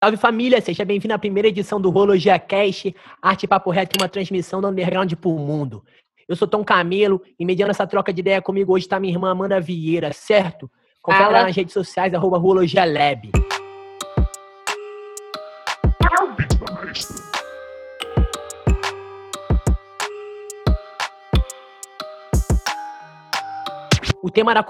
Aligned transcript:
Salve 0.00 0.16
família, 0.16 0.60
seja 0.60 0.84
bem-vindo 0.84 1.12
à 1.12 1.18
primeira 1.18 1.48
edição 1.48 1.80
do 1.80 1.90
Rologia 1.90 2.38
Cast, 2.38 2.94
Arte 3.20 3.48
Papo 3.48 3.68
Reto, 3.68 3.98
uma 4.00 4.08
transmissão 4.08 4.60
do 4.60 4.68
Underground 4.68 5.12
pro 5.14 5.32
mundo. 5.32 5.84
Eu 6.28 6.36
sou 6.36 6.46
Tom 6.46 6.62
Camelo 6.62 7.20
e 7.36 7.44
mediando 7.44 7.72
essa 7.72 7.84
troca 7.84 8.12
de 8.12 8.20
ideia 8.20 8.40
comigo 8.40 8.72
hoje 8.72 8.84
está 8.84 9.00
minha 9.00 9.12
irmã 9.12 9.32
Amanda 9.32 9.60
Vieira, 9.60 10.12
certo? 10.12 10.70
Confere 11.02 11.32
lá 11.32 11.42
nas 11.42 11.56
redes 11.56 11.72
sociais, 11.72 12.14
arroba 12.14 12.38
Rologia 12.38 12.84
Lab. 12.84 13.32
O 24.22 24.30
tema 24.30 24.54
da 24.54 24.62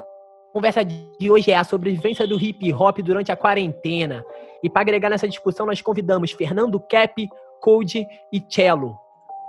conversa 0.53 0.85
de 0.85 1.31
hoje 1.31 1.51
é 1.51 1.57
a 1.57 1.65
sobrevivência 1.65 2.27
do 2.27 2.37
hip 2.43 2.73
hop 2.73 2.99
durante 2.99 3.31
a 3.31 3.37
quarentena. 3.37 4.25
E 4.63 4.69
para 4.69 4.83
agregar 4.83 5.11
nessa 5.11 5.29
discussão, 5.29 5.67
nós 5.67 5.81
convidamos 5.81 6.33
Fernando 6.33 6.81
Cap, 6.81 7.29
Code 7.61 8.07
e 8.33 8.45
Cello. 8.49 8.97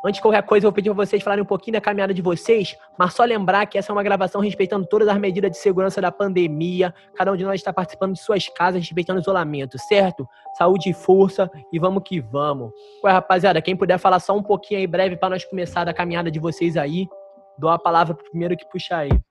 Antes 0.04 0.20
de 0.20 0.22
qualquer 0.22 0.44
coisa, 0.44 0.66
eu 0.66 0.72
vou 0.72 0.76
pedir 0.76 0.90
para 0.94 1.06
vocês 1.06 1.22
falarem 1.22 1.44
um 1.44 1.48
pouquinho 1.48 1.74
da 1.74 1.82
caminhada 1.82 2.14
de 2.14 2.22
vocês, 2.22 2.78
mas 2.98 3.14
só 3.14 3.26
lembrar 3.26 3.66
que 3.66 3.78
essa 3.78 3.92
é 3.92 3.94
uma 3.94 4.02
gravação 4.02 4.40
respeitando 4.40 4.86
todas 4.86 5.10
as 5.10 5.18
medidas 5.18 5.52
de 5.52 5.58
segurança 5.58 6.00
da 6.00 6.10
pandemia. 6.10 6.94
Cada 7.16 7.34
um 7.34 7.36
de 7.36 7.44
nós 7.44 7.56
está 7.56 7.74
participando 7.74 8.14
de 8.14 8.20
suas 8.20 8.48
casas, 8.48 8.82
respeitando 8.82 9.20
o 9.20 9.22
isolamento, 9.22 9.78
certo? 9.78 10.26
Saúde 10.58 10.90
e 10.90 10.94
força 10.94 11.52
e 11.74 11.78
vamos 11.78 12.04
que 12.06 12.22
vamos. 12.22 12.72
Ué, 13.04 13.12
rapaziada, 13.12 13.62
quem 13.62 13.76
puder 13.76 13.98
falar 13.98 14.22
só 14.22 14.34
um 14.34 14.44
pouquinho 14.44 14.80
aí 14.80 14.88
breve 14.88 15.18
para 15.18 15.32
nós 15.32 15.44
começar 15.44 15.84
da 15.84 15.94
caminhada 15.94 16.32
de 16.32 16.40
vocês 16.40 16.78
aí, 16.78 17.06
dou 17.58 17.70
a 17.70 17.78
palavra 17.78 18.16
pro 18.16 18.30
primeiro 18.30 18.56
que 18.56 18.66
puxar 18.70 19.00
aí. 19.00 19.29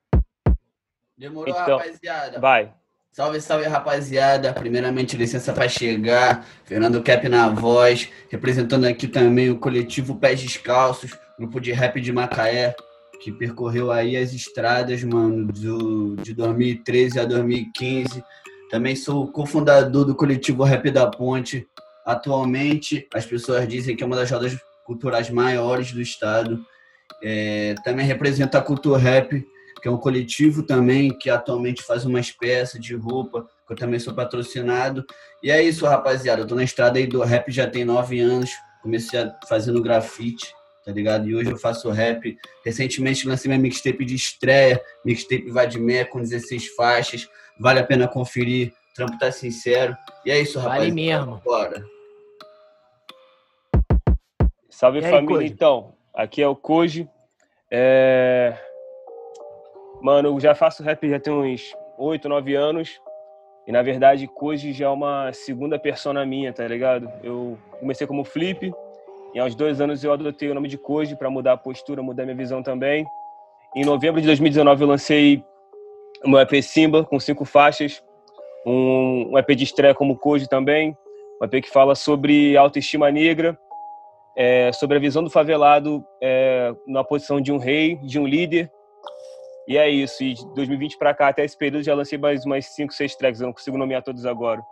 Demorou, 1.18 1.52
então, 1.52 1.78
rapaziada. 1.78 2.38
Vai. 2.38 2.72
Salve, 3.10 3.40
salve, 3.40 3.66
rapaziada. 3.66 4.52
Primeiramente, 4.52 5.16
licença 5.16 5.52
para 5.52 5.68
chegar. 5.68 6.46
Fernando 6.64 7.02
Cap 7.02 7.28
na 7.28 7.48
voz, 7.48 8.08
representando 8.30 8.84
aqui 8.84 9.08
também 9.08 9.50
o 9.50 9.58
coletivo 9.58 10.14
Pés 10.14 10.40
Descalços, 10.40 11.10
grupo 11.36 11.60
de 11.60 11.72
rap 11.72 12.00
de 12.00 12.12
Macaé, 12.12 12.76
que 13.20 13.32
percorreu 13.32 13.90
aí 13.90 14.16
as 14.16 14.32
estradas, 14.32 15.02
mano, 15.02 15.46
do, 15.46 16.14
de 16.16 16.32
2013 16.32 17.18
a 17.18 17.24
2015. 17.24 18.22
Também 18.70 18.94
sou 18.94 19.26
cofundador 19.32 20.04
do 20.04 20.14
coletivo 20.14 20.62
Rap 20.62 20.88
da 20.92 21.10
Ponte. 21.10 21.66
Atualmente, 22.06 23.08
as 23.12 23.26
pessoas 23.26 23.66
dizem 23.66 23.96
que 23.96 24.04
é 24.04 24.06
uma 24.06 24.14
das 24.14 24.30
rodas 24.30 24.56
culturais 24.84 25.28
maiores 25.30 25.90
do 25.90 26.00
estado. 26.00 26.64
É, 27.20 27.74
também 27.82 28.06
representa 28.06 28.58
a 28.58 28.62
cultura 28.62 28.98
rap 28.98 29.44
que 29.80 29.88
é 29.88 29.90
um 29.90 29.96
coletivo 29.96 30.62
também 30.62 31.16
que 31.16 31.30
atualmente 31.30 31.82
faz 31.82 32.04
umas 32.04 32.30
peças 32.30 32.80
de 32.80 32.94
roupa, 32.94 33.48
que 33.66 33.72
eu 33.72 33.76
também 33.76 34.00
sou 34.00 34.14
patrocinado. 34.14 35.04
E 35.42 35.50
é 35.50 35.62
isso, 35.62 35.86
rapaziada. 35.86 36.42
Eu 36.42 36.46
tô 36.46 36.54
na 36.54 36.64
estrada 36.64 36.98
aí 36.98 37.06
do 37.06 37.22
rap 37.22 37.50
já 37.50 37.66
tem 37.68 37.84
nove 37.84 38.20
anos. 38.20 38.50
Comecei 38.82 39.20
a, 39.20 39.34
fazendo 39.48 39.82
grafite, 39.82 40.52
tá 40.84 40.92
ligado? 40.92 41.28
E 41.28 41.34
hoje 41.34 41.50
eu 41.50 41.56
faço 41.56 41.90
rap. 41.90 42.36
Recentemente 42.64 43.28
lancei 43.28 43.48
minha 43.48 43.60
mixtape 43.60 44.04
de 44.04 44.14
estreia, 44.14 44.82
mixtape 45.04 45.50
Vadimé 45.50 46.04
com 46.04 46.20
16 46.20 46.68
faixas. 46.74 47.28
Vale 47.58 47.80
a 47.80 47.84
pena 47.84 48.08
conferir. 48.08 48.72
O 48.92 48.94
trampo 48.94 49.18
tá 49.18 49.30
sincero. 49.30 49.96
E 50.24 50.30
é 50.30 50.40
isso, 50.40 50.58
rapaziada. 50.58 50.90
Vale 50.90 50.94
mesmo. 50.94 51.42
Bora. 51.44 51.84
Salve 54.70 54.98
aí, 54.98 55.10
família, 55.10 55.36
Koji? 55.36 55.52
então. 55.52 55.94
Aqui 56.14 56.42
é 56.42 56.48
o 56.48 56.56
Koji. 56.56 57.08
É... 57.70 58.56
Mano, 60.00 60.28
eu 60.28 60.40
já 60.40 60.54
faço 60.54 60.82
rap 60.82 61.08
já 61.08 61.18
tem 61.18 61.32
uns 61.32 61.74
8, 61.98 62.28
9 62.28 62.54
anos. 62.54 63.00
E 63.66 63.72
na 63.72 63.82
verdade, 63.82 64.26
Koji 64.26 64.72
já 64.72 64.86
é 64.86 64.88
uma 64.88 65.32
segunda 65.32 65.78
persona 65.78 66.24
minha, 66.24 66.52
tá 66.52 66.66
ligado? 66.66 67.10
Eu 67.22 67.58
comecei 67.80 68.06
como 68.06 68.24
Flip. 68.24 68.72
E 69.34 69.38
aos 69.38 69.54
dois 69.54 69.80
anos 69.80 70.02
eu 70.02 70.12
adotei 70.12 70.48
o 70.48 70.54
nome 70.54 70.68
de 70.68 70.78
Koji 70.78 71.16
para 71.16 71.28
mudar 71.28 71.52
a 71.52 71.56
postura, 71.56 72.02
mudar 72.02 72.24
minha 72.24 72.36
visão 72.36 72.62
também. 72.62 73.04
Em 73.76 73.84
novembro 73.84 74.20
de 74.20 74.26
2019 74.26 74.82
eu 74.82 74.88
lancei 74.88 75.44
o 76.24 76.30
meu 76.30 76.40
EP 76.40 76.62
Simba, 76.62 77.04
com 77.04 77.20
cinco 77.20 77.44
faixas. 77.44 78.02
Um, 78.64 79.32
um 79.32 79.38
EP 79.38 79.50
de 79.50 79.64
estreia 79.64 79.94
como 79.94 80.16
Koji 80.16 80.48
também. 80.48 80.96
Um 81.42 81.44
EP 81.44 81.62
que 81.62 81.70
fala 81.70 81.94
sobre 81.94 82.56
autoestima 82.56 83.10
negra, 83.10 83.58
é, 84.36 84.72
sobre 84.72 84.96
a 84.96 85.00
visão 85.00 85.22
do 85.22 85.28
favelado 85.28 86.04
é, 86.22 86.72
na 86.86 87.04
posição 87.04 87.40
de 87.40 87.52
um 87.52 87.58
rei, 87.58 87.96
de 87.96 88.18
um 88.18 88.26
líder 88.26 88.70
e 89.68 89.76
é 89.76 89.86
isso. 89.86 90.24
E 90.24 90.32
de 90.32 90.54
2020 90.54 90.96
para 90.96 91.12
cá, 91.12 91.28
até 91.28 91.44
esse 91.44 91.56
período, 91.56 91.84
já 91.84 91.94
lancei 91.94 92.16
mais 92.16 92.46
umas 92.46 92.64
5, 92.64 92.90
6 92.90 93.16
tracks. 93.16 93.40
Eu 93.40 93.48
não 93.48 93.52
consigo 93.52 93.76
nomear 93.76 94.02
todos 94.02 94.24
agora. 94.24 94.62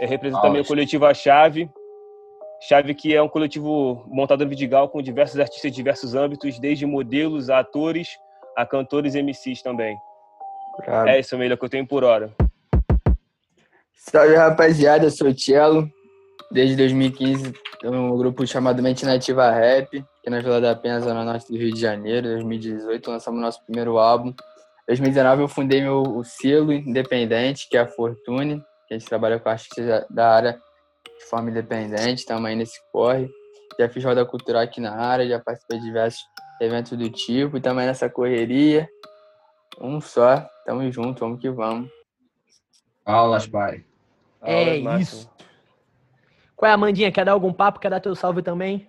É, 0.00 0.06
representa 0.06 0.40
também 0.40 0.62
o 0.62 0.64
coletivo 0.64 1.04
A 1.04 1.12
Chave. 1.12 1.70
Chave 2.62 2.94
que 2.94 3.14
é 3.14 3.20
um 3.20 3.28
coletivo 3.28 4.02
montado 4.08 4.42
no 4.42 4.48
Vidigal 4.48 4.88
com 4.88 5.02
diversos 5.02 5.38
artistas 5.38 5.70
de 5.70 5.76
diversos 5.76 6.14
âmbitos, 6.14 6.58
desde 6.58 6.86
modelos 6.86 7.50
a 7.50 7.58
atores, 7.58 8.08
a 8.56 8.64
cantores 8.64 9.14
e 9.14 9.22
MCs 9.22 9.60
também. 9.60 9.94
É 11.06 11.20
isso, 11.20 11.36
melhor 11.36 11.58
que 11.58 11.64
eu 11.66 11.68
tenho 11.68 11.86
por 11.86 12.02
hora. 12.02 12.34
Salve, 13.94 14.34
rapaziada. 14.34 15.04
Eu 15.04 15.10
sou 15.10 15.28
o 15.28 15.38
Cello. 15.38 15.86
Desde 16.50 16.74
2015, 16.76 17.54
um 17.84 18.16
grupo 18.16 18.44
chamado 18.44 18.82
Mente 18.82 19.06
Nativa 19.06 19.50
Rap 19.50 20.04
aqui 20.18 20.28
na 20.28 20.40
Vila 20.40 20.60
da 20.60 20.74
Penha, 20.74 21.00
Zona 21.00 21.24
Norte 21.24 21.46
do 21.50 21.56
Rio 21.56 21.72
de 21.72 21.80
Janeiro, 21.80 22.28
2018, 22.28 23.08
lançamos 23.08 23.40
nosso 23.40 23.64
primeiro 23.64 23.98
álbum. 23.98 24.34
2019 24.88 25.42
eu 25.42 25.48
fundei 25.48 25.80
meu 25.80 26.22
selo 26.24 26.72
independente, 26.72 27.68
que 27.68 27.76
é 27.76 27.80
a 27.80 27.86
Fortune, 27.86 28.60
que 28.88 28.94
a 28.94 28.98
gente 28.98 29.08
trabalha 29.08 29.38
com 29.38 29.48
artistas 29.48 30.04
da 30.10 30.34
área 30.34 30.60
de 31.20 31.24
forma 31.26 31.50
independente, 31.50 32.18
estamos 32.18 32.44
aí 32.44 32.56
nesse 32.56 32.80
corre. 32.90 33.30
Já 33.78 33.88
fiz 33.88 34.04
roda 34.04 34.26
cultural 34.26 34.62
aqui 34.62 34.80
na 34.80 34.94
área, 34.94 35.28
já 35.28 35.38
participei 35.38 35.78
de 35.78 35.84
diversos 35.84 36.20
eventos 36.60 36.98
do 36.98 37.08
tipo, 37.08 37.56
e 37.56 37.60
também 37.60 37.86
nessa 37.86 38.10
correria. 38.10 38.88
Um 39.80 40.00
só, 40.00 40.44
tamo 40.66 40.90
junto, 40.90 41.20
vamos 41.20 41.40
que 41.40 41.48
vamos. 41.48 41.88
Aulas, 43.04 43.46
pai. 43.46 43.84
É 44.42 44.76
isso. 45.00 45.30
Qual 46.60 46.68
é 46.68 46.72
a 46.72 46.74
Amandinha? 46.74 47.10
Quer 47.10 47.24
dar 47.24 47.32
algum 47.32 47.54
papo? 47.54 47.80
Quer 47.80 47.88
dar 47.88 48.00
teu 48.00 48.14
salve 48.14 48.42
também? 48.42 48.86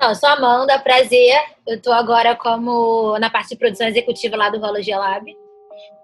Não, 0.00 0.14
sou 0.14 0.28
Amanda, 0.28 0.78
prazer. 0.78 1.36
Eu 1.66 1.74
estou 1.74 1.92
agora 1.92 2.36
como 2.36 3.18
na 3.18 3.28
parte 3.28 3.48
de 3.48 3.56
produção 3.56 3.88
executiva 3.88 4.36
lá 4.36 4.48
do 4.48 4.60
Rologia 4.60 4.96
Lab, 4.96 5.24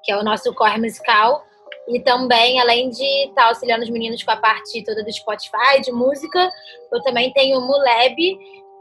que 0.03 0.11
é 0.11 0.17
o 0.17 0.25
nosso 0.25 0.53
core 0.55 0.81
musical. 0.81 1.45
E 1.87 2.01
também, 2.01 2.61
além 2.61 2.91
de 2.91 3.05
estar 3.29 3.43
tá 3.43 3.49
auxiliando 3.51 3.85
os 3.85 3.91
meninos 3.91 4.21
com 4.25 4.33
a 4.33 4.37
parte 4.37 4.83
toda 4.83 5.05
do 5.05 5.13
Spotify, 5.13 5.81
de 5.81 5.93
música, 5.93 6.51
eu 6.93 7.01
também 7.05 7.33
tenho 7.33 7.61
o 7.61 7.65
Muleb, 7.65 8.17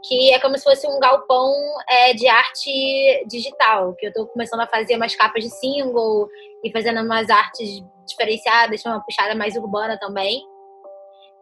que 0.02 0.34
é 0.34 0.40
como 0.40 0.58
se 0.58 0.64
fosse 0.64 0.84
um 0.84 0.98
galpão 0.98 1.54
é, 1.88 2.12
de 2.12 2.26
arte 2.26 3.24
digital, 3.28 3.94
que 3.94 4.06
eu 4.06 4.08
estou 4.08 4.26
começando 4.26 4.62
a 4.62 4.66
fazer 4.66 4.96
umas 4.96 5.14
capas 5.14 5.44
de 5.44 5.50
single 5.50 6.28
e 6.64 6.72
fazendo 6.72 7.00
umas 7.02 7.30
artes 7.30 7.80
diferenciadas, 8.04 8.84
uma 8.84 9.00
puxada 9.00 9.36
mais 9.36 9.54
urbana 9.54 9.96
também. 9.96 10.42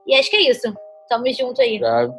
E 0.07 0.15
acho 0.15 0.31
que 0.31 0.37
é 0.37 0.51
isso. 0.51 0.75
Tamo 1.09 1.33
junto 1.33 1.61
aí. 1.61 1.79
Claro. 1.79 2.15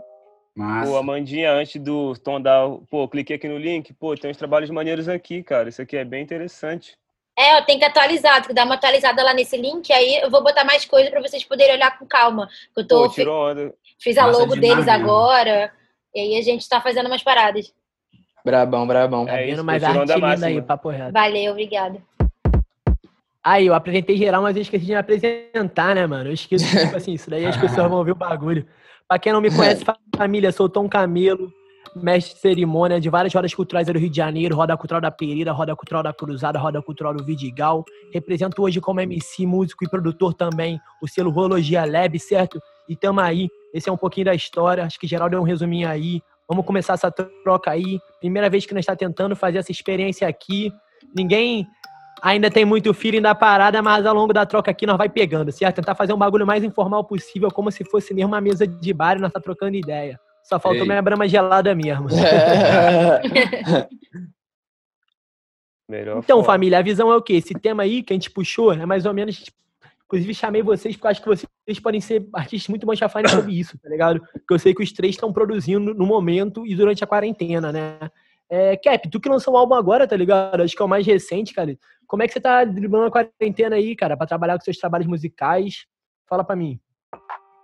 Massa. 0.55 0.89
Pô, 0.89 0.97
Amandinha, 0.97 1.51
antes 1.51 1.79
do 1.81 2.15
Tom 2.17 2.41
dar. 2.41 2.67
Pô, 2.89 3.07
cliquei 3.07 3.35
aqui 3.35 3.47
no 3.47 3.57
link. 3.57 3.93
Pô, 3.93 4.15
tem 4.15 4.31
uns 4.31 4.37
trabalhos 4.37 4.69
maneiros 4.69 5.07
aqui, 5.07 5.43
cara. 5.43 5.69
Isso 5.69 5.81
aqui 5.81 5.95
é 5.95 6.03
bem 6.03 6.23
interessante. 6.23 6.97
É, 7.37 7.55
eu 7.55 7.63
tenho 7.65 7.77
que 7.77 7.85
atualizar, 7.85 8.33
tenho 8.37 8.47
que 8.47 8.53
dar 8.53 8.65
uma 8.65 8.73
atualizada 8.73 9.21
lá 9.21 9.31
nesse 9.31 9.55
link, 9.55 9.93
aí 9.93 10.21
eu 10.23 10.31
vou 10.31 10.41
botar 10.41 10.63
mais 10.63 10.85
coisa 10.85 11.11
para 11.11 11.21
vocês 11.21 11.45
poderem 11.45 11.75
olhar 11.75 11.95
com 11.99 12.07
calma. 12.07 12.49
Eu 12.75 12.87
tô, 12.87 13.03
Pô, 13.03 13.09
tirou 13.09 13.51
onda. 13.51 13.75
Fiz 13.99 14.17
a 14.17 14.25
Massa 14.25 14.39
logo 14.39 14.55
deles 14.55 14.87
agora, 14.87 15.71
e 16.15 16.19
aí 16.19 16.35
a 16.39 16.41
gente 16.41 16.67
tá 16.67 16.81
fazendo 16.81 17.05
umas 17.05 17.21
paradas. 17.21 17.71
Brabão, 18.43 18.87
brabão. 18.87 19.29
É 19.29 19.47
isso, 19.47 19.63
mais 19.63 19.83
arte 19.83 20.15
linda 20.15 20.47
aí, 20.47 20.59
papo 20.63 20.89
reto. 20.89 21.13
Valeu, 21.13 21.51
obrigada. 21.51 22.01
Aí, 23.47 23.65
eu 23.65 23.73
apresentei 23.73 24.17
geral, 24.17 24.41
mas 24.41 24.57
eu 24.57 24.61
esqueci 24.61 24.85
de 24.85 24.91
me 24.91 24.97
apresentar, 24.97 25.95
né, 25.95 26.05
mano? 26.05 26.29
Eu 26.29 26.33
esqueci, 26.33 26.65
tipo 26.83 26.97
assim, 26.97 27.13
isso 27.13 27.29
daí 27.29 27.45
as 27.45 27.55
pessoas 27.55 27.87
vão 27.87 27.99
ouvir 27.99 28.11
o 28.11 28.15
bagulho. 28.15 28.67
Pra 29.07 29.17
quem 29.17 29.31
não 29.31 29.39
me 29.39 29.49
conhece, 29.49 29.85
família, 30.13 30.51
sou 30.51 30.67
Tom 30.67 30.89
Camelo, 30.89 31.49
mestre 31.95 32.35
de 32.35 32.41
cerimônia 32.41 32.99
de 32.99 33.09
várias 33.09 33.33
rodas 33.33 33.53
culturais 33.53 33.87
do 33.87 33.97
Rio 33.97 34.09
de 34.09 34.17
Janeiro, 34.17 34.53
Roda 34.53 34.75
Cultural 34.75 34.99
da 34.99 35.09
Pereira, 35.09 35.53
Roda 35.53 35.73
Cultural 35.77 36.03
da 36.03 36.11
Cruzada, 36.11 36.59
Roda 36.59 36.81
Cultural 36.81 37.13
do 37.13 37.23
Vidigal. 37.23 37.85
Represento 38.13 38.61
hoje 38.61 38.81
como 38.81 38.99
MC, 38.99 39.45
músico 39.45 39.85
e 39.85 39.89
produtor 39.89 40.33
também 40.33 40.77
o 41.01 41.07
selo 41.07 41.29
Rologia 41.29 41.85
Lab, 41.85 42.19
certo? 42.19 42.59
E 42.89 42.97
tamo 42.97 43.21
aí. 43.21 43.47
Esse 43.73 43.87
é 43.87 43.91
um 43.93 43.97
pouquinho 43.97 44.25
da 44.25 44.35
história. 44.35 44.83
Acho 44.83 44.99
que 44.99 45.07
geral 45.07 45.29
deu 45.29 45.39
um 45.39 45.45
resuminho 45.45 45.87
aí. 45.87 46.21
Vamos 46.49 46.65
começar 46.65 46.95
essa 46.95 47.09
troca 47.09 47.71
aí. 47.71 47.97
Primeira 48.19 48.49
vez 48.49 48.65
que 48.65 48.73
nós 48.73 48.81
está 48.81 48.93
tentando 48.93 49.37
fazer 49.37 49.59
essa 49.59 49.71
experiência 49.71 50.27
aqui. 50.27 50.69
Ninguém 51.15 51.65
ainda 52.21 52.49
tem 52.49 52.65
muito 52.65 52.93
feeling 52.93 53.21
da 53.21 53.33
parada, 53.35 53.81
mas 53.81 54.05
ao 54.05 54.13
longo 54.13 54.33
da 54.33 54.45
troca 54.45 54.71
aqui 54.71 54.85
nós 54.85 54.97
vai 54.97 55.09
pegando, 55.09 55.51
certo? 55.51 55.75
Tentar 55.77 55.95
fazer 55.95 56.13
um 56.13 56.17
bagulho 56.17 56.45
mais 56.45 56.63
informal 56.63 57.03
possível, 57.03 57.49
como 57.51 57.71
se 57.71 57.83
fosse 57.83 58.13
mesmo 58.13 58.29
uma 58.29 58.41
mesa 58.41 58.67
de 58.67 58.93
bar 58.93 59.17
e 59.17 59.21
nós 59.21 59.31
tá 59.31 59.39
trocando 59.39 59.75
ideia. 59.75 60.19
Só 60.43 60.59
faltou 60.59 60.81
Ei. 60.81 60.87
minha 60.87 61.01
brama 61.01 61.27
gelada 61.27 61.73
mesmo. 61.75 62.07
Melhor 65.89 66.17
então, 66.19 66.37
forma. 66.37 66.53
família, 66.53 66.79
a 66.79 66.81
visão 66.81 67.11
é 67.11 67.15
o 67.15 67.21
quê? 67.21 67.33
Esse 67.33 67.53
tema 67.53 67.83
aí 67.83 68.03
que 68.03 68.11
a 68.11 68.15
gente 68.15 68.29
puxou 68.29 68.73
é 68.73 68.85
mais 68.85 69.05
ou 69.05 69.13
menos 69.13 69.45
Inclusive, 70.07 70.33
chamei 70.33 70.61
vocês 70.61 70.95
porque 70.95 71.05
eu 71.05 71.11
acho 71.11 71.21
que 71.21 71.27
vocês 71.27 71.79
podem 71.81 71.99
ser 71.99 72.25
artistas 72.31 72.69
muito 72.69 72.85
bons 72.85 72.97
falando 72.97 73.29
sobre 73.29 73.59
isso, 73.59 73.77
tá 73.77 73.89
ligado? 73.89 74.21
Porque 74.21 74.53
eu 74.53 74.59
sei 74.59 74.73
que 74.73 74.81
os 74.81 74.93
três 74.93 75.15
estão 75.15 75.33
produzindo 75.33 75.93
no 75.93 76.05
momento 76.05 76.65
e 76.65 76.73
durante 76.73 77.03
a 77.03 77.07
quarentena, 77.07 77.73
né? 77.73 77.99
É, 78.49 78.77
Cap, 78.77 79.09
tu 79.09 79.19
que 79.19 79.29
lançou 79.29 79.53
um 79.53 79.57
álbum 79.57 79.75
agora, 79.75 80.07
tá 80.07 80.15
ligado? 80.15 80.61
Acho 80.61 80.75
que 80.75 80.81
é 80.81 80.85
o 80.85 80.89
mais 80.89 81.05
recente, 81.05 81.53
cara. 81.53 81.77
Como 82.05 82.23
é 82.23 82.27
que 82.27 82.33
você 82.33 82.39
tá 82.39 82.63
driblando 82.63 83.07
a 83.07 83.11
quarentena 83.11 83.75
aí, 83.75 83.95
cara, 83.95 84.15
para 84.15 84.27
trabalhar 84.27 84.57
com 84.57 84.63
seus 84.63 84.77
trabalhos 84.77 85.07
musicais? 85.07 85.85
Fala 86.27 86.43
para 86.43 86.55
mim. 86.55 86.79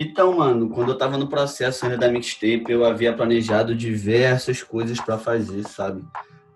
Então, 0.02 0.38
mano, 0.38 0.70
quando 0.70 0.92
eu 0.92 0.98
tava 0.98 1.18
no 1.18 1.30
processo 1.30 1.86
ainda 1.86 1.98
da 1.98 2.10
mixtape, 2.10 2.66
eu 2.68 2.84
havia 2.84 3.14
planejado 3.14 3.74
diversas 3.74 4.62
coisas 4.62 5.00
para 5.00 5.18
fazer, 5.18 5.64
sabe? 5.64 6.04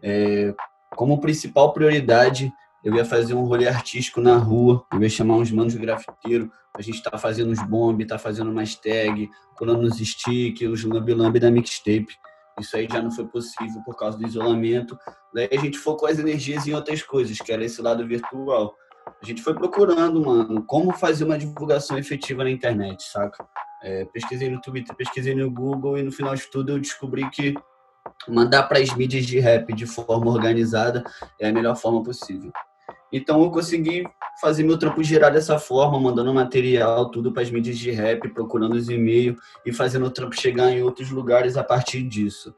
É, 0.02 0.54
como 0.96 1.22
principal 1.22 1.72
prioridade, 1.72 2.52
eu 2.84 2.94
ia 2.96 3.06
fazer 3.06 3.34
um 3.34 3.46
rolê 3.46 3.68
artístico 3.68 4.20
na 4.20 4.36
rua, 4.36 4.86
eu 4.92 5.02
ia 5.02 5.10
chamar 5.10 5.36
uns 5.36 5.52
manos 5.52 5.74
de 5.74 5.80
grafiteiro, 5.80 6.52
a 6.76 6.82
gente 6.82 7.02
tá 7.02 7.18
fazendo 7.18 7.52
uns 7.52 7.62
bomb, 7.62 8.04
tá 8.06 8.18
fazendo 8.18 8.52
umas 8.52 8.76
tag, 8.76 9.30
colando 9.56 9.88
uns 9.88 9.98
stick, 9.98 10.62
os 10.64 10.84
lambi-lambi 10.84 11.40
da 11.40 11.50
mixtape. 11.50 12.08
Isso 12.60 12.76
aí 12.76 12.88
já 12.92 13.02
não 13.02 13.12
foi 13.12 13.26
possível 13.26 13.82
por 13.86 13.96
causa 13.96 14.18
do 14.18 14.26
isolamento. 14.26 14.98
Daí 15.34 15.50
a 15.52 15.58
gente 15.58 15.78
focou 15.78 16.08
as 16.10 16.18
energias 16.18 16.68
em 16.68 16.74
outras 16.74 17.04
coisas, 17.04 17.38
que 17.38 17.52
era 17.52 17.64
esse 17.64 17.82
lado 17.82 18.06
virtual. 18.08 18.76
A 19.22 19.26
gente 19.26 19.42
foi 19.42 19.54
procurando, 19.54 20.24
mano, 20.26 20.64
como 20.64 20.92
fazer 20.94 21.24
uma 21.24 21.38
divulgação 21.38 21.98
efetiva 21.98 22.44
na 22.44 22.50
internet, 22.50 23.04
saca? 23.04 23.48
É, 23.84 24.06
pesquisei 24.06 24.50
no 24.50 24.60
Twitter, 24.60 24.96
pesquisei 24.96 25.36
no 25.36 25.50
Google 25.52 25.98
e 25.98 26.04
no 26.04 26.12
final 26.12 26.36
de 26.36 26.50
tudo 26.50 26.72
eu 26.72 26.80
descobri 26.80 27.30
que 27.30 27.54
mandar 28.28 28.64
para 28.64 28.80
as 28.80 28.94
mídias 28.96 29.26
de 29.26 29.40
rap 29.40 29.72
de 29.74 29.86
forma 29.86 30.32
organizada 30.32 31.04
é 31.40 31.50
a 31.50 31.54
melhor 31.54 31.76
forma 31.76 32.04
possível. 32.04 32.52
Então 33.12 33.42
eu 33.42 33.50
consegui 33.50 34.04
fazer 34.42 34.64
meu 34.64 34.78
trampo 34.78 35.02
girar 35.04 35.32
dessa 35.32 35.58
forma, 35.58 36.00
mandando 36.00 36.34
material, 36.34 37.10
tudo 37.10 37.32
para 37.32 37.44
as 37.44 37.50
mídias 37.50 37.78
de 37.78 37.92
rap, 37.92 38.28
procurando 38.30 38.76
os 38.76 38.90
e-mails 38.90 39.38
e 39.66 39.74
fazendo 39.74 40.06
o 40.06 40.12
trampo 40.12 40.40
chegar 40.40 40.72
em 40.72 40.84
outros 40.84 41.10
lugares 41.10 41.58
a 41.58 41.64
partir 41.64 42.04
disso. 42.04 42.54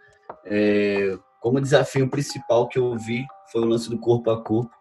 É, 0.46 1.18
como 1.40 1.62
desafio 1.62 2.10
principal 2.10 2.68
que 2.68 2.78
eu 2.78 2.98
vi 2.98 3.26
foi 3.52 3.62
o 3.62 3.66
lance 3.66 3.90
do 3.90 3.98
corpo 3.98 4.30
a 4.30 4.44
corpo, 4.44 4.72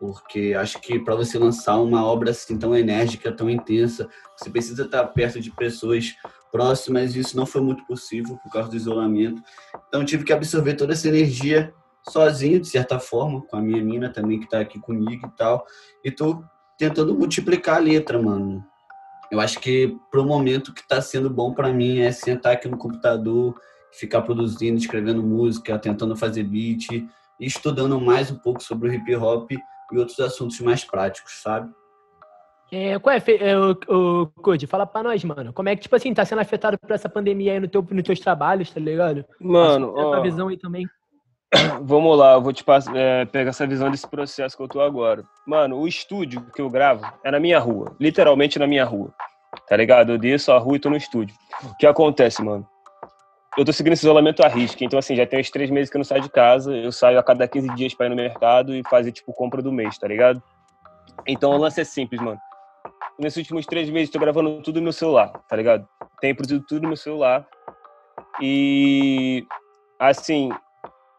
porque 0.00 0.54
acho 0.58 0.80
que 0.80 0.98
para 0.98 1.14
você 1.14 1.38
lançar 1.38 1.78
uma 1.78 2.04
obra 2.04 2.32
assim 2.32 2.58
tão 2.58 2.76
enérgica, 2.76 3.30
tão 3.30 3.48
intensa, 3.48 4.08
você 4.36 4.50
precisa 4.50 4.82
estar 4.82 5.06
perto 5.08 5.40
de 5.40 5.50
pessoas 5.52 6.14
próximas 6.50 7.14
e 7.14 7.20
isso 7.20 7.36
não 7.36 7.46
foi 7.46 7.60
muito 7.60 7.86
possível 7.86 8.36
por 8.42 8.50
causa 8.50 8.68
do 8.68 8.76
isolamento. 8.76 9.40
Então 9.88 10.04
tive 10.04 10.24
que 10.24 10.32
absorver 10.32 10.74
toda 10.74 10.92
essa 10.92 11.08
energia 11.08 11.72
sozinho, 12.08 12.60
de 12.60 12.68
certa 12.68 12.98
forma, 12.98 13.42
com 13.42 13.56
a 13.56 13.60
minha 13.60 13.82
mina 13.82 14.08
também, 14.08 14.38
que 14.38 14.44
está 14.44 14.60
aqui 14.60 14.78
comigo 14.78 15.26
e 15.26 15.36
tal. 15.36 15.64
E 16.04 16.10
tô 16.10 16.42
tentando 16.78 17.14
multiplicar 17.14 17.76
a 17.76 17.80
letra, 17.80 18.20
mano. 18.20 18.64
Eu 19.30 19.40
acho 19.40 19.60
que 19.60 19.96
pro 20.10 20.26
momento 20.26 20.74
que 20.74 20.80
está 20.82 21.00
sendo 21.00 21.30
bom 21.30 21.54
para 21.54 21.72
mim 21.72 22.00
é 22.00 22.12
sentar 22.12 22.52
aqui 22.52 22.68
no 22.68 22.76
computador, 22.76 23.54
ficar 23.92 24.22
produzindo, 24.22 24.78
escrevendo 24.78 25.22
música, 25.22 25.78
tentando 25.78 26.16
fazer 26.16 26.42
beat 26.42 26.90
e 26.90 27.08
estudando 27.40 28.00
mais 28.00 28.30
um 28.30 28.36
pouco 28.36 28.62
sobre 28.62 28.88
o 28.88 28.92
hip 28.92 29.14
hop 29.16 29.50
e 29.52 29.98
outros 29.98 30.18
assuntos 30.20 30.60
mais 30.60 30.84
práticos, 30.84 31.40
sabe? 31.42 31.72
É, 32.70 32.98
qual 32.98 33.14
é, 33.14 33.22
é 33.38 33.58
o, 33.58 33.72
o 33.88 34.26
Code, 34.40 34.66
fala 34.66 34.86
pra 34.86 35.02
nós, 35.02 35.22
mano. 35.22 35.52
Como 35.52 35.68
é 35.68 35.76
que, 35.76 35.82
tipo 35.82 35.94
assim, 35.94 36.14
tá 36.14 36.24
sendo 36.24 36.40
afetado 36.40 36.78
por 36.78 36.90
essa 36.90 37.06
pandemia 37.06 37.52
aí 37.52 37.60
no 37.60 37.68
teu, 37.68 37.86
nos 37.90 38.02
teus 38.02 38.18
trabalhos, 38.18 38.70
tá 38.70 38.80
ligado? 38.80 39.26
Mano, 39.38 39.92
ó, 39.94 40.12
tua 40.12 40.22
visão 40.22 40.48
aí 40.48 40.56
também. 40.56 40.86
Vamos 41.82 42.18
lá, 42.18 42.34
eu 42.34 42.42
vou 42.42 42.52
te 42.52 42.64
passar, 42.64 42.94
é, 42.96 43.24
pegar 43.24 43.50
essa 43.50 43.66
visão 43.66 43.90
desse 43.90 44.08
processo 44.08 44.56
que 44.56 44.62
eu 44.62 44.68
tô 44.68 44.80
agora. 44.80 45.24
Mano, 45.46 45.78
o 45.78 45.86
estúdio 45.86 46.46
que 46.54 46.62
eu 46.62 46.70
gravo 46.70 47.06
é 47.22 47.30
na 47.30 47.38
minha 47.38 47.58
rua, 47.58 47.94
literalmente 48.00 48.58
na 48.58 48.66
minha 48.66 48.84
rua. 48.84 49.12
Tá 49.68 49.76
ligado? 49.76 50.12
Eu 50.12 50.18
desço 50.18 50.50
a 50.50 50.58
rua 50.58 50.76
e 50.76 50.80
tô 50.80 50.88
no 50.88 50.96
estúdio. 50.96 51.36
O 51.64 51.76
que 51.76 51.86
acontece, 51.86 52.42
mano? 52.42 52.66
Eu 53.56 53.66
tô 53.66 53.72
seguindo 53.72 53.92
esse 53.92 54.04
isolamento 54.04 54.42
a 54.42 54.48
risco, 54.48 54.82
então 54.82 54.98
assim, 54.98 55.14
já 55.14 55.26
tem 55.26 55.38
uns 55.38 55.50
três 55.50 55.68
meses 55.68 55.90
que 55.90 55.96
eu 55.96 55.98
não 55.98 56.04
saio 56.04 56.22
de 56.22 56.30
casa, 56.30 56.74
eu 56.74 56.90
saio 56.90 57.18
a 57.18 57.22
cada 57.22 57.46
15 57.46 57.68
dias 57.74 57.92
pra 57.92 58.06
ir 58.06 58.08
no 58.08 58.16
mercado 58.16 58.74
e 58.74 58.82
fazer, 58.88 59.12
tipo, 59.12 59.30
compra 59.34 59.60
do 59.60 59.70
mês, 59.70 59.98
tá 59.98 60.08
ligado? 60.08 60.42
Então 61.26 61.50
o 61.50 61.58
lance 61.58 61.78
é 61.78 61.84
simples, 61.84 62.18
mano. 62.20 62.38
Nesses 63.18 63.36
últimos 63.36 63.66
três 63.66 63.90
meses, 63.90 64.08
tô 64.10 64.18
gravando 64.18 64.62
tudo 64.62 64.76
no 64.76 64.84
meu 64.84 64.92
celular, 64.92 65.30
tá 65.46 65.54
ligado? 65.54 65.86
Tenho 66.18 66.34
produzido 66.34 66.64
tudo 66.66 66.82
no 66.82 66.88
meu 66.88 66.96
celular. 66.96 67.46
E, 68.40 69.44
assim, 69.98 70.50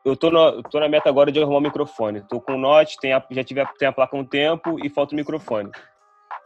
eu 0.03 0.17
tô, 0.17 0.29
no, 0.29 0.61
tô 0.63 0.79
na 0.79 0.89
meta 0.89 1.09
agora 1.09 1.31
de 1.31 1.41
arrumar 1.41 1.59
o 1.59 1.61
microfone. 1.61 2.21
Tô 2.21 2.41
com 2.41 2.53
o 2.53 2.57
Note, 2.57 2.97
tem 2.99 3.13
a, 3.13 3.23
já 3.31 3.43
tive 3.43 3.61
a, 3.61 3.65
tem 3.65 3.87
a 3.87 3.91
placa 3.91 4.15
há 4.15 4.19
um 4.19 4.25
tempo 4.25 4.77
e 4.83 4.89
falta 4.89 5.13
o 5.13 5.15
microfone. 5.15 5.69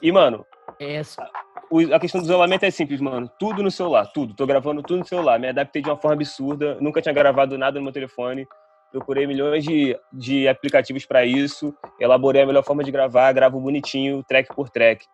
E, 0.01 0.11
mano, 0.11 0.45
Essa. 0.79 1.27
O, 1.71 1.79
a 1.93 1.99
questão 1.99 2.21
do 2.21 2.25
isolamento 2.25 2.63
é 2.63 2.71
simples, 2.71 3.01
mano. 3.01 3.29
Tudo 3.39 3.63
no 3.63 3.71
celular, 3.71 4.05
tudo. 4.13 4.33
Tô 4.35 4.45
gravando 4.45 4.81
tudo 4.83 4.99
no 4.99 5.05
celular. 5.05 5.39
Me 5.39 5.47
adaptei 5.47 5.81
de 5.81 5.89
uma 5.89 5.97
forma 5.97 6.13
absurda. 6.13 6.77
Nunca 6.79 7.01
tinha 7.01 7.13
gravado 7.13 7.57
nada 7.57 7.79
no 7.79 7.83
meu 7.83 7.93
telefone. 7.93 8.47
Procurei 8.91 9.27
milhões 9.27 9.63
de, 9.63 9.97
de 10.13 10.47
aplicativos 10.47 11.05
para 11.05 11.25
isso. 11.25 11.73
Elaborei 11.99 12.43
a 12.43 12.45
melhor 12.45 12.63
forma 12.63 12.83
de 12.83 12.91
gravar. 12.91 13.33
Gravo 13.33 13.59
bonitinho, 13.59 14.23
track 14.23 14.55
por 14.55 14.69
track. 14.69 15.05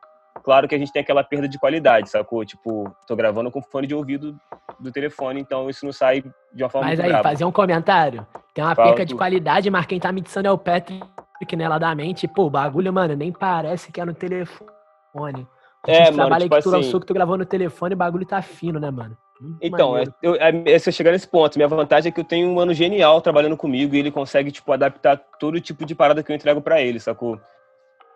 Claro 0.43 0.67
que 0.67 0.75
a 0.75 0.77
gente 0.77 0.91
tem 0.91 1.01
aquela 1.01 1.23
perda 1.23 1.47
de 1.47 1.59
qualidade, 1.59 2.09
sacou? 2.09 2.43
Tipo, 2.43 2.93
tô 3.07 3.15
gravando 3.15 3.51
com 3.51 3.61
fone 3.61 3.87
de 3.87 3.95
ouvido 3.95 4.35
do 4.79 4.91
telefone, 4.91 5.39
então 5.39 5.69
isso 5.69 5.85
não 5.85 5.93
sai 5.93 6.21
de 6.53 6.63
uma 6.63 6.69
forma 6.69 6.87
Mas 6.87 6.99
aí, 6.99 7.23
fazer 7.23 7.45
um 7.45 7.51
comentário. 7.51 8.25
Tem 8.53 8.63
uma 8.63 8.75
Fala 8.75 8.89
perca 8.89 9.05
de 9.05 9.15
qualidade, 9.15 9.69
mas 9.69 9.85
quem 9.85 9.99
tá 9.99 10.11
mixando 10.11 10.47
é 10.47 10.51
o 10.51 10.57
Patrick, 10.57 11.55
nela 11.55 11.79
da 11.79 11.93
mente. 11.95 12.27
Pô, 12.27 12.45
o 12.45 12.49
bagulho, 12.49 12.93
mano, 12.93 13.15
nem 13.15 13.31
parece 13.31 13.91
que 13.91 13.99
é 13.99 14.05
no 14.05 14.13
telefone. 14.13 15.47
A 15.85 15.91
é, 15.91 16.05
mano, 16.05 16.15
trabalha 16.15 16.43
tipo 16.43 16.55
que 16.55 16.61
tu 16.61 16.69
assim... 16.69 16.77
lançou 16.77 16.99
que 16.99 17.07
tu 17.07 17.13
gravou 17.13 17.37
no 17.37 17.45
telefone, 17.45 17.93
o 17.93 17.97
bagulho 17.97 18.25
tá 18.25 18.41
fino, 18.41 18.79
né, 18.79 18.91
mano? 18.91 19.17
Muito 19.41 19.57
então, 19.61 19.97
é, 19.97 20.05
eu, 20.21 20.35
é, 20.35 20.71
é, 20.71 20.79
se 20.79 20.87
eu 20.87 20.93
chegar 20.93 21.11
nesse 21.11 21.27
ponto, 21.27 21.57
minha 21.57 21.67
vantagem 21.67 22.09
é 22.09 22.13
que 22.13 22.19
eu 22.21 22.23
tenho 22.23 22.47
um 22.47 22.53
mano 22.53 22.73
genial 22.73 23.19
trabalhando 23.19 23.57
comigo 23.57 23.93
e 23.93 23.99
ele 23.99 24.11
consegue, 24.11 24.51
tipo, 24.51 24.71
adaptar 24.71 25.17
todo 25.39 25.59
tipo 25.59 25.85
de 25.85 25.93
parada 25.93 26.23
que 26.23 26.31
eu 26.31 26.35
entrego 26.35 26.61
para 26.61 26.81
ele, 26.81 26.99
sacou? 26.99 27.39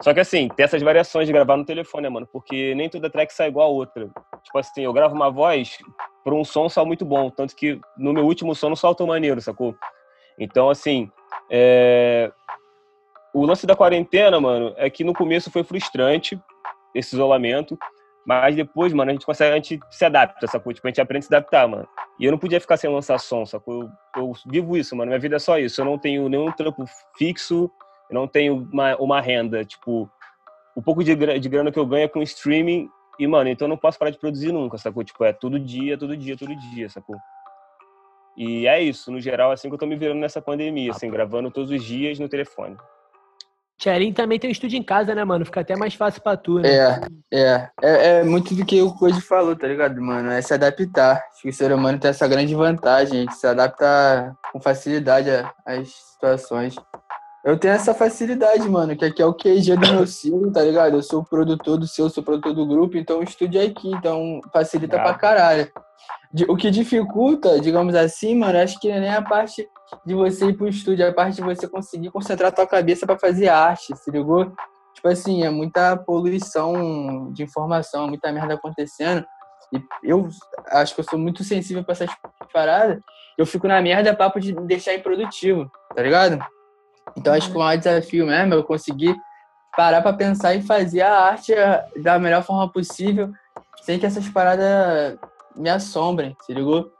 Só 0.01 0.13
que 0.13 0.19
assim, 0.19 0.48
tem 0.50 0.63
essas 0.63 0.81
variações 0.81 1.25
de 1.25 1.33
gravar 1.33 1.57
no 1.57 1.66
telefone, 1.66 2.04
né, 2.04 2.10
mano? 2.10 2.28
Porque 2.31 2.75
nem 2.75 2.88
toda 2.88 3.10
track 3.10 3.33
sai 3.33 3.48
igual 3.48 3.68
a 3.68 3.72
outra. 3.72 4.07
Tipo 4.44 4.60
assim, 4.60 4.83
eu 4.83 4.94
gravo 4.94 5.16
uma 5.16 5.30
voz 5.30 5.80
por 6.24 6.33
um 6.33 6.45
som 6.45 6.69
só 6.69 6.86
muito 6.86 7.04
bom. 7.04 7.31
Tanto 7.31 7.56
que 7.56 7.81
no 7.98 8.13
meu 8.13 8.24
último 8.24 8.54
som 8.54 8.69
não 8.69 8.75
saltou 8.75 9.07
maneiro, 9.07 9.42
sacou? 9.42 9.75
Então, 10.38 10.69
assim, 10.69 11.12
é... 11.50 12.31
o 13.34 13.45
lance 13.45 13.66
da 13.66 13.75
quarentena, 13.75 14.39
mano, 14.39 14.74
é 14.78 14.89
que 14.89 15.04
no 15.04 15.13
começo 15.13 15.51
foi 15.51 15.63
frustrante 15.63 16.39
esse 16.94 17.16
isolamento. 17.16 17.78
Mas 18.25 18.57
depois, 18.57 18.92
mano, 18.92 19.10
a 19.10 19.13
gente 19.13 19.25
consegue, 19.25 19.51
a 19.51 19.56
gente 19.56 19.80
se 19.89 20.04
adapta, 20.04 20.48
sacou? 20.48 20.74
Tipo, 20.74 20.88
a 20.88 20.89
gente 20.89 21.00
aprende 21.00 21.25
a 21.25 21.28
se 21.30 21.34
adaptar, 21.34 21.66
mano. 21.66 21.88
E 22.19 22.26
eu 22.26 22.31
não 22.31 22.38
podia 22.38 22.59
ficar 22.59 22.76
sem 22.76 22.90
lançar 22.90 23.18
som, 23.19 23.45
sacou? 23.45 23.83
Eu, 23.83 23.90
eu 24.18 24.33
vivo 24.47 24.76
isso, 24.76 24.94
mano. 24.97 25.09
Minha 25.09 25.19
vida 25.19 25.38
é 25.38 25.40
só 25.40 25.57
isso. 25.57 25.80
Eu 25.80 25.85
não 25.85 25.97
tenho 25.97 26.28
nenhum 26.28 26.52
trampo 26.52 26.83
fixo 27.18 27.71
eu 28.09 28.16
não 28.16 28.28
tenho 28.28 28.68
uma, 28.71 28.95
uma 28.97 29.21
renda, 29.21 29.66
tipo, 29.66 30.09
o 30.76 30.81
pouco 30.81 31.04
de, 31.04 31.16
de 31.16 31.50
grana 31.50 31.71
que 31.71 31.80
eu 31.80 31.85
ganho 31.85 32.06
é 32.06 32.07
com 32.07 32.21
streaming 32.21 32.90
e, 33.19 33.28
mano, 33.28 33.50
então 33.50 33.66
eu 33.66 33.69
não 33.69 33.78
posso 33.78 34.00
parar 34.00 34.12
de 34.12 34.19
produzir 34.19 34.52
nunca, 34.52 34.78
sacou? 34.78 35.04
Tipo, 35.04 35.26
é 35.26 35.33
todo 35.33 35.59
dia, 35.59 35.97
todo 35.97 36.16
dia, 36.16 36.38
todo 36.38 36.56
dia, 36.56 36.90
sacou? 36.90 37.18
E 38.38 38.68
é 38.68 38.80
isso, 38.80 39.12
no 39.12 39.20
geral, 39.20 39.52
assim 39.52 39.68
que 39.68 39.74
eu 39.74 39.80
tô 39.80 39.88
me 39.88 39.96
virando 39.96 40.20
nessa 40.20 40.40
pandemia, 40.40 40.92
assim, 40.92 41.10
gravando 41.10 41.50
todos 41.50 41.72
os 41.72 41.84
dias 41.84 42.20
no 42.20 42.30
telefone. 42.30 42.78
Tcherin 43.78 44.12
também 44.12 44.40
tem 44.40 44.50
um 44.50 44.52
estúdio 44.52 44.78
em 44.78 44.84
casa, 44.84 45.14
né, 45.14 45.24
mano? 45.24 45.46
Fica 45.46 45.62
até 45.62 45.76
mais 45.76 45.94
fácil 45.94 46.22
pra 46.22 46.36
tu, 46.36 46.60
né? 46.60 46.70
É, 46.70 47.02
é. 47.32 47.70
É, 47.82 48.20
é 48.20 48.24
muito 48.24 48.56
do 48.56 48.66
que 48.66 48.82
o 48.82 48.94
Code 48.94 49.22
falou, 49.22 49.56
tá 49.56 49.68
ligado, 49.68 50.02
mano? 50.02 50.32
É 50.32 50.42
se 50.42 50.54
adaptar. 50.54 51.24
Acho 51.32 51.42
que 51.44 51.50
o 51.50 51.54
ser 51.54 51.72
humano 51.72 52.00
tem 52.00 52.10
essa 52.10 52.28
grande 52.28 52.56
vantagem, 52.56 53.22
gente 53.22 53.36
se 53.36 53.46
adapta 53.46 54.36
com 54.52 54.60
facilidade 54.60 55.30
às 55.66 55.90
situações. 55.90 56.76
Eu 57.46 57.58
tenho 57.58 57.76
essa 57.76 57.94
facilidade, 57.94 58.68
mano, 58.68 58.96
que 58.96 59.06
aqui 59.06 59.22
é 59.22 59.26
o 59.26 59.34
QG 59.34 59.78
do 59.78 59.94
meu 59.94 60.08
silo, 60.08 60.52
tá 60.52 60.62
ligado? 60.62 60.96
Eu 60.96 61.04
sou 61.04 61.22
o 61.22 61.26
produtor 61.26 61.78
do 61.78 61.88
seu, 61.88 62.10
sou 62.10 62.22
o 62.22 62.26
produtor 62.26 62.54
do 62.54 62.66
grupo, 62.68 62.98
então 62.98 63.20
o 63.20 63.24
estúdio 63.24 63.62
é 63.62 63.66
aqui, 63.66 63.90
então 63.90 64.42
facilita 64.52 65.00
pra 65.00 65.14
caralho. 65.14 65.72
O 66.48 66.57
que 66.57 66.69
dificulta, 66.69 67.60
digamos 67.60 67.96
assim, 67.96 68.36
mano, 68.36 68.60
acho 68.60 68.80
que 68.80 68.88
nem 68.88 69.14
a 69.14 69.22
parte 69.22 69.68
de 70.06 70.14
você 70.14 70.48
ir 70.48 70.57
pro 70.57 70.68
estúdio, 70.68 71.06
é 71.06 71.10
a 71.10 71.14
parte 71.14 71.36
de 71.36 71.42
você 71.42 71.68
conseguir 71.68 72.12
concentrar 72.12 72.52
tua 72.52 72.68
cabeça 72.68 73.06
para 73.06 73.18
fazer 73.18 73.48
arte, 73.48 73.96
se 73.96 74.12
ligou? 74.12 74.52
Tipo 74.94 75.07
assim, 75.07 75.44
é 75.44 75.50
muita 75.50 75.96
poluição 75.96 77.31
de 77.31 77.44
informação, 77.44 78.07
muita 78.07 78.31
merda 78.31 78.56
acontecendo. 78.56 79.26
E 79.72 79.81
eu 80.04 80.28
acho 80.68 80.96
que 80.96 81.02
eu 81.02 81.06
sou 81.06 81.19
muito 81.19 81.44
sensível 81.44 81.84
pra 81.84 81.94
essas 81.94 82.10
paradas. 82.52 83.00
Eu 83.38 83.46
fico 83.46 83.68
na 83.68 83.81
merda 83.81 84.16
papo 84.16 84.40
de 84.40 84.54
deixar 84.54 84.96
improdutivo, 84.96 85.72
tá 85.96 86.02
ligado? 86.02 86.40
Então 87.16 87.34
acho 87.34 87.50
que 87.50 87.56
o 87.56 87.60
maior 87.60 87.78
desafio 87.78 88.26
mesmo 88.26 88.54
é 88.54 88.57
eu 88.57 88.64
conseguir 88.64 89.16
parar 89.76 90.02
para 90.02 90.14
pensar 90.14 90.56
e 90.56 90.62
fazer 90.62 91.02
a 91.02 91.19
arte 91.19 91.54
da 92.02 92.18
melhor 92.18 92.44
forma 92.44 92.69
possível, 92.72 93.31
sem 93.84 94.00
que 94.00 94.06
essas 94.06 94.28
paradas 94.28 95.18
me 95.57 95.69
assombrem, 95.69 96.35
se 96.45 96.54
ligou? 96.54 96.92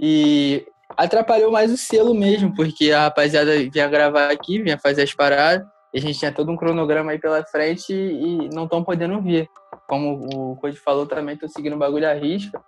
E 0.00 0.66
atrapalhou 0.96 1.50
mais 1.50 1.72
o 1.72 1.76
selo 1.76 2.14
mesmo, 2.14 2.54
porque 2.54 2.92
a 2.92 3.02
rapaziada 3.02 3.52
vinha 3.70 3.88
gravar 3.88 4.30
aqui, 4.30 4.62
vinha 4.62 4.78
fazer 4.78 5.02
as 5.02 5.14
paradas, 5.14 5.66
E 5.92 5.98
a 5.98 6.00
gente 6.00 6.18
tinha 6.18 6.32
todo 6.32 6.50
um 6.50 6.56
cronograma 6.56 7.12
aí 7.12 7.18
pela 7.18 7.44
frente 7.44 7.92
e 7.92 8.48
não 8.52 8.64
estão 8.64 8.84
podendo 8.84 9.20
vir. 9.22 9.48
Como 9.88 10.28
o 10.34 10.56
Code 10.56 10.76
falou 10.78 11.06
também, 11.06 11.36
tô 11.36 11.48
seguindo 11.48 11.76
o 11.76 11.78
bagulho 11.78 12.08
à 12.08 12.12
risca. 12.12 12.60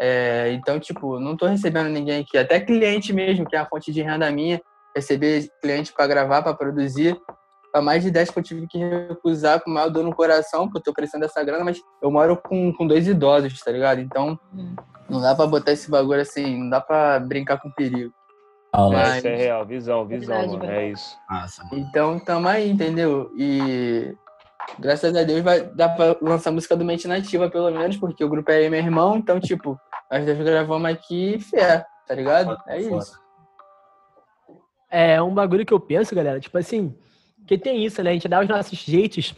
É, 0.00 0.52
então, 0.52 0.78
tipo, 0.78 1.18
não 1.18 1.36
tô 1.36 1.46
recebendo 1.46 1.88
ninguém 1.88 2.20
aqui. 2.20 2.38
Até 2.38 2.60
cliente 2.60 3.12
mesmo, 3.12 3.46
que 3.46 3.56
é 3.56 3.58
a 3.58 3.66
fonte 3.66 3.92
de 3.92 4.02
renda 4.02 4.30
minha, 4.30 4.60
receber 4.94 5.48
cliente 5.60 5.92
para 5.92 6.06
gravar, 6.06 6.42
para 6.42 6.54
produzir. 6.54 7.16
Há 7.72 7.80
mais 7.80 8.02
de 8.02 8.10
10 8.10 8.30
que 8.30 8.38
eu 8.38 8.42
tive 8.42 8.66
que 8.66 8.78
recusar 8.78 9.60
com 9.60 9.70
maior 9.70 9.88
dor 9.88 10.04
no 10.04 10.14
coração, 10.14 10.66
porque 10.66 10.78
eu 10.78 10.82
tô 10.82 10.92
precisando 10.92 11.22
dessa 11.22 11.42
grana, 11.42 11.64
mas 11.64 11.80
eu 12.02 12.10
moro 12.10 12.36
com, 12.36 12.72
com 12.74 12.86
dois 12.86 13.08
idosos, 13.08 13.58
tá 13.60 13.72
ligado? 13.72 14.00
Então, 14.00 14.38
hum. 14.52 14.74
não 15.08 15.20
dá 15.20 15.34
pra 15.34 15.46
botar 15.46 15.72
esse 15.72 15.90
bagulho 15.90 16.20
assim, 16.20 16.58
não 16.58 16.68
dá 16.68 16.80
pra 16.80 17.18
brincar 17.18 17.58
com 17.58 17.70
perigo. 17.70 18.12
Ah, 18.72 18.88
mas... 18.88 19.18
Isso 19.18 19.28
é 19.28 19.36
real, 19.36 19.66
visão, 19.66 20.06
visão, 20.06 20.36
Verdade, 20.36 20.58
mano, 20.58 20.70
é 20.70 20.90
isso. 20.90 21.16
Nossa, 21.30 21.62
então, 21.72 22.18
tamo 22.18 22.48
aí, 22.48 22.70
entendeu? 22.70 23.30
E 23.38 24.14
graças 24.78 25.14
a 25.14 25.22
Deus 25.22 25.42
vai 25.42 25.62
dar 25.62 25.90
pra 25.90 26.16
lançar 26.20 26.50
música 26.50 26.76
do 26.76 26.84
Mente 26.84 27.08
Nativa, 27.08 27.50
pelo 27.50 27.70
menos, 27.70 27.96
porque 27.96 28.24
o 28.24 28.28
grupo 28.28 28.50
é 28.50 28.56
aí 28.56 28.70
meu 28.70 28.80
irmão, 28.80 29.16
então, 29.16 29.40
tipo, 29.40 29.78
nós 30.10 30.24
dois 30.24 30.38
gravamos 30.38 30.90
aqui 30.90 31.38
fé, 31.40 31.84
tá 32.06 32.14
ligado? 32.14 32.56
É 32.66 32.80
isso. 32.80 33.20
É 34.90 35.22
um 35.22 35.32
bagulho 35.32 35.64
que 35.64 35.72
eu 35.72 35.80
penso, 35.80 36.14
galera, 36.14 36.38
tipo 36.38 36.56
assim, 36.58 36.94
que 37.46 37.58
tem 37.58 37.84
isso, 37.84 38.02
né? 38.02 38.10
A 38.10 38.12
gente 38.12 38.28
dá 38.28 38.40
os 38.40 38.48
nossos 38.48 38.78
jeitos. 38.78 39.34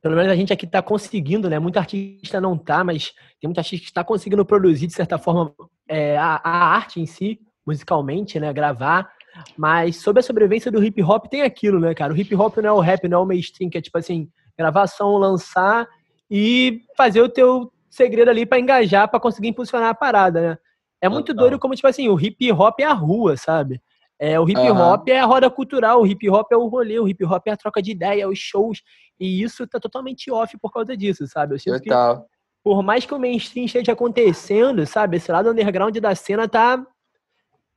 Pelo 0.00 0.16
menos 0.16 0.30
a 0.30 0.36
gente 0.36 0.52
aqui 0.52 0.66
tá 0.66 0.80
conseguindo, 0.80 1.50
né? 1.50 1.58
Muito 1.58 1.78
artista 1.78 2.40
não 2.40 2.56
tá, 2.56 2.84
mas 2.84 3.12
tem 3.40 3.48
muita 3.48 3.60
artista 3.60 3.84
que 3.84 3.90
está 3.90 4.04
conseguindo 4.04 4.44
produzir, 4.44 4.86
de 4.86 4.92
certa 4.92 5.18
forma, 5.18 5.52
é, 5.88 6.16
a, 6.16 6.40
a 6.42 6.74
arte 6.74 7.00
em 7.00 7.06
si, 7.06 7.40
musicalmente, 7.66 8.38
né? 8.38 8.52
Gravar. 8.52 9.10
Mas 9.56 9.96
sobre 9.96 10.20
a 10.20 10.22
sobrevivência 10.22 10.70
do 10.70 10.82
hip 10.82 11.02
hop 11.02 11.26
tem 11.26 11.42
aquilo, 11.42 11.80
né, 11.80 11.94
cara? 11.94 12.12
O 12.12 12.16
hip 12.16 12.34
hop 12.34 12.56
não 12.58 12.68
é 12.68 12.72
o 12.72 12.80
rap, 12.80 13.08
não 13.08 13.18
é 13.18 13.22
o 13.22 13.26
mainstream, 13.26 13.70
que 13.70 13.78
é 13.78 13.80
tipo 13.80 13.98
assim, 13.98 14.28
gravação, 14.56 15.16
lançar 15.16 15.88
e 16.30 16.82
fazer 16.96 17.22
o 17.22 17.28
teu 17.28 17.72
segredo 17.88 18.30
ali 18.30 18.46
para 18.46 18.60
engajar, 18.60 19.08
para 19.08 19.20
conseguir 19.20 19.48
impulsionar 19.48 19.90
a 19.90 19.94
parada, 19.94 20.40
né? 20.40 20.58
É 21.00 21.08
muito 21.08 21.32
doido 21.32 21.58
como, 21.58 21.74
tipo 21.74 21.88
assim, 21.88 22.08
o 22.08 22.20
hip 22.20 22.52
hop 22.52 22.78
é 22.78 22.84
a 22.84 22.92
rua, 22.92 23.36
sabe? 23.36 23.80
É, 24.22 24.38
o 24.38 24.46
hip 24.46 24.60
hop 24.60 25.08
uhum. 25.08 25.14
é 25.14 25.18
a 25.18 25.24
roda 25.24 25.48
cultural, 25.48 26.02
o 26.02 26.06
hip 26.06 26.28
hop 26.28 26.52
é 26.52 26.56
o 26.56 26.66
rolê, 26.66 27.00
o 27.00 27.08
hip 27.08 27.24
hop 27.24 27.46
é 27.46 27.52
a 27.52 27.56
troca 27.56 27.80
de 27.80 27.92
ideia, 27.92 28.28
os 28.28 28.38
shows. 28.38 28.82
E 29.18 29.42
isso 29.42 29.66
tá 29.66 29.80
totalmente 29.80 30.30
off 30.30 30.58
por 30.58 30.70
causa 30.70 30.94
disso, 30.94 31.26
sabe? 31.26 31.54
Eu 31.54 31.58
sinto 31.58 31.82
Total. 31.82 32.20
que, 32.20 32.26
por 32.62 32.82
mais 32.82 33.06
que 33.06 33.14
o 33.14 33.18
mainstream 33.18 33.64
esteja 33.64 33.92
acontecendo, 33.92 34.84
sabe? 34.84 35.16
Esse 35.16 35.32
lado 35.32 35.50
underground 35.50 35.96
da 35.96 36.14
cena 36.14 36.46
tá. 36.46 36.84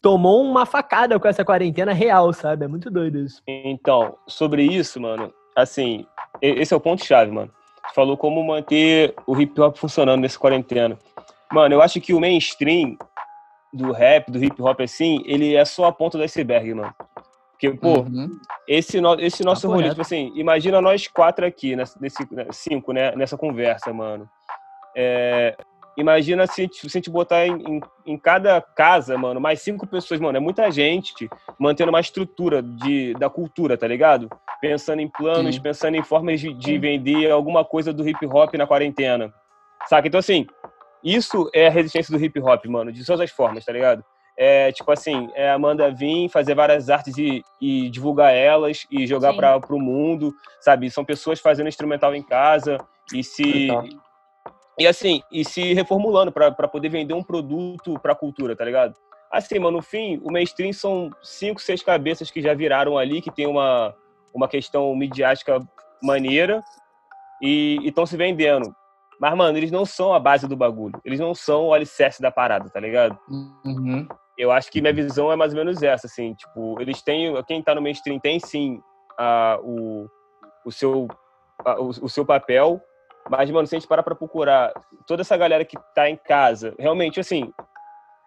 Tomou 0.02 0.44
uma 0.44 0.66
facada 0.66 1.18
com 1.18 1.30
essa 1.30 1.46
quarentena 1.46 1.94
real, 1.94 2.34
sabe? 2.34 2.66
É 2.66 2.68
muito 2.68 2.92
doido 2.92 3.20
isso. 3.20 3.42
Então, 3.48 4.18
sobre 4.28 4.64
isso, 4.64 5.00
mano, 5.00 5.34
assim, 5.56 6.06
esse 6.42 6.74
é 6.74 6.78
o 6.78 6.82
ponto-chave, 6.82 7.32
mano. 7.32 7.50
Falou 7.96 8.18
como 8.18 8.44
manter 8.44 9.16
o 9.26 9.40
hip 9.40 9.60
hop 9.62 9.78
funcionando 9.78 10.20
nessa 10.20 10.38
quarentena. 10.38 11.00
Mano, 11.54 11.76
eu 11.76 11.82
acho 11.82 12.02
que 12.02 12.14
o 12.14 12.20
mainstream 12.20 12.98
do 13.74 13.92
rap, 13.92 14.32
do 14.32 14.44
hip 14.44 14.62
hop 14.62 14.82
assim, 14.82 15.22
ele 15.25 15.56
é 15.56 15.65
só 15.65 15.86
a 15.86 15.92
ponta 15.92 16.18
do 16.18 16.24
iceberg, 16.24 16.74
mano. 16.74 16.94
Porque, 17.51 17.72
pô, 17.77 18.01
uhum. 18.01 18.30
esse, 18.68 19.00
no, 19.00 19.13
esse 19.20 19.44
nosso 19.44 19.68
tá 19.68 19.74
rolê, 19.74 19.89
tipo 19.89 20.01
assim, 20.01 20.34
imagina 20.36 20.82
nós 20.82 21.08
quatro 21.08 21.46
aqui, 21.46 21.75
nesse, 21.75 21.98
né, 22.34 22.48
cinco, 22.51 22.92
né, 22.92 23.15
nessa 23.15 23.38
conversa, 23.38 23.94
mano. 23.94 24.30
É, 24.96 25.56
imagina 25.98 26.46
se, 26.46 26.70
se 26.72 26.86
a 26.86 26.89
gente 26.89 27.10
botar 27.10 27.48
em, 27.48 27.53
em, 27.56 27.82
em, 28.06 28.18
cada 28.18 28.60
casa, 28.60 29.18
mano, 29.18 29.39
mais 29.39 29.62
cinco 29.62 29.88
pessoas, 29.88 30.20
mano, 30.20 30.38
é 30.38 30.42
muita 30.42 30.70
gente 30.72 31.30
mantendo 31.58 31.89
uma 31.89 32.01
estrutura 32.01 32.62
de, 32.62 33.13
da 33.13 33.30
cultura, 33.30 33.77
tá 33.77 33.88
ligado? 33.88 34.30
Pensando 34.60 35.00
em 35.00 35.08
planos, 35.08 35.56
Sim. 35.56 35.62
pensando 35.62 35.96
em 35.96 36.03
formas 36.03 36.42
de, 36.42 36.53
de 36.53 36.77
vender 36.77 37.32
alguma 37.32 37.63
coisa 37.63 37.94
do 37.94 38.08
hip 38.08 38.25
hop 38.25 38.53
na 38.56 38.68
quarentena. 38.68 39.34
Saca? 39.88 40.08
Então, 40.08 40.20
assim, 40.20 40.48
isso 41.03 41.50
é 41.53 41.67
a 41.67 41.69
resistência 41.69 42.17
do 42.17 42.24
hip 42.24 42.39
hop, 42.39 42.65
mano, 42.65 42.91
de 42.91 43.05
todas 43.05 43.22
as 43.22 43.31
formas, 43.31 43.65
tá 43.65 43.72
ligado? 43.72 44.03
É 44.36 44.72
tipo 44.72 44.91
assim, 44.91 45.29
é 45.36 45.50
a 45.50 45.53
Amanda 45.53 45.91
vir 45.91 46.27
fazer 46.29 46.55
várias 46.55 46.89
artes 46.89 47.17
e, 47.17 47.43
e 47.62 47.89
divulgar 47.89 48.33
elas 48.33 48.86
e 48.89 49.05
jogar 49.05 49.33
para 49.33 49.75
o 49.75 49.79
mundo, 49.79 50.33
sabe? 50.60 50.89
São 50.89 51.05
pessoas 51.05 51.39
fazendo 51.39 51.67
instrumental 51.67 52.15
em 52.15 52.24
casa 52.24 52.77
e 53.13 53.24
se. 53.24 53.67
E 54.79 54.88
assim, 54.88 55.22
e 55.31 55.45
se 55.45 55.74
reformulando 55.74 56.31
para 56.31 56.67
poder 56.67 56.89
vender 56.89 57.13
um 57.13 57.24
produto 57.24 58.00
para 58.00 58.13
a 58.13 58.15
cultura, 58.15 58.55
tá 58.55 58.65
ligado? 58.65 58.95
Assim, 59.31 59.60
mano, 59.60 59.77
no 59.77 59.83
fim, 59.83 60.19
o 60.24 60.31
mainstream 60.31 60.74
são 60.74 61.12
cinco, 61.22 61.62
seis 61.62 61.83
cabeças 61.83 62.31
que 62.31 62.41
já 62.41 62.55
viraram 62.55 62.98
ali, 62.98 63.22
que 63.22 63.31
tem 63.31 63.45
uma, 63.45 63.95
uma 64.33 64.48
questão 64.48 64.95
midiática 64.95 65.60
maneira 66.01 66.63
e 67.41 67.79
estão 67.83 68.05
se 68.05 68.17
vendendo. 68.17 68.75
Mas, 69.20 69.36
mano, 69.36 69.58
eles 69.58 69.72
não 69.72 69.86
são 69.86 70.13
a 70.13 70.20
base 70.20 70.48
do 70.48 70.55
bagulho. 70.55 71.00
Eles 71.03 71.20
não 71.20 71.34
são 71.34 71.67
o 71.67 71.74
alicerce 71.74 72.22
da 72.22 72.32
parada, 72.32 72.70
tá 72.70 72.79
ligado? 72.79 73.17
Uhum. 73.29 74.08
Eu 74.38 74.51
acho 74.51 74.72
que 74.72 74.82
minha 74.82 74.93
visão 74.93 75.32
é 75.32 75.36
mais 75.36 75.53
ou 75.53 75.60
menos 75.60 75.82
essa, 75.84 76.08
assim. 76.08 76.34
Tipo, 76.34 76.82
eles 76.82 77.01
têm... 77.01 77.41
Quem 77.43 77.62
tá 77.62 77.75
no 77.75 77.82
mainstream 77.82 78.20
tem, 78.20 78.39
sim, 78.39 78.82
a, 79.17 79.60
o, 79.62 80.08
o, 80.65 80.72
seu, 80.72 81.08
a, 81.63 81.79
o, 81.79 81.89
o 81.89 82.10
seu 82.10 82.25
papel. 82.25 82.82
Mas, 83.29 83.50
mano, 83.50 83.67
se 83.67 83.75
a 83.75 83.79
gente 83.79 83.88
parar 83.88 84.03
pra 84.03 84.15
procurar 84.15 84.74
toda 85.08 85.22
essa 85.22 85.38
galera 85.38 85.63
que 85.63 85.77
tá 85.96 86.10
em 86.10 86.17
casa, 86.17 86.75
realmente, 86.77 87.20
assim, 87.20 87.53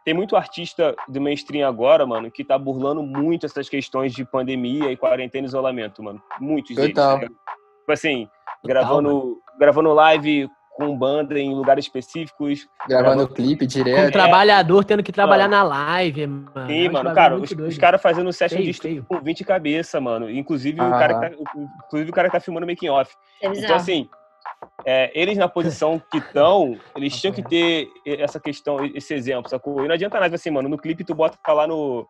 tem 0.06 0.14
muito 0.14 0.36
artista 0.36 0.94
do 1.08 1.20
mainstream 1.20 1.68
agora, 1.68 2.06
mano, 2.06 2.30
que 2.30 2.44
tá 2.44 2.56
burlando 2.56 3.02
muito 3.02 3.44
essas 3.44 3.68
questões 3.68 4.12
de 4.12 4.24
pandemia 4.24 4.90
e 4.90 4.96
quarentena 4.96 5.44
e 5.44 5.48
isolamento, 5.48 6.00
mano. 6.00 6.22
Muitos 6.40 6.76
deles. 6.76 6.94
Tá 6.94 7.18
tipo 7.18 7.92
assim, 7.92 8.26
Total, 8.26 8.64
gravando, 8.64 9.08
mano. 9.08 9.36
gravando 9.58 9.92
live 9.92 10.48
com 10.76 10.96
banda 10.96 11.38
em 11.38 11.54
lugares 11.54 11.86
específicos. 11.86 12.68
Gravando, 12.86 13.16
gravando 13.16 13.34
clipe 13.34 13.66
direto. 13.66 14.02
Com 14.02 14.08
um 14.08 14.10
trabalhador 14.10 14.84
tendo 14.84 15.02
que 15.02 15.10
trabalhar 15.10 15.48
mano. 15.48 15.70
na 15.70 15.76
live, 15.94 16.26
mano. 16.26 16.66
Sim, 16.66 16.88
mano, 16.90 17.14
cara, 17.14 17.36
os, 17.36 17.50
os 17.50 17.78
caras 17.78 18.00
fazendo 18.00 18.32
session 18.32 18.58
feio, 18.58 18.72
de 18.72 18.78
feio. 18.78 19.04
com 19.08 19.18
20 19.20 19.44
cabeça, 19.44 20.00
mano. 20.00 20.30
Inclusive, 20.30 20.78
ah. 20.80 20.86
o 20.86 20.90
cara 20.90 21.14
que 21.14 21.20
tá, 21.20 21.44
inclusive 21.86 22.10
o 22.10 22.14
cara 22.14 22.28
que 22.28 22.36
tá 22.36 22.40
filmando 22.40 22.66
making 22.66 22.90
off. 22.90 23.12
É 23.42 23.48
então, 23.48 23.76
assim, 23.76 24.08
é, 24.84 25.10
eles 25.18 25.38
na 25.38 25.48
posição 25.48 26.00
que 26.10 26.18
estão, 26.18 26.78
eles 26.94 27.18
tinham 27.18 27.32
que 27.32 27.42
ter 27.42 27.88
essa 28.06 28.38
questão, 28.38 28.84
esse 28.94 29.14
exemplo, 29.14 29.48
sacou? 29.48 29.82
E 29.82 29.88
não 29.88 29.94
adianta 29.94 30.20
nada 30.20 30.34
assim, 30.34 30.50
mano, 30.50 30.68
no 30.68 30.78
clipe 30.78 31.04
tu 31.04 31.14
bota 31.14 31.38
lá 31.52 31.66
no 31.66 32.06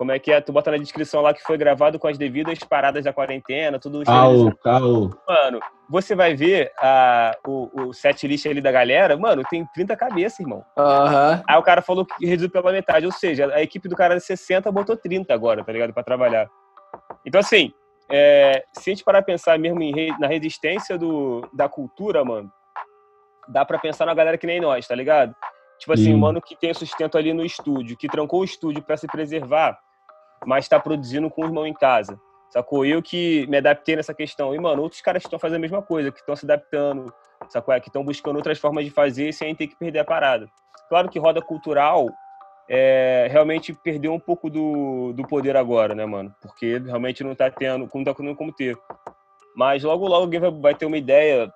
como 0.00 0.12
é 0.12 0.18
que 0.18 0.32
é? 0.32 0.40
Tu 0.40 0.50
bota 0.50 0.70
na 0.70 0.78
descrição 0.78 1.20
lá 1.20 1.34
que 1.34 1.42
foi 1.42 1.58
gravado 1.58 1.98
com 1.98 2.08
as 2.08 2.16
devidas 2.16 2.58
paradas 2.60 3.04
da 3.04 3.12
quarentena, 3.12 3.78
tudo 3.78 4.02
Caô, 4.02 4.50
caô. 4.64 5.10
Mano, 5.28 5.60
você 5.90 6.14
vai 6.14 6.34
ver 6.34 6.72
a, 6.78 7.36
o, 7.46 7.68
o 7.82 7.92
set 7.92 8.26
list 8.26 8.46
ali 8.46 8.62
da 8.62 8.72
galera, 8.72 9.14
mano, 9.18 9.42
tem 9.50 9.62
30 9.74 9.94
cabeças, 9.96 10.40
irmão. 10.40 10.64
Uhum. 10.74 11.42
Aí 11.46 11.58
o 11.58 11.62
cara 11.62 11.82
falou 11.82 12.06
que 12.06 12.24
reduziu 12.24 12.48
pela 12.48 12.72
metade, 12.72 13.04
ou 13.04 13.12
seja, 13.12 13.52
a 13.52 13.60
equipe 13.60 13.90
do 13.90 13.94
cara 13.94 14.16
de 14.16 14.24
60 14.24 14.72
botou 14.72 14.96
30 14.96 15.34
agora, 15.34 15.62
tá 15.62 15.70
ligado? 15.70 15.92
Pra 15.92 16.02
trabalhar. 16.02 16.48
Então, 17.26 17.38
assim, 17.38 17.70
é, 18.10 18.64
se 18.72 18.88
a 18.88 18.94
gente 18.94 19.04
parar 19.04 19.18
a 19.18 19.22
pensar 19.22 19.58
mesmo 19.58 19.82
em, 19.82 20.18
na 20.18 20.28
resistência 20.28 20.96
do, 20.96 21.46
da 21.52 21.68
cultura, 21.68 22.24
mano, 22.24 22.50
dá 23.48 23.66
pra 23.66 23.78
pensar 23.78 24.06
na 24.06 24.14
galera 24.14 24.38
que 24.38 24.46
nem 24.46 24.62
nós, 24.62 24.88
tá 24.88 24.94
ligado? 24.94 25.36
Tipo 25.78 25.92
assim, 25.92 26.14
o 26.14 26.16
um 26.16 26.20
mano 26.20 26.40
que 26.40 26.56
tem 26.56 26.72
sustento 26.72 27.18
ali 27.18 27.34
no 27.34 27.44
estúdio, 27.44 27.98
que 27.98 28.08
trancou 28.08 28.40
o 28.40 28.44
estúdio 28.44 28.82
para 28.82 28.96
se 28.96 29.06
preservar, 29.06 29.78
mas 30.46 30.64
está 30.64 30.78
produzindo 30.78 31.30
com 31.30 31.42
o 31.42 31.44
irmão 31.44 31.66
em 31.66 31.74
casa. 31.74 32.18
Sacou? 32.50 32.84
Eu 32.84 33.00
que 33.00 33.46
me 33.46 33.58
adaptei 33.58 33.94
nessa 33.94 34.12
questão. 34.12 34.54
E, 34.54 34.58
mano, 34.58 34.82
outros 34.82 35.00
caras 35.00 35.22
estão 35.22 35.38
fazendo 35.38 35.58
a 35.58 35.60
mesma 35.60 35.82
coisa, 35.82 36.10
que 36.10 36.18
estão 36.18 36.34
se 36.34 36.44
adaptando, 36.44 37.12
sacou? 37.48 37.72
É, 37.72 37.80
que 37.80 37.88
estão 37.88 38.04
buscando 38.04 38.36
outras 38.36 38.58
formas 38.58 38.84
de 38.84 38.90
fazer 38.90 39.32
sem 39.32 39.54
ter 39.54 39.68
que 39.68 39.76
perder 39.76 40.00
a 40.00 40.04
parada. 40.04 40.48
Claro 40.88 41.08
que 41.08 41.18
roda 41.18 41.40
cultural 41.40 42.08
é, 42.68 43.28
realmente 43.30 43.72
perdeu 43.72 44.12
um 44.12 44.18
pouco 44.18 44.50
do, 44.50 45.12
do 45.12 45.26
poder 45.26 45.56
agora, 45.56 45.94
né, 45.94 46.04
mano? 46.04 46.34
Porque 46.40 46.78
realmente 46.78 47.22
não 47.22 47.34
tá 47.34 47.50
tendo, 47.50 47.88
não 47.92 48.04
tá 48.04 48.14
tendo 48.14 48.34
como 48.34 48.52
ter. 48.52 48.76
Mas 49.56 49.84
logo, 49.84 50.06
logo 50.06 50.22
alguém 50.22 50.40
vai, 50.40 50.50
vai 50.50 50.74
ter 50.74 50.86
uma 50.86 50.96
ideia, 50.96 51.52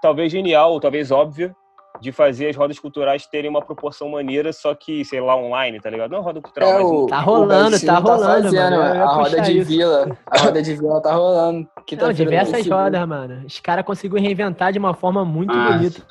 talvez 0.00 0.30
genial, 0.30 0.78
talvez 0.78 1.10
óbvia, 1.10 1.54
de 2.02 2.10
fazer 2.10 2.48
as 2.48 2.56
rodas 2.56 2.80
culturais 2.80 3.26
terem 3.26 3.48
uma 3.48 3.62
proporção 3.62 4.08
maneira, 4.08 4.52
só 4.52 4.74
que, 4.74 5.04
sei 5.04 5.20
lá, 5.20 5.36
online, 5.36 5.80
tá 5.80 5.88
ligado? 5.88 6.10
Não 6.10 6.20
roda 6.20 6.40
cultural, 6.40 6.68
é, 6.68 6.82
mas... 6.82 7.10
Tá 7.10 7.20
rolando, 7.20 7.80
tá, 7.80 7.86
tá 7.86 7.98
rolando, 8.00 8.42
fazendo, 8.42 8.76
mano. 8.76 9.02
A 9.04 9.14
roda 9.14 9.40
de 9.40 9.58
isso. 9.58 9.68
vila, 9.70 10.18
a 10.26 10.38
roda 10.40 10.62
de 10.62 10.74
vila 10.74 11.00
tá 11.00 11.14
rolando. 11.14 11.68
Que 11.86 11.96
tá 11.96 12.06
Não, 12.06 12.12
diversas 12.12 12.66
rodas, 12.66 13.08
mano. 13.08 13.46
Os 13.46 13.60
caras 13.60 13.84
conseguiram 13.84 14.20
reinventar 14.20 14.72
de 14.72 14.80
uma 14.80 14.94
forma 14.94 15.24
muito 15.24 15.54
ah, 15.54 15.72
bonita. 15.72 16.02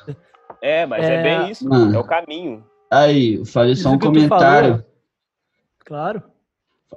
É, 0.62 0.86
mas 0.86 1.04
é, 1.04 1.14
é 1.14 1.22
bem 1.22 1.50
isso, 1.50 1.68
mano. 1.68 1.94
é 1.94 1.98
o 1.98 2.04
caminho. 2.04 2.64
Aí, 2.90 3.44
falei 3.44 3.76
só 3.76 3.90
um 3.90 3.98
comentário. 3.98 4.82
Claro. 5.84 6.22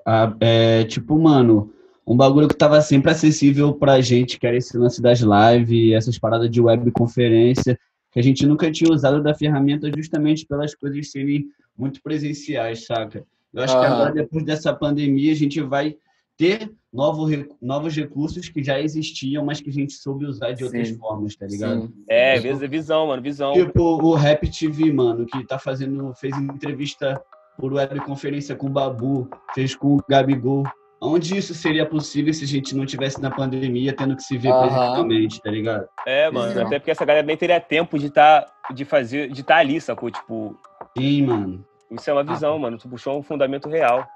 Ah, 0.07 0.33
é, 0.39 0.85
tipo, 0.85 1.19
mano, 1.19 1.69
um 2.07 2.15
bagulho 2.15 2.47
que 2.47 2.55
tava 2.55 2.79
sempre 2.79 3.11
acessível 3.11 3.73
pra 3.73 3.99
gente, 3.99 4.39
que 4.39 4.47
era 4.47 4.55
esse 4.55 4.77
lance 4.77 5.01
das 5.01 5.19
lives, 5.19 5.93
essas 5.93 6.17
paradas 6.17 6.49
de 6.49 6.61
webconferência 6.61 7.77
que 8.15 8.19
a 8.21 8.23
gente 8.23 8.47
nunca 8.47 8.71
tinha 8.71 8.89
usado 8.89 9.21
da 9.21 9.35
ferramenta 9.35 9.91
justamente 9.93 10.45
pelas 10.45 10.73
coisas 10.73 11.11
serem 11.11 11.49
muito 11.77 12.01
presenciais, 12.01 12.85
saca? 12.85 13.25
Eu 13.53 13.61
acho 13.61 13.77
que 13.77 13.85
agora, 13.85 14.13
depois 14.13 14.45
dessa 14.45 14.73
pandemia, 14.73 15.33
a 15.33 15.35
gente 15.35 15.59
vai 15.59 15.97
ter 16.37 16.71
novos, 16.93 17.29
novos 17.61 17.93
recursos 17.93 18.47
que 18.47 18.63
já 18.63 18.79
existiam, 18.79 19.43
mas 19.43 19.59
que 19.59 19.69
a 19.69 19.73
gente 19.73 19.91
soube 19.91 20.25
usar 20.25 20.53
de 20.53 20.63
outras 20.63 20.87
Sim. 20.87 20.97
formas, 20.97 21.35
tá 21.35 21.45
ligado? 21.45 21.87
Sim. 21.87 21.93
É, 22.07 22.39
visão, 22.39 23.07
mano, 23.07 23.21
visão. 23.21 23.51
Tipo 23.51 24.01
o 24.01 24.15
Rap 24.15 24.49
TV, 24.49 24.93
mano, 24.93 25.25
que 25.25 25.45
tá 25.45 25.59
fazendo, 25.59 26.13
fez 26.13 26.37
entrevista 26.37 27.21
por 27.57 27.73
webconferência 27.73 28.55
com 28.55 28.67
o 28.67 28.69
Babu, 28.69 29.29
fez 29.53 29.75
com 29.75 29.97
o 29.97 30.03
Gabigol. 30.09 30.63
Onde 31.01 31.37
isso 31.37 31.53
seria 31.53 31.85
possível 31.85 32.33
se 32.33 32.45
a 32.45 32.47
gente 32.47 32.75
não 32.75 32.85
tivesse 32.85 33.21
na 33.21 33.29
pandemia, 33.29 33.93
tendo 33.93 34.15
que 34.15 34.23
se 34.23 34.37
ver 34.37 34.51
uhum. 34.51 34.61
presencialmente, 34.61 35.41
tá 35.41 35.51
ligado? 35.51 35.87
É, 36.05 36.31
mano, 36.31 36.61
até 36.61 36.79
porque 36.79 36.91
essa 36.91 37.05
galera 37.05 37.25
nem 37.25 37.37
teria 37.37 37.59
tempo 37.59 37.99
de 37.99 38.09
tá, 38.09 38.45
de 38.73 38.85
fazer, 38.85 39.29
de 39.29 39.41
estar 39.41 39.55
tá 39.55 39.59
ali, 39.59 39.79
sacou? 39.79 40.09
Tipo. 40.09 40.57
Sim, 40.97 41.23
mano. 41.23 41.65
Isso 41.91 42.09
é 42.09 42.13
uma 42.13 42.23
visão, 42.23 42.55
ah. 42.55 42.59
mano. 42.59 42.77
Tu 42.77 42.87
puxou 42.87 43.19
um 43.19 43.23
fundamento 43.23 43.69
real. 43.69 44.07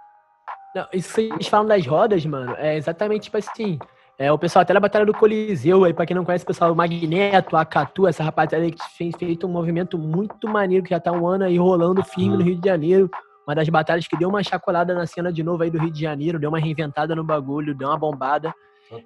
Não, 0.76 0.88
isso 0.94 1.14
que 1.16 1.30
vocês 1.30 1.48
falam 1.48 1.68
das 1.68 1.86
rodas, 1.86 2.26
mano, 2.26 2.56
é 2.58 2.78
exatamente 2.78 3.24
tipo 3.24 3.38
assim. 3.38 3.78
É, 4.18 4.30
o 4.32 4.38
pessoal 4.38 4.64
até 4.64 4.74
na 4.74 4.82
Batalha 4.82 5.06
do 5.06 5.14
Coliseu, 5.14 5.86
aí, 5.86 5.94
pra 5.94 6.06
quem 6.06 6.14
não 6.14 6.26
conhece, 6.26 6.44
o 6.44 6.48
pessoal, 6.48 6.74
o 6.74 6.76
Magneto, 6.76 7.56
a 7.56 7.64
Catu, 7.64 8.06
essa 8.06 8.22
rapaziada 8.22 8.70
que 8.70 8.78
fez 8.98 9.16
feito 9.18 9.48
um 9.48 9.50
movimento 9.50 9.98
muito 9.98 10.46
maneiro, 10.46 10.84
que 10.84 10.90
já 10.90 11.00
tá 11.00 11.10
um 11.10 11.26
ano 11.26 11.46
aí 11.46 11.58
rolando 11.58 12.04
firme 12.04 12.36
no 12.36 12.44
Rio 12.44 12.60
de 12.60 12.68
Janeiro. 12.68 13.10
Uma 13.50 13.56
das 13.56 13.68
batalhas 13.68 14.08
que 14.08 14.16
deu 14.16 14.30
uma 14.30 14.44
chacolada 14.44 14.94
na 14.94 15.08
cena 15.08 15.34
de 15.34 15.42
novo 15.42 15.64
aí 15.64 15.72
do 15.72 15.80
Rio 15.80 15.90
de 15.90 16.00
Janeiro, 16.00 16.38
deu 16.38 16.52
uma 16.52 16.60
reinventada 16.60 17.16
no 17.16 17.24
bagulho, 17.24 17.74
deu 17.74 17.88
uma 17.88 17.98
bombada. 17.98 18.54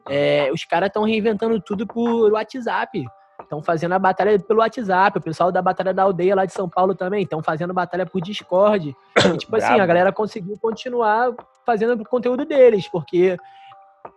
É, 0.09 0.51
os 0.51 0.65
caras 0.65 0.87
estão 0.87 1.05
reinventando 1.05 1.61
tudo 1.61 1.87
por 1.87 2.29
WhatsApp. 2.29 3.05
Estão 3.41 3.63
fazendo 3.63 3.93
a 3.93 3.99
batalha 3.99 4.37
pelo 4.37 4.59
WhatsApp. 4.59 5.17
O 5.17 5.21
pessoal 5.21 5.49
da 5.49 5.61
Batalha 5.61 5.93
da 5.93 6.03
Aldeia 6.03 6.35
lá 6.35 6.43
de 6.43 6.51
São 6.51 6.67
Paulo 6.67 6.93
também 6.93 7.23
estão 7.23 7.41
fazendo 7.41 7.73
batalha 7.73 8.05
por 8.05 8.19
Discord. 8.19 8.93
E, 9.17 9.37
tipo 9.39 9.55
assim, 9.55 9.79
a 9.79 9.85
galera 9.85 10.11
conseguiu 10.11 10.57
continuar 10.61 11.33
fazendo 11.65 11.93
o 11.93 12.05
conteúdo 12.05 12.43
deles, 12.43 12.85
porque 12.89 13.37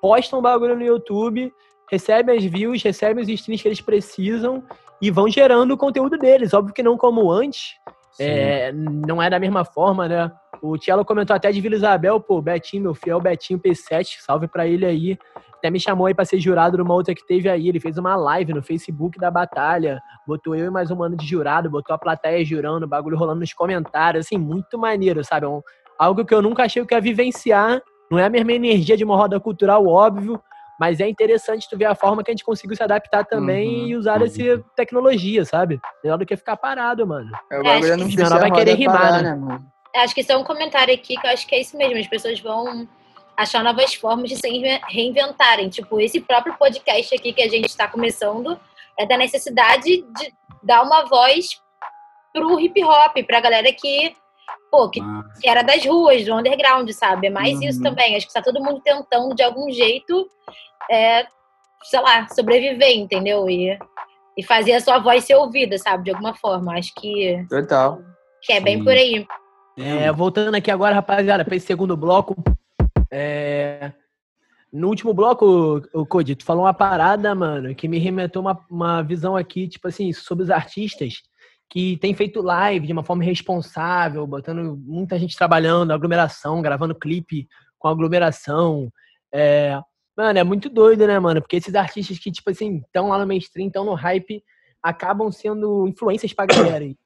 postam 0.01 0.43
bagulho 0.43 0.75
no 0.75 0.83
YouTube, 0.83 1.53
recebem 1.89 2.37
as 2.37 2.45
views, 2.45 2.83
recebem 2.83 3.23
os 3.23 3.29
streams 3.29 3.63
que 3.63 3.69
eles 3.69 3.81
precisam 3.81 4.61
e 5.01 5.09
vão 5.09 5.29
gerando 5.29 5.75
o 5.75 5.79
conteúdo 5.79 6.19
deles. 6.19 6.53
Óbvio 6.53 6.75
que 6.75 6.83
não 6.83 6.97
como 6.97 7.31
antes, 7.31 7.77
é, 8.19 8.73
não 8.73 9.23
é 9.23 9.29
da 9.29 9.39
mesma 9.39 9.65
forma, 9.65 10.09
né? 10.09 10.31
O 10.63 10.79
Tielo 10.79 11.05
comentou 11.05 11.37
até 11.37 11.51
de 11.53 11.61
Vila 11.61 11.75
Isabel, 11.75 12.21
pô, 12.21 12.41
Betinho, 12.41 12.85
meu 12.85 12.95
fiel 12.95 13.21
Betinho 13.21 13.59
P7, 13.59 14.17
salve 14.21 14.49
pra 14.49 14.67
ele 14.67 14.87
aí. 14.87 15.19
Até 15.59 15.71
me 15.71 15.81
chamou 15.81 16.07
aí 16.07 16.15
pra 16.15 16.25
ser 16.25 16.39
jurado 16.39 16.79
numa 16.79 16.95
outra 16.95 17.15
que 17.15 17.27
teve 17.27 17.49
aí. 17.49 17.69
Ele 17.69 17.81
fez 17.81 17.99
uma 17.99 18.17
live 18.17 18.53
no 18.53 18.63
Facebook 18.63 19.19
da 19.19 19.31
batalha, 19.31 20.01
botou 20.27 20.55
eu 20.55 20.67
e 20.67 20.71
mais 20.71 20.91
um 20.91 21.03
ano 21.03 21.17
de 21.17 21.27
jurado, 21.27 21.71
botou 21.71 21.95
a 21.95 21.99
plateia 21.99 22.45
jurando, 22.45 22.87
bagulho 22.87 23.17
rolando 23.17 23.41
nos 23.41 23.53
comentários, 23.53 24.27
assim, 24.27 24.39
muito 24.39 24.79
maneiro, 24.79 25.25
sabe? 25.25 25.47
Um, 25.47 25.61
algo 25.99 26.25
que 26.25 26.35
eu 26.35 26.43
nunca 26.43 26.65
achei 26.65 26.85
que 26.85 26.95
ia 26.95 27.01
vivenciar. 27.01 27.81
Não 28.11 28.19
é 28.19 28.25
a 28.25 28.31
mesma 28.31 28.53
energia 28.53 28.97
de 28.97 29.05
uma 29.05 29.17
roda 29.17 29.41
cultural, 29.41 29.87
óbvio, 29.87 30.41
mas 30.79 31.01
é 31.01 31.09
interessante 31.09 31.69
tu 31.69 31.77
ver 31.77 31.87
a 31.87 31.95
forma 31.95 32.23
que 32.23 32.31
a 32.31 32.35
gente 32.35 32.45
conseguiu 32.45 32.77
se 32.77 32.83
adaptar 32.83 33.25
também 33.25 33.83
uhum, 33.83 33.87
e 33.87 33.97
usar 33.97 34.21
uhum. 34.21 34.27
essa 34.27 34.65
tecnologia, 34.77 35.45
sabe? 35.45 35.81
Melhor 36.03 36.19
do 36.19 36.27
que 36.27 36.37
ficar 36.37 36.57
parado, 36.57 37.07
mano. 37.07 37.31
É, 37.51 37.59
o 37.59 37.63
bagulho 37.63 37.93
é, 37.93 37.97
não 37.97 38.39
vai 38.39 38.51
querer 38.51 38.75
rimar, 38.75 39.01
parar, 39.01 39.23
né? 39.23 39.35
né 39.35 39.61
acho 40.01 40.15
que 40.15 40.21
isso 40.21 40.33
é 40.33 40.37
um 40.37 40.45
comentário 40.45 40.95
aqui 40.95 41.17
que 41.17 41.27
eu 41.27 41.31
acho 41.31 41.47
que 41.47 41.55
é 41.55 41.61
isso 41.61 41.77
mesmo. 41.77 41.99
As 41.99 42.07
pessoas 42.07 42.41
vão 42.41 42.87
achar 43.37 43.63
novas 43.63 43.95
formas 43.95 44.29
de 44.29 44.37
se 44.37 44.49
reinventarem. 44.89 45.69
Tipo, 45.69 46.01
esse 46.01 46.21
próprio 46.21 46.55
podcast 46.55 47.15
aqui 47.15 47.33
que 47.33 47.43
a 47.43 47.49
gente 47.49 47.67
está 47.67 47.89
começando 47.89 48.59
é 48.99 49.07
da 49.07 49.17
necessidade 49.17 49.85
de 49.85 50.33
dar 50.63 50.83
uma 50.83 51.05
voz 51.05 51.61
pro 52.33 52.59
hip 52.61 52.83
hop, 52.83 53.17
pra 53.27 53.41
galera 53.41 53.73
que, 53.73 54.15
pô, 54.71 54.89
que, 54.89 55.01
que 55.41 55.49
era 55.49 55.63
das 55.63 55.85
ruas, 55.85 56.25
do 56.25 56.35
underground, 56.35 56.89
sabe? 56.91 57.29
É 57.29 57.31
mais 57.31 57.57
uhum. 57.57 57.65
isso 57.65 57.83
também. 57.83 58.17
Acho 58.17 58.27
que 58.27 58.31
está 58.31 58.43
todo 58.43 58.63
mundo 58.63 58.81
tentando, 58.83 59.35
de 59.35 59.43
algum 59.43 59.71
jeito, 59.71 60.29
é, 60.91 61.27
sei 61.83 62.01
lá, 62.01 62.29
sobreviver, 62.29 62.97
entendeu? 62.97 63.49
E, 63.49 63.79
e 64.37 64.43
fazer 64.43 64.75
a 64.75 64.81
sua 64.81 64.99
voz 64.99 65.25
ser 65.25 65.37
ouvida, 65.37 65.79
sabe? 65.79 66.05
De 66.05 66.11
alguma 66.11 66.35
forma. 66.35 66.75
Acho 66.75 66.93
que. 66.95 67.45
Total. 67.49 68.01
Que 68.43 68.53
é 68.53 68.61
bem 68.61 68.83
por 68.83 68.93
aí. 68.93 69.27
É, 69.79 70.11
voltando 70.11 70.55
aqui 70.55 70.71
agora, 70.71 70.95
rapaziada, 70.95 71.45
para 71.45 71.57
esse 71.57 71.67
segundo 71.67 71.97
bloco. 71.97 72.35
É... 73.11 73.93
No 74.73 74.89
último 74.89 75.15
bloco, 75.15 75.83
o 75.95 76.05
Cody, 76.05 76.35
tu 76.35 76.45
falou 76.45 76.65
uma 76.65 76.75
parada, 76.75 77.35
mano, 77.35 77.75
que 77.75 77.89
me 77.89 77.99
remetou 77.99 78.43
uma, 78.43 78.59
uma 78.71 79.03
visão 79.03 79.37
aqui, 79.37 79.69
tipo 79.69 79.89
assim, 79.89 80.13
sobre 80.13 80.45
os 80.45 80.51
artistas 80.51 81.23
que 81.69 81.97
têm 81.99 82.15
feito 82.15 82.41
live 82.43 82.87
de 82.87 82.93
uma 82.93 83.05
forma 83.05 83.25
responsável, 83.25 84.27
botando 84.27 84.77
muita 84.77 85.19
gente 85.19 85.37
trabalhando, 85.37 85.93
aglomeração, 85.93 86.63
gravando 86.63 86.95
clipe 86.95 87.49
com 87.79 87.89
aglomeração. 87.89 88.91
É, 89.33 89.81
Mano, 90.17 90.39
é 90.39 90.45
muito 90.45 90.71
doido, 90.71 91.07
né, 91.07 91.19
mano? 91.19 91.43
Porque 91.43 91.57
esses 91.57 91.75
artistas 91.75 92.19
que, 92.19 92.33
tipo 92.33 92.49
assim, 92.49 92.79
estão 92.79 93.09
lá 93.09 93.19
no 93.19 93.27
mainstream, 93.27 93.67
estão 93.67 93.85
no 93.85 93.93
hype, 93.93 94.43
acabam 94.83 95.31
sendo 95.31 95.87
influências 95.87 96.33
pra 96.33 96.47
galera. 96.47 96.85
E 96.85 96.97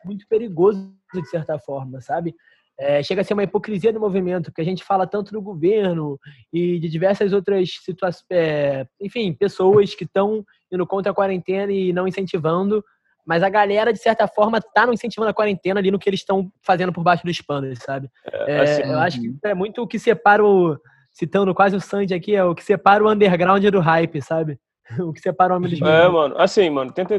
é 0.00 0.06
muito 0.06 0.26
perigoso, 0.26 0.90
de 1.12 1.28
certa 1.28 1.58
forma, 1.58 2.00
sabe? 2.00 2.34
É, 2.80 3.02
chega 3.02 3.20
a 3.20 3.24
ser 3.24 3.34
uma 3.34 3.42
hipocrisia 3.42 3.92
do 3.92 4.00
movimento, 4.00 4.50
que 4.50 4.62
a 4.62 4.64
gente 4.64 4.82
fala 4.82 5.06
tanto 5.06 5.30
do 5.30 5.42
governo 5.42 6.18
e 6.50 6.78
de 6.80 6.88
diversas 6.88 7.34
outras 7.34 7.68
situações, 7.84 8.24
é, 8.32 8.86
enfim, 8.98 9.32
pessoas 9.34 9.94
que 9.94 10.04
estão 10.04 10.42
indo 10.72 10.86
contra 10.86 11.12
a 11.12 11.14
quarentena 11.14 11.70
e 11.70 11.92
não 11.92 12.08
incentivando, 12.08 12.82
mas 13.26 13.42
a 13.42 13.48
galera, 13.48 13.92
de 13.92 13.98
certa 13.98 14.28
forma, 14.28 14.60
tá 14.60 14.86
não 14.86 14.92
incentivando 14.92 15.30
a 15.30 15.34
quarentena 15.34 15.80
ali 15.80 15.90
no 15.90 15.98
que 15.98 16.08
eles 16.08 16.20
estão 16.20 16.50
fazendo 16.62 16.92
por 16.92 17.02
baixo 17.02 17.24
dos 17.24 17.40
panos, 17.40 17.78
sabe? 17.78 18.08
É, 18.30 18.52
é 18.52 18.60
assim, 18.60 18.82
eu 18.82 18.98
acho 18.98 19.20
que 19.20 19.28
uhum. 19.28 19.38
é 19.44 19.54
muito 19.54 19.82
o 19.82 19.86
que 19.86 19.98
separa 19.98 20.44
o 20.44 20.76
citando 21.12 21.54
quase 21.54 21.76
o 21.76 21.80
Sandy 21.80 22.12
aqui, 22.12 22.34
é 22.34 22.44
o 22.44 22.54
que 22.54 22.64
separa 22.64 23.02
o 23.02 23.10
underground 23.10 23.64
do 23.64 23.80
hype, 23.80 24.20
sabe? 24.20 24.58
O 24.98 25.14
que 25.14 25.20
separa 25.20 25.54
o 25.54 25.56
homem 25.56 25.70
dos 25.70 25.80
É, 25.80 26.08
mano, 26.08 26.34
assim, 26.38 26.68
mano, 26.68 26.92
tenta 26.92 27.18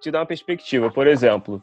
te 0.00 0.10
dar 0.10 0.20
uma 0.20 0.26
perspectiva. 0.26 0.90
Por 0.90 1.06
exemplo, 1.06 1.60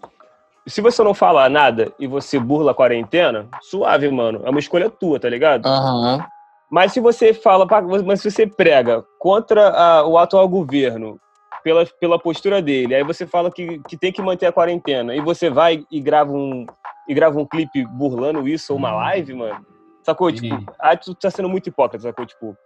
se 0.67 0.79
você 0.79 1.03
não 1.03 1.15
falar 1.15 1.49
nada 1.49 1.91
e 1.99 2.05
você 2.05 2.37
burla 2.37 2.71
a 2.71 2.75
quarentena, 2.75 3.47
suave, 3.61 4.07
mano. 4.11 4.41
É 4.45 4.49
uma 4.49 4.59
escolha 4.59 4.91
tua, 4.91 5.19
tá 5.19 5.27
ligado? 5.27 5.65
Uhum. 5.65 6.23
Mas 6.69 6.93
se 6.93 6.99
você 6.99 7.33
fala, 7.33 7.65
mas 8.05 8.21
se 8.21 8.29
você 8.29 8.45
prega 8.45 9.03
contra 9.17 9.69
a, 9.69 10.05
o 10.05 10.19
atual 10.19 10.47
governo 10.47 11.19
pela, 11.63 11.85
pela 11.85 12.19
postura 12.19 12.61
dele, 12.61 12.95
aí 12.95 13.03
você 13.03 13.25
fala 13.25 13.51
que, 13.51 13.79
que 13.87 13.97
tem 13.97 14.11
que 14.11 14.21
manter 14.21 14.45
a 14.45 14.51
quarentena 14.51 15.15
e 15.15 15.21
você 15.21 15.49
vai 15.49 15.85
e 15.91 15.99
grava 15.99 16.31
um 16.31 16.65
e 17.07 17.13
grava 17.13 17.39
um 17.39 17.45
clipe 17.45 17.85
burlando 17.85 18.47
isso 18.47 18.71
ou 18.71 18.77
uma 18.77 18.91
uhum. 18.91 18.97
live, 18.97 19.33
mano 19.33 19.65
Sacou? 20.09 20.31
Tipo, 20.31 20.63
ah, 20.79 20.95
tu 20.95 21.13
tá 21.13 21.29
sendo 21.29 21.49
muito 21.49 21.67
hipócrita, 21.67 22.03
sacou? 22.03 22.25
Tipo, 22.25 22.57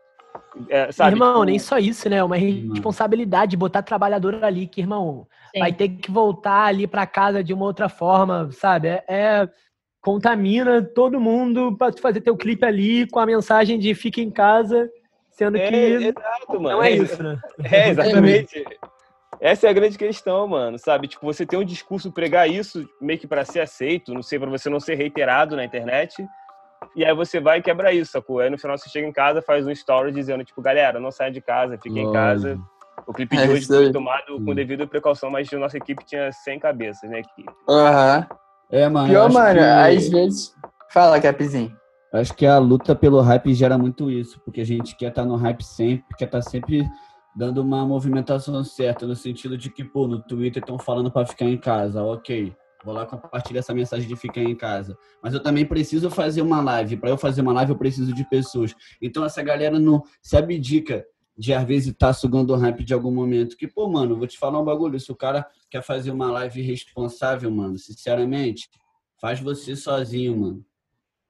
é, 0.69 0.91
sabe, 0.91 1.15
irmão, 1.15 1.33
tipo... 1.33 1.45
nem 1.45 1.59
só 1.59 1.77
isso, 1.77 2.09
né? 2.09 2.23
Uma 2.23 2.37
responsabilidade 2.37 3.57
botar 3.57 3.81
trabalhador 3.81 4.43
ali, 4.43 4.67
que, 4.67 4.79
irmão, 4.79 5.27
Sim. 5.53 5.59
vai 5.59 5.73
ter 5.73 5.89
que 5.89 6.09
voltar 6.09 6.65
ali 6.65 6.87
para 6.87 7.05
casa 7.05 7.43
de 7.43 7.53
uma 7.53 7.65
outra 7.65 7.89
forma, 7.89 8.49
sabe? 8.53 8.87
É, 8.87 9.03
é, 9.07 9.49
contamina 10.01 10.81
todo 10.81 11.19
mundo 11.19 11.75
para 11.75 11.91
fazer 11.97 12.21
teu 12.21 12.37
clipe 12.37 12.65
ali 12.65 13.07
com 13.09 13.19
a 13.19 13.25
mensagem 13.25 13.77
de 13.77 13.93
fica 13.93 14.21
em 14.21 14.31
casa, 14.31 14.89
sendo 15.33 15.57
é, 15.57 15.67
que 15.67 15.75
exato, 15.75 16.61
mano. 16.61 16.77
não 16.77 16.83
é, 16.83 16.91
isso, 16.91 17.21
né? 17.21 17.39
É, 17.71 17.89
exatamente. 17.89 18.63
Essa 19.41 19.67
é 19.67 19.69
a 19.69 19.73
grande 19.73 19.97
questão, 19.97 20.47
mano, 20.47 20.77
sabe? 20.79 21.07
Tipo, 21.07 21.25
você 21.25 21.45
tem 21.45 21.59
um 21.59 21.65
discurso 21.65 22.11
pregar 22.11 22.49
isso 22.49 22.87
meio 23.01 23.19
que 23.19 23.27
para 23.27 23.43
ser 23.43 23.61
aceito, 23.61 24.13
não 24.13 24.23
sei, 24.23 24.39
para 24.39 24.49
você 24.49 24.69
não 24.69 24.79
ser 24.79 24.95
reiterado 24.95 25.55
na 25.55 25.65
internet, 25.65 26.25
e 26.95 27.03
aí 27.03 27.13
você 27.13 27.39
vai 27.39 27.59
e 27.59 27.61
quebra 27.61 27.91
isso, 27.91 28.11
sacou? 28.11 28.39
Aí 28.39 28.49
no 28.49 28.57
final 28.57 28.77
você 28.77 28.89
chega 28.89 29.07
em 29.07 29.11
casa, 29.11 29.41
faz 29.41 29.65
um 29.65 29.71
story 29.71 30.11
dizendo, 30.11 30.43
tipo, 30.45 30.61
galera, 30.61 30.99
não 30.99 31.11
saia 31.11 31.31
de 31.31 31.41
casa, 31.41 31.77
fique 31.81 31.99
em 31.99 32.11
casa. 32.11 32.59
O 33.07 33.13
clipe 33.13 33.35
de 33.35 33.43
é 33.43 33.47
hoje 33.47 33.65
foi 33.65 33.91
tomado 33.91 34.39
com 34.43 34.53
devida 34.53 34.87
precaução, 34.87 35.29
mas 35.29 35.51
a 35.51 35.57
nossa 35.57 35.77
equipe 35.77 36.05
tinha 36.05 36.31
100 36.31 36.59
cabeças, 36.59 37.09
né? 37.09 37.21
Aham. 37.67 38.27
Uhum. 38.29 38.37
É, 38.71 38.89
mano. 38.89 39.09
Pior, 39.09 39.31
mano, 39.31 39.59
que... 39.59 39.65
às 39.65 40.09
vezes. 40.09 40.55
Fala, 40.89 41.19
Capzinho. 41.19 41.75
Acho 42.13 42.35
que 42.35 42.45
a 42.45 42.59
luta 42.59 42.95
pelo 42.95 43.19
hype 43.21 43.55
gera 43.55 43.75
muito 43.75 44.11
isso, 44.11 44.39
porque 44.45 44.61
a 44.61 44.65
gente 44.65 44.95
quer 44.95 45.09
estar 45.09 45.23
tá 45.23 45.27
no 45.27 45.35
hype 45.35 45.63
sempre, 45.63 46.15
quer 46.15 46.25
estar 46.25 46.41
tá 46.41 46.47
sempre 46.47 46.87
dando 47.35 47.59
uma 47.59 47.83
movimentação 47.87 48.63
certa, 48.63 49.07
no 49.07 49.15
sentido 49.15 49.57
de 49.57 49.71
que, 49.71 49.83
pô, 49.83 50.07
no 50.07 50.21
Twitter 50.21 50.61
estão 50.61 50.77
falando 50.77 51.11
para 51.11 51.25
ficar 51.25 51.45
em 51.45 51.57
casa, 51.57 52.03
ok. 52.03 52.55
Vou 52.85 52.93
lá 52.93 53.05
compartilhar 53.05 53.61
essa 53.61 53.73
mensagem 53.73 54.07
de 54.07 54.15
ficar 54.15 54.41
em 54.41 54.55
casa. 54.55 54.95
Mas 55.23 55.33
eu 55.33 55.41
também 55.41 55.65
preciso 55.65 56.11
fazer 56.11 56.41
uma 56.41 56.61
live. 56.61 56.97
Para 56.97 57.09
eu 57.09 57.17
fazer 57.17 57.41
uma 57.41 57.53
live, 57.53 57.71
eu 57.71 57.77
preciso 57.77 58.13
de 58.13 58.29
pessoas. 58.29 58.75
Então, 59.01 59.25
essa 59.25 59.41
galera 59.41 59.79
não 59.79 60.03
se 60.21 60.35
abdica 60.35 61.05
de, 61.35 61.53
às 61.53 61.63
vezes, 61.63 61.93
estar 61.93 62.07
tá 62.07 62.13
sugando 62.13 62.53
o 62.53 62.57
hype 62.57 62.83
de 62.83 62.93
algum 62.93 63.11
momento. 63.11 63.55
Que, 63.55 63.67
pô, 63.67 63.87
mano, 63.89 64.17
vou 64.17 64.27
te 64.27 64.37
falar 64.37 64.59
um 64.59 64.65
bagulho. 64.65 64.99
Se 64.99 65.11
o 65.11 65.15
cara 65.15 65.47
quer 65.69 65.81
fazer 65.81 66.11
uma 66.11 66.29
live 66.29 66.61
responsável, 66.61 67.49
mano, 67.49 67.77
sinceramente, 67.79 68.69
faz 69.19 69.39
você 69.39 69.75
sozinho, 69.75 70.37
mano. 70.37 70.65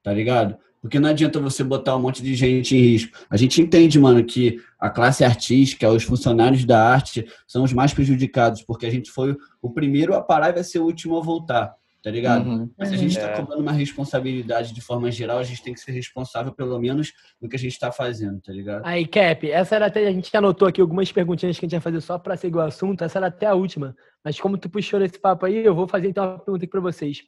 Tá 0.01 0.11
ligado? 0.11 0.57
Porque 0.83 0.99
não 0.99 1.09
adianta 1.09 1.39
você 1.39 1.63
botar 1.63 1.95
um 1.95 2.01
monte 2.01 2.21
de 2.21 2.35
gente 2.35 2.75
em 2.75 2.81
risco. 2.81 3.17
A 3.29 3.37
gente 3.37 3.61
entende, 3.61 3.97
mano, 3.97 4.21
que 4.21 4.59
a 4.77 4.89
classe 4.89 5.23
artística, 5.23 5.89
os 5.89 6.03
funcionários 6.03 6.65
da 6.65 6.77
arte 6.85 7.25
são 7.47 7.63
os 7.63 7.71
mais 7.71 7.93
prejudicados, 7.93 8.61
porque 8.63 8.85
a 8.85 8.91
gente 8.91 9.09
foi 9.09 9.37
o 9.61 9.69
primeiro 9.69 10.13
a 10.13 10.21
parar 10.21 10.49
e 10.49 10.53
vai 10.55 10.63
ser 10.65 10.79
o 10.79 10.83
último 10.83 11.17
a 11.17 11.21
voltar. 11.21 11.73
tá 12.03 12.11
ligado? 12.11 12.45
Uhum. 12.45 12.69
Mas 12.77 12.89
se 12.89 12.95
a 12.95 12.97
gente 12.97 13.11
está 13.11 13.29
é. 13.29 13.33
cobrando 13.37 13.61
uma 13.61 13.71
responsabilidade 13.71 14.73
de 14.73 14.81
forma 14.81 15.09
geral, 15.09 15.37
a 15.37 15.43
gente 15.43 15.63
tem 15.63 15.73
que 15.73 15.79
ser 15.79 15.93
responsável, 15.93 16.51
pelo 16.51 16.77
menos, 16.77 17.13
no 17.41 17.47
que 17.47 17.55
a 17.55 17.59
gente 17.59 17.71
está 17.71 17.89
fazendo, 17.89 18.41
tá 18.41 18.51
ligado? 18.51 18.81
Aí, 18.85 19.07
Cap, 19.07 19.49
essa 19.49 19.77
era 19.77 19.85
até. 19.85 20.05
A 20.05 20.11
gente 20.11 20.35
anotou 20.35 20.67
aqui 20.67 20.81
algumas 20.81 21.09
perguntinhas 21.13 21.57
que 21.57 21.65
a 21.65 21.67
gente 21.67 21.77
ia 21.77 21.81
fazer 21.81 22.01
só 22.01 22.19
para 22.19 22.35
seguir 22.35 22.57
o 22.57 22.59
assunto, 22.59 23.05
essa 23.05 23.19
era 23.19 23.27
até 23.27 23.45
a 23.45 23.53
última. 23.53 23.95
Mas 24.21 24.37
como 24.37 24.57
tu 24.57 24.69
puxou 24.69 25.01
esse 25.01 25.17
papo 25.17 25.45
aí, 25.45 25.63
eu 25.63 25.73
vou 25.73 25.87
fazer 25.87 26.09
então 26.09 26.25
uma 26.25 26.39
pergunta 26.39 26.65
aqui 26.65 26.71
para 26.71 26.81
vocês. 26.81 27.23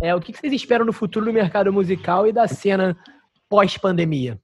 É, 0.00 0.14
o 0.14 0.20
que 0.20 0.32
vocês 0.32 0.52
esperam 0.52 0.86
no 0.86 0.92
futuro 0.92 1.26
do 1.26 1.32
mercado 1.32 1.72
musical 1.72 2.26
e 2.26 2.32
da 2.32 2.46
cena 2.46 2.96
pós-pandemia? 3.48 4.40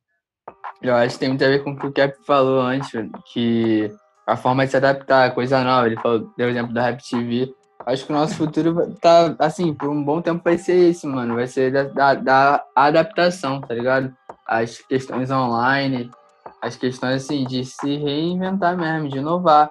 Eu 0.82 0.94
acho 0.96 1.14
que 1.14 1.20
tem 1.20 1.28
muito 1.28 1.44
a 1.44 1.48
ver 1.48 1.62
com 1.62 1.70
o 1.70 1.78
que 1.78 1.86
o 1.86 1.92
Cap 1.92 2.14
falou 2.26 2.60
antes, 2.60 2.90
que 3.32 3.90
a 4.26 4.36
forma 4.36 4.64
de 4.64 4.70
se 4.70 4.76
adaptar, 4.76 5.32
coisa 5.34 5.62
nova. 5.62 5.86
Ele 5.86 5.96
falou, 5.96 6.32
deu 6.36 6.48
o 6.48 6.50
exemplo 6.50 6.74
da 6.74 6.82
Rap 6.82 7.00
TV. 7.02 7.54
Acho 7.86 8.06
que 8.06 8.12
o 8.12 8.16
nosso 8.16 8.34
futuro 8.36 8.94
tá, 9.00 9.34
assim, 9.38 9.74
por 9.74 9.88
um 9.88 10.02
bom 10.02 10.20
tempo 10.20 10.42
vai 10.42 10.58
ser 10.58 10.90
isso, 10.90 11.06
mano. 11.06 11.34
Vai 11.34 11.46
ser 11.46 11.70
da, 11.70 11.84
da, 11.84 12.14
da 12.14 12.64
adaptação, 12.74 13.60
tá 13.60 13.74
ligado? 13.74 14.14
As 14.46 14.78
questões 14.78 15.30
online, 15.30 16.10
as 16.62 16.76
questões, 16.76 17.24
assim, 17.24 17.44
de 17.44 17.64
se 17.64 17.96
reinventar 17.96 18.76
mesmo, 18.76 19.08
de 19.08 19.18
inovar. 19.18 19.70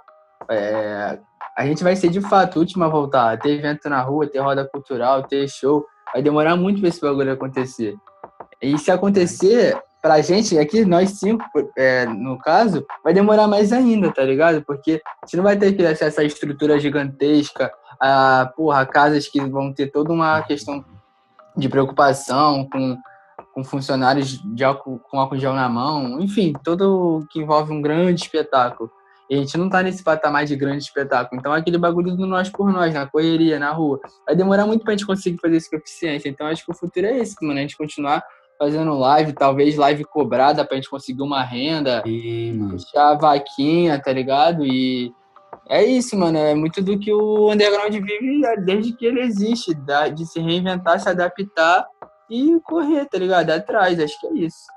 É, 0.50 1.20
a 1.58 1.66
gente 1.66 1.84
vai 1.84 1.96
ser, 1.96 2.10
de 2.10 2.22
fato, 2.22 2.56
o 2.56 2.60
último 2.60 2.84
a 2.84 2.88
voltar. 2.88 3.38
Ter 3.40 3.52
evento 3.52 3.90
na 3.90 4.02
rua, 4.02 4.28
ter 4.28 4.40
roda 4.40 4.68
cultural, 4.68 5.24
ter 5.24 5.48
show. 5.48 5.86
Vai 6.12 6.22
demorar 6.22 6.56
muito 6.56 6.80
pra 6.80 6.90
esse 6.90 7.02
bagulho 7.02 7.32
acontecer. 7.32 7.96
E 8.62 8.78
se 8.78 8.90
acontecer, 8.92 9.78
pra 10.02 10.22
gente, 10.22 10.58
aqui, 10.58 10.84
nós 10.84 11.12
cinco, 11.12 11.44
é, 11.78 12.06
no 12.06 12.38
caso, 12.38 12.86
vai 13.04 13.14
demorar 13.14 13.48
mais 13.48 13.72
ainda, 13.72 14.12
tá 14.12 14.24
ligado? 14.24 14.64
Porque 14.64 15.02
a 15.22 15.26
gente 15.26 15.38
não 15.38 15.44
vai 15.44 15.58
ter 15.58 15.74
que 15.74 15.86
acesso 15.86 16.22
a 16.22 16.24
estrutura 16.24 16.80
gigantesca, 16.80 17.72
a, 18.00 18.52
porra, 18.56 18.86
casas 18.86 19.28
que 19.28 19.40
vão 19.42 19.72
ter 19.72 19.88
toda 19.88 20.12
uma 20.12 20.42
questão 20.42 20.84
de 21.56 21.70
preocupação 21.70 22.68
com, 22.72 22.98
com 23.54 23.64
funcionários 23.64 24.42
de 24.44 24.64
álcool, 24.64 25.00
com 25.00 25.20
álcool 25.20 25.38
gel 25.38 25.54
na 25.54 25.70
mão, 25.70 26.20
enfim, 26.20 26.54
tudo 26.64 27.26
que 27.32 27.40
envolve 27.40 27.72
um 27.72 27.82
grande 27.82 28.24
espetáculo. 28.24 28.92
E 29.34 29.36
a 29.36 29.40
gente 29.40 29.58
não 29.58 29.68
tá 29.68 29.82
nesse 29.82 30.04
patamar 30.04 30.46
de 30.46 30.56
grande 30.56 30.84
espetáculo. 30.84 31.40
Então, 31.40 31.52
aquele 31.52 31.80
bagulho 31.80 32.16
do 32.16 32.28
nós 32.28 32.50
por 32.50 32.72
nós, 32.72 32.94
na 32.94 33.08
correria, 33.08 33.58
na 33.58 33.72
rua. 33.72 34.00
Vai 34.28 34.36
demorar 34.36 34.68
muito 34.68 34.84
pra 34.84 34.94
gente 34.94 35.08
conseguir 35.08 35.40
fazer 35.40 35.58
isso 35.58 35.72
com 35.72 35.76
eficiência. 35.76 36.30
Então, 36.30 36.46
acho 36.46 36.64
que 36.64 36.72
o 36.72 36.76
futuro 36.76 37.08
é 37.08 37.18
esse, 37.18 37.36
mano. 37.42 37.58
A 37.58 37.62
gente 37.64 37.76
continuar 37.76 38.24
fazendo 38.60 38.94
live, 38.94 39.34
talvez 39.34 39.76
live 39.76 40.04
cobrada 40.06 40.64
pra 40.64 40.76
gente 40.76 40.88
conseguir 40.88 41.24
uma 41.24 41.42
renda, 41.42 42.04
deixar 42.04 43.10
a 43.10 43.18
vaquinha, 43.18 44.00
tá 44.00 44.14
ligado? 44.14 44.64
E 44.64 45.12
é 45.68 45.84
isso, 45.84 46.16
mano. 46.16 46.38
É 46.38 46.54
muito 46.54 46.80
do 46.84 47.00
que 47.00 47.12
o 47.12 47.52
underground 47.52 47.92
vive 47.92 48.42
desde 48.64 48.94
que 48.94 49.04
ele 49.04 49.22
existe, 49.22 49.76
de 50.14 50.28
se 50.28 50.40
reinventar, 50.40 51.00
se 51.00 51.10
adaptar 51.10 51.88
e 52.30 52.60
correr, 52.64 53.06
tá 53.06 53.18
ligado? 53.18 53.50
Atrás, 53.50 54.00
acho 54.00 54.20
que 54.22 54.28
é 54.28 54.34
isso. 54.34 54.68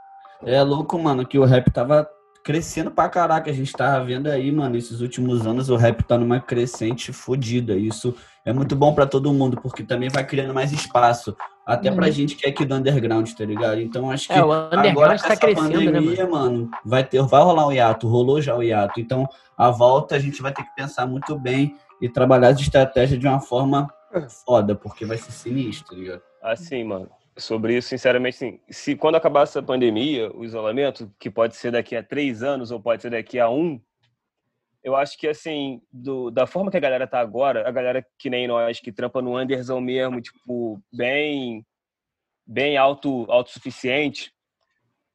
É 0.43 0.63
louco, 0.63 0.99
mano, 0.99 1.27
que 1.27 1.39
o 1.39 1.45
rap 1.45 1.71
tava 1.71 2.09
crescendo 2.47 2.93
pra 2.93 3.09
caraca. 3.09 3.51
A 3.51 3.53
gente 3.53 3.73
tava 3.73 4.05
vendo 4.05 4.29
aí, 4.29 4.53
mano, 4.53 4.77
esses 4.77 5.01
últimos 5.01 5.45
anos 5.45 5.69
o 5.69 5.75
rap 5.75 6.05
tá 6.05 6.17
numa 6.17 6.39
crescente 6.39 7.13
fodida. 7.13 7.75
Isso 7.75 8.15
é 8.45 8.53
muito 8.53 8.77
bom 8.77 8.95
para 8.95 9.05
todo 9.05 9.33
mundo, 9.33 9.61
porque 9.61 9.83
também 9.83 10.09
vai 10.09 10.25
criando 10.25 10.55
mais 10.55 10.71
espaço. 10.71 11.37
Até 11.67 11.91
uhum. 11.91 11.97
pra 11.97 12.09
gente 12.09 12.37
que 12.37 12.47
é 12.47 12.51
aqui 12.51 12.65
do 12.65 12.77
underground, 12.77 13.29
tá 13.33 13.45
ligado? 13.45 13.81
Então 13.81 14.09
acho 14.13 14.31
é, 14.31 14.35
que 14.37 14.41
é, 14.41 14.91
agora 14.91 15.19
tá 15.19 15.37
crescendo, 15.37 15.73
pandemia, 15.73 15.91
né, 15.91 16.25
mano? 16.25 16.31
mano, 16.31 16.71
vai 16.85 17.03
ter, 17.03 17.21
vai 17.23 17.43
rolar 17.43 17.67
um 17.67 17.73
hiato, 17.73 18.07
rolou 18.07 18.41
já 18.41 18.55
o 18.55 18.63
hiato. 18.63 19.01
Então 19.01 19.29
a 19.59 19.69
volta 19.73 20.15
a 20.15 20.19
gente 20.21 20.41
vai 20.41 20.53
ter 20.53 20.63
que 20.63 20.75
pensar 20.77 21.05
muito 21.05 21.37
bem 21.37 21.75
e 22.01 22.09
trabalhar 22.09 22.53
de 22.53 22.63
estratégia 22.63 23.19
de 23.19 23.27
uma 23.27 23.41
forma 23.41 23.93
foda, 24.47 24.77
porque 24.77 25.05
vai 25.05 25.19
ser 25.19 25.33
sinistro, 25.33 25.89
tá 25.89 25.97
ligado? 25.97 26.23
Assim, 26.41 26.85
mano, 26.85 27.09
sobre 27.39 27.77
isso, 27.77 27.89
sinceramente, 27.89 28.37
sim. 28.37 28.61
Se 28.71 28.97
quando 28.97 29.17
acabar 29.17 29.43
essa 29.43 29.63
pandemia, 29.63 30.31
o 30.35 30.45
isolamento, 30.45 31.13
que 31.19 31.31
pode 31.31 31.57
ser 31.57 31.73
daqui 31.73 31.95
a 31.95 32.03
três 32.03 32.43
anos 32.43 32.71
ou 32.71 32.81
pode 32.81 33.03
ser 33.03 33.11
daqui 33.11 33.39
a 33.39 33.49
um, 33.51 33.81
eu 34.83 34.95
acho 34.95 35.19
que, 35.19 35.27
assim, 35.27 35.83
do, 35.93 36.31
da 36.31 36.47
forma 36.47 36.71
que 36.71 36.77
a 36.77 36.81
galera 36.81 37.07
tá 37.07 37.19
agora, 37.19 37.69
a 37.69 37.73
galera 37.73 38.07
que 38.19 38.31
nem 38.31 38.47
nós, 38.47 38.79
que 38.79 38.93
trampa 38.93 39.21
no 39.21 39.37
Anderson 39.37 39.81
mesmo, 39.81 40.21
tipo, 40.21 40.81
bem, 40.93 41.67
bem 42.47 42.77
auto, 42.77 43.27
autossuficiente, 43.29 44.33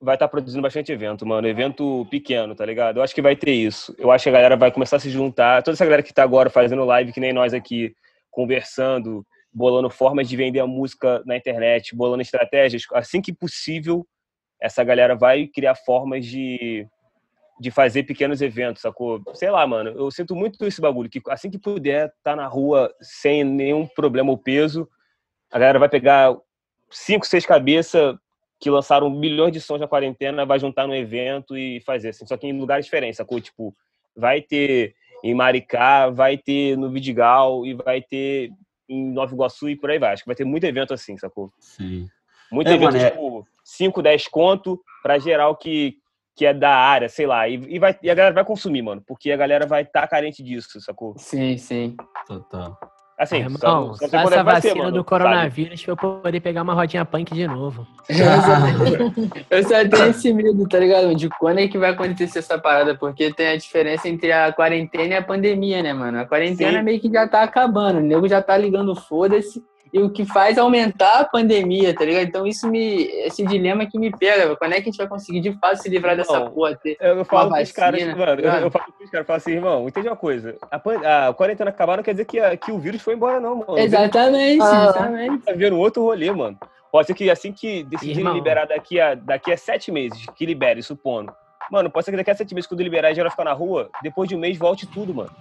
vai 0.02 0.16
estar 0.16 0.28
tá 0.28 0.32
produzindo 0.32 0.62
bastante 0.62 0.92
evento, 0.92 1.26
mano. 1.26 1.48
Evento 1.48 2.06
pequeno, 2.12 2.54
tá 2.54 2.66
ligado? 2.66 2.98
Eu 2.98 3.04
acho 3.04 3.16
que 3.16 3.22
vai 3.22 3.36
ter 3.36 3.54
isso. 3.54 3.96
Eu 3.98 4.12
acho 4.12 4.24
que 4.24 4.30
a 4.30 4.34
galera 4.34 4.58
vai 4.58 4.72
começar 4.72 4.98
a 4.98 5.00
se 5.00 5.10
juntar. 5.10 5.64
Toda 5.64 5.76
essa 5.76 5.86
galera 5.86 6.04
que 6.04 6.14
tá 6.14 6.24
agora 6.24 6.50
fazendo 6.50 6.84
live, 6.84 7.14
que 7.14 7.20
nem 7.20 7.32
nós 7.32 7.54
aqui, 7.54 7.96
conversando, 8.30 9.26
bolando 9.54 9.90
formas 9.90 10.30
de 10.30 10.36
vender 10.36 10.60
a 10.60 10.68
música 10.68 11.22
na 11.26 11.36
internet, 11.36 11.96
bolando 11.96 12.22
estratégias, 12.22 12.84
assim 12.94 13.22
que 13.22 13.34
possível, 13.34 14.08
essa 14.62 14.84
galera 14.84 15.16
vai 15.16 15.48
criar 15.48 15.76
formas 15.76 16.26
de 16.26 16.88
de 17.60 17.70
fazer 17.70 18.04
pequenos 18.04 18.42
eventos, 18.42 18.82
sacou? 18.82 19.22
Sei 19.36 19.52
lá, 19.52 19.68
mano, 19.68 19.92
eu 19.92 20.10
sinto 20.10 20.36
muito 20.36 20.66
esse 20.66 20.82
bagulho, 20.82 21.12
que 21.12 21.22
assim 21.30 21.48
que 21.48 21.60
puder 21.60 22.12
tá 22.24 22.36
na 22.36 22.48
rua 22.48 22.92
sem 23.00 23.44
nenhum 23.44 23.86
problema 23.86 24.32
ou 24.32 24.38
peso, 24.38 24.90
a 25.52 25.60
galera 25.60 25.78
vai 25.78 25.88
pegar 25.88 26.36
cinco, 26.90 27.28
seis 27.28 27.46
cabeças 27.46 28.16
que 28.60 28.68
lançaram 28.68 29.12
milhões 29.12 29.52
de 29.52 29.62
sons 29.62 29.80
na 29.80 29.88
quarentena, 29.88 30.44
vai 30.44 30.58
juntar 30.58 30.88
no 30.88 30.96
evento 30.96 31.56
e 31.56 31.80
fazer, 31.82 32.10
assim, 32.10 32.26
só 32.26 32.36
que 32.36 32.48
em 32.48 32.60
lugares 32.60 32.86
diferentes, 32.86 33.18
sacou? 33.18 33.40
Tipo, 33.40 33.76
vai 34.16 34.42
ter 34.42 34.96
em 35.24 35.36
Maricá, 35.36 36.10
vai 36.10 36.38
ter 36.38 36.76
no 36.76 36.90
Vidigal 36.90 37.64
e 37.64 37.76
vai 37.76 38.02
ter 38.02 38.50
em 38.92 39.12
Nova 39.12 39.34
Iguaçu 39.34 39.70
e 39.70 39.76
por 39.76 39.90
aí 39.90 39.98
vai. 39.98 40.14
Acho 40.14 40.24
que 40.24 40.28
vai 40.28 40.36
ter 40.36 40.44
muito 40.44 40.66
evento 40.66 40.94
assim, 40.94 41.18
sacou? 41.18 41.52
Sim. 41.60 42.10
Muito 42.52 42.68
é, 42.68 42.74
evento, 42.74 42.94
mano, 42.94 42.98
é 42.98 43.10
tipo, 43.10 43.48
5, 43.64 44.02
10 44.02 44.28
conto 44.28 44.82
pra 45.02 45.18
geral 45.18 45.56
que, 45.56 45.96
que 46.36 46.46
é 46.46 46.54
da 46.54 46.76
área, 46.76 47.08
sei 47.08 47.26
lá, 47.26 47.48
e, 47.48 47.54
e, 47.54 47.80
vai, 47.80 47.98
e 48.04 48.10
a 48.10 48.14
galera 48.14 48.36
vai 48.36 48.44
consumir, 48.44 48.82
mano, 48.82 49.02
porque 49.08 49.32
a 49.32 49.38
galera 49.38 49.66
vai 49.66 49.84
estar 49.84 50.02
tá 50.02 50.08
carente 50.08 50.44
disso, 50.44 50.82
sacou? 50.82 51.16
Sim, 51.18 51.58
sim. 51.58 51.96
Total. 52.28 52.78
Assim, 53.22 53.38
irmão, 53.38 53.60
só, 53.60 53.94
só, 53.94 54.08
só 54.08 54.18
essa 54.18 54.36
é 54.38 54.44
vacina 54.44 54.86
ser, 54.86 54.92
do 54.94 55.04
coronavírus 55.04 55.84
pra 55.84 55.92
eu 55.92 55.96
poder 55.96 56.40
pegar 56.40 56.64
uma 56.64 56.74
rodinha 56.74 57.06
punk 57.06 57.36
de 57.36 57.48
novo. 57.48 57.86
eu 59.48 59.64
só 59.64 59.88
tenho 59.88 60.10
esse 60.10 60.34
medo, 60.34 60.68
tá 60.68 60.80
ligado? 60.80 61.14
De 61.14 61.30
quando 61.30 61.60
é 61.60 61.68
que 61.68 61.78
vai 61.78 61.92
acontecer 61.92 62.40
essa 62.40 62.58
parada, 62.58 62.96
porque 62.96 63.32
tem 63.32 63.50
a 63.50 63.56
diferença 63.56 64.10
entre 64.10 64.32
a 64.32 64.52
quarentena 64.52 65.14
e 65.14 65.18
a 65.18 65.22
pandemia, 65.22 65.84
né, 65.84 65.94
mano? 65.94 66.20
A 66.20 66.26
quarentena 66.26 66.80
Sim. 66.80 66.84
meio 66.84 67.00
que 67.00 67.12
já 67.12 67.28
tá 67.28 67.44
acabando, 67.44 68.00
o 68.00 68.02
nego 68.02 68.28
já 68.28 68.42
tá 68.42 68.58
ligando 68.58 68.96
foda-se 68.96 69.64
e 69.94 70.00
o 70.00 70.10
que 70.10 70.26
faz 70.26 70.58
aumentar 70.58 71.20
a 71.20 71.26
pandemia, 71.26 71.94
tá 71.94 72.06
ligado? 72.06 72.24
Então 72.24 72.48
isso 72.48 72.70
me. 72.70 73.04
Esse 73.26 73.46
dilema 73.46 73.86
que 73.86 74.00
me 74.00 74.10
pega, 74.10 74.56
quando 74.56 74.72
é 74.72 74.76
que 74.76 74.82
a 74.82 74.92
gente 74.92 74.98
vai 74.98 75.08
conseguir 75.08 75.42
de 75.42 75.52
fato 75.60 75.82
se 75.82 75.90
livrar 75.90 76.16
dessa 76.16 76.40
não, 76.40 76.52
porra? 76.52 76.76
Ter 76.76 76.98
eu 77.00 77.26
falo 77.26 77.50
com 77.50 77.62
os 77.62 77.72
caras, 77.72 78.02
mano, 78.16 78.42
eu, 78.42 78.52
eu, 78.52 78.72
falo 78.72 78.86
com 78.98 79.04
os 79.04 79.10
caras, 79.10 79.28
falo 79.28 79.38
assim, 79.38 79.52
irmão, 79.52 79.88
entende 79.88 80.08
uma 80.08 80.16
coisa. 80.16 80.56
A, 80.72 81.28
a 81.28 81.34
quarentena 81.34 81.70
acabar 81.70 81.98
não 81.98 82.04
quer 82.04 82.12
dizer 82.12 82.26
que, 82.26 82.40
a, 82.40 82.56
que 82.56 82.72
o 82.72 82.80
vírus 82.80 83.02
foi 83.02 83.16
embora, 83.16 83.40
não, 83.40 83.58
mano. 83.58 83.78
Exatamente, 83.78 84.62
ah, 84.62 84.86
exatamente. 84.90 85.46
Tá 85.46 85.54
vendo 85.54 85.78
outro 85.78 86.04
rolê, 86.04 86.32
mano. 86.32 86.58
Pode 86.90 87.08
ser 87.08 87.14
que 87.14 87.30
assim 87.30 87.52
que 87.52 87.84
decidirem 87.84 88.34
liberar 88.34 88.68
daqui 88.68 89.00
a, 89.00 89.16
daqui 89.16 89.52
a 89.52 89.58
sete 89.58 89.92
meses, 89.92 90.26
que 90.36 90.46
libere, 90.46 90.82
supondo. 90.82 91.34
Mano, 91.70 91.90
pode 91.90 92.06
ser 92.06 92.12
que 92.12 92.18
daqui 92.18 92.32
a 92.32 92.36
sete 92.36 92.54
meses, 92.54 92.68
quando 92.68 92.82
liberar 92.82 93.12
e 93.12 93.16
geral 93.16 93.32
ficar 93.32 93.46
na 93.46 93.54
rua, 93.54 93.90
depois 94.02 94.28
de 94.28 94.36
um 94.36 94.40
mês 94.40 94.58
volte 94.58 94.86
tudo, 94.86 95.14
mano. 95.14 95.32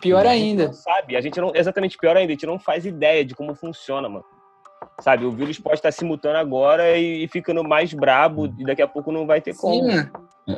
Pior 0.00 0.26
ainda. 0.26 0.72
sabe, 0.72 1.16
a 1.16 1.20
gente 1.20 1.40
não. 1.40 1.52
Exatamente, 1.54 1.96
pior 1.96 2.16
ainda, 2.16 2.32
a 2.32 2.34
gente 2.34 2.46
não 2.46 2.58
faz 2.58 2.84
ideia 2.84 3.24
de 3.24 3.34
como 3.34 3.54
funciona, 3.54 4.08
mano. 4.08 4.24
Sabe, 5.00 5.24
o 5.24 5.32
vírus 5.32 5.58
pode 5.58 5.76
estar 5.76 5.92
se 5.92 6.04
mutando 6.04 6.38
agora 6.38 6.96
e, 6.98 7.26
ficando 7.28 7.62
mais 7.64 7.92
brabo, 7.92 8.46
e 8.58 8.64
daqui 8.64 8.82
a 8.82 8.88
pouco 8.88 9.10
não 9.12 9.26
vai 9.26 9.40
ter 9.40 9.54
Sim, 9.54 9.60
como. 9.60 9.88
Mano. 9.88 10.10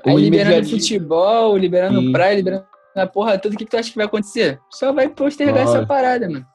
Aí 0.04 0.16
liberando 0.16 0.68
futebol, 0.68 1.56
liberando 1.56 2.00
Sim. 2.00 2.12
praia, 2.12 2.36
liberando 2.36 2.66
a 2.94 3.06
porra 3.06 3.38
toda, 3.38 3.54
o 3.54 3.58
que, 3.58 3.64
tu 3.64 3.76
acha 3.76 3.90
que 3.90 3.96
vai 3.96 4.06
acontecer? 4.06 4.60
Só 4.70 4.92
vai 4.92 5.08
postergar 5.08 5.62
essa 5.62 5.86
parada, 5.86 6.28
mano. 6.28 6.46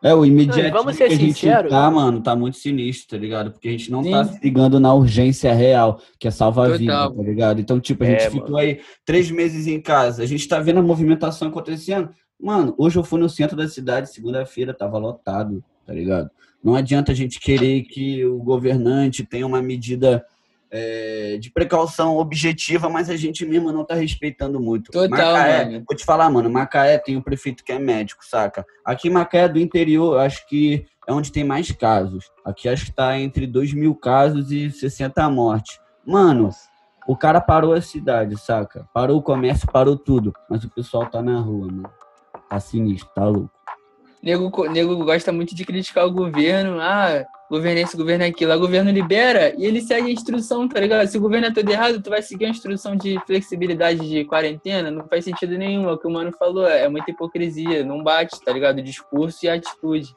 É, 0.00 0.14
o 0.14 0.24
imediato 0.24 0.70
vamos 0.70 0.94
ser 0.94 1.08
que 1.08 1.14
a 1.14 1.16
gente 1.16 1.46
tá, 1.68 1.90
mano, 1.90 2.22
tá 2.22 2.36
muito 2.36 2.56
sinistro, 2.56 3.16
tá 3.16 3.20
ligado? 3.20 3.50
Porque 3.50 3.66
a 3.66 3.72
gente 3.72 3.90
não 3.90 4.04
Sim. 4.04 4.12
tá 4.12 4.24
se 4.24 4.40
ligando 4.40 4.78
na 4.78 4.94
urgência 4.94 5.52
real, 5.52 6.00
que 6.20 6.28
é 6.28 6.30
salvar 6.30 6.70
a 6.70 6.76
vida, 6.76 7.10
tá 7.10 7.22
ligado? 7.22 7.60
Então, 7.60 7.80
tipo, 7.80 8.04
a 8.04 8.06
gente 8.06 8.22
é, 8.22 8.30
ficou 8.30 8.52
mano. 8.52 8.58
aí 8.58 8.80
três 9.04 9.28
meses 9.28 9.66
em 9.66 9.80
casa, 9.80 10.22
a 10.22 10.26
gente 10.26 10.46
tá 10.46 10.60
vendo 10.60 10.78
a 10.78 10.82
movimentação 10.82 11.48
acontecendo. 11.48 12.10
Mano, 12.40 12.74
hoje 12.78 12.98
eu 12.98 13.04
fui 13.04 13.18
no 13.18 13.28
centro 13.28 13.56
da 13.56 13.68
cidade, 13.68 14.12
segunda-feira, 14.12 14.72
tava 14.72 14.98
lotado, 14.98 15.62
tá 15.84 15.92
ligado? 15.92 16.30
Não 16.62 16.74
adianta 16.74 17.12
a 17.12 17.14
gente 17.14 17.40
querer 17.40 17.82
que 17.82 18.24
o 18.24 18.38
governante 18.38 19.24
tenha 19.24 19.46
uma 19.46 19.62
medida 19.62 20.24
é, 20.70 21.38
de 21.40 21.50
precaução 21.50 22.16
objetiva, 22.16 22.88
mas 22.88 23.08
a 23.08 23.16
gente 23.16 23.44
mesmo 23.44 23.72
não 23.72 23.84
tá 23.84 23.94
respeitando 23.94 24.60
muito. 24.60 24.90
Total, 24.90 25.08
Macaé, 25.08 25.64
mano. 25.64 25.84
vou 25.88 25.96
te 25.96 26.04
falar, 26.04 26.30
mano, 26.30 26.50
Macaé 26.50 26.98
tem 26.98 27.16
um 27.16 27.22
prefeito 27.22 27.64
que 27.64 27.72
é 27.72 27.78
médico, 27.78 28.24
saca? 28.24 28.64
Aqui 28.84 29.08
Macaé 29.08 29.48
do 29.48 29.58
interior, 29.58 30.18
acho 30.18 30.46
que 30.48 30.86
é 31.06 31.12
onde 31.12 31.32
tem 31.32 31.44
mais 31.44 31.72
casos. 31.72 32.30
Aqui 32.44 32.68
acho 32.68 32.86
que 32.86 32.92
tá 32.92 33.18
entre 33.18 33.46
2 33.46 33.72
mil 33.72 33.94
casos 33.94 34.52
e 34.52 34.70
60 34.70 35.28
mortes. 35.30 35.80
Mano, 36.04 36.50
o 37.06 37.16
cara 37.16 37.40
parou 37.40 37.72
a 37.72 37.80
cidade, 37.80 38.36
saca? 38.36 38.86
Parou 38.92 39.18
o 39.18 39.22
comércio, 39.22 39.66
parou 39.72 39.96
tudo. 39.96 40.32
Mas 40.50 40.64
o 40.64 40.70
pessoal 40.70 41.06
tá 41.06 41.22
na 41.22 41.40
rua, 41.40 41.66
mano. 41.66 41.90
Tá 42.48 42.58
sinistro, 42.60 43.10
tá 43.14 43.26
louco. 43.26 43.50
nego, 44.22 44.68
nego 44.68 45.04
gosta 45.04 45.30
muito 45.32 45.54
de 45.54 45.64
criticar 45.64 46.06
o 46.06 46.12
governo. 46.12 46.80
Ah, 46.80 47.24
governo 47.50 47.78
é 47.78 47.82
esse, 47.82 47.96
governo 47.96 48.24
é 48.24 48.28
aquilo. 48.28 48.52
O 48.52 48.58
governo 48.58 48.90
libera 48.90 49.54
e 49.56 49.64
ele 49.64 49.80
segue 49.80 50.08
a 50.08 50.12
instrução, 50.12 50.68
tá 50.68 50.80
ligado? 50.80 51.06
Se 51.06 51.18
o 51.18 51.20
governo 51.20 51.46
é 51.46 51.52
todo 51.52 51.68
errado, 51.68 52.02
tu 52.02 52.10
vai 52.10 52.22
seguir 52.22 52.46
a 52.46 52.50
instrução 52.50 52.96
de 52.96 53.18
flexibilidade 53.26 54.08
de 54.08 54.24
quarentena, 54.24 54.90
não 54.90 55.06
faz 55.06 55.24
sentido 55.24 55.56
nenhum. 55.56 55.88
É 55.88 55.92
o 55.92 55.98
que 55.98 56.06
o 56.06 56.10
mano 56.10 56.32
falou, 56.38 56.66
é 56.66 56.88
muita 56.88 57.10
hipocrisia, 57.10 57.84
não 57.84 58.02
bate, 58.02 58.40
tá 58.44 58.52
ligado? 58.52 58.78
O 58.78 58.82
discurso 58.82 59.44
e 59.44 59.48
a 59.48 59.54
atitude. 59.54 60.14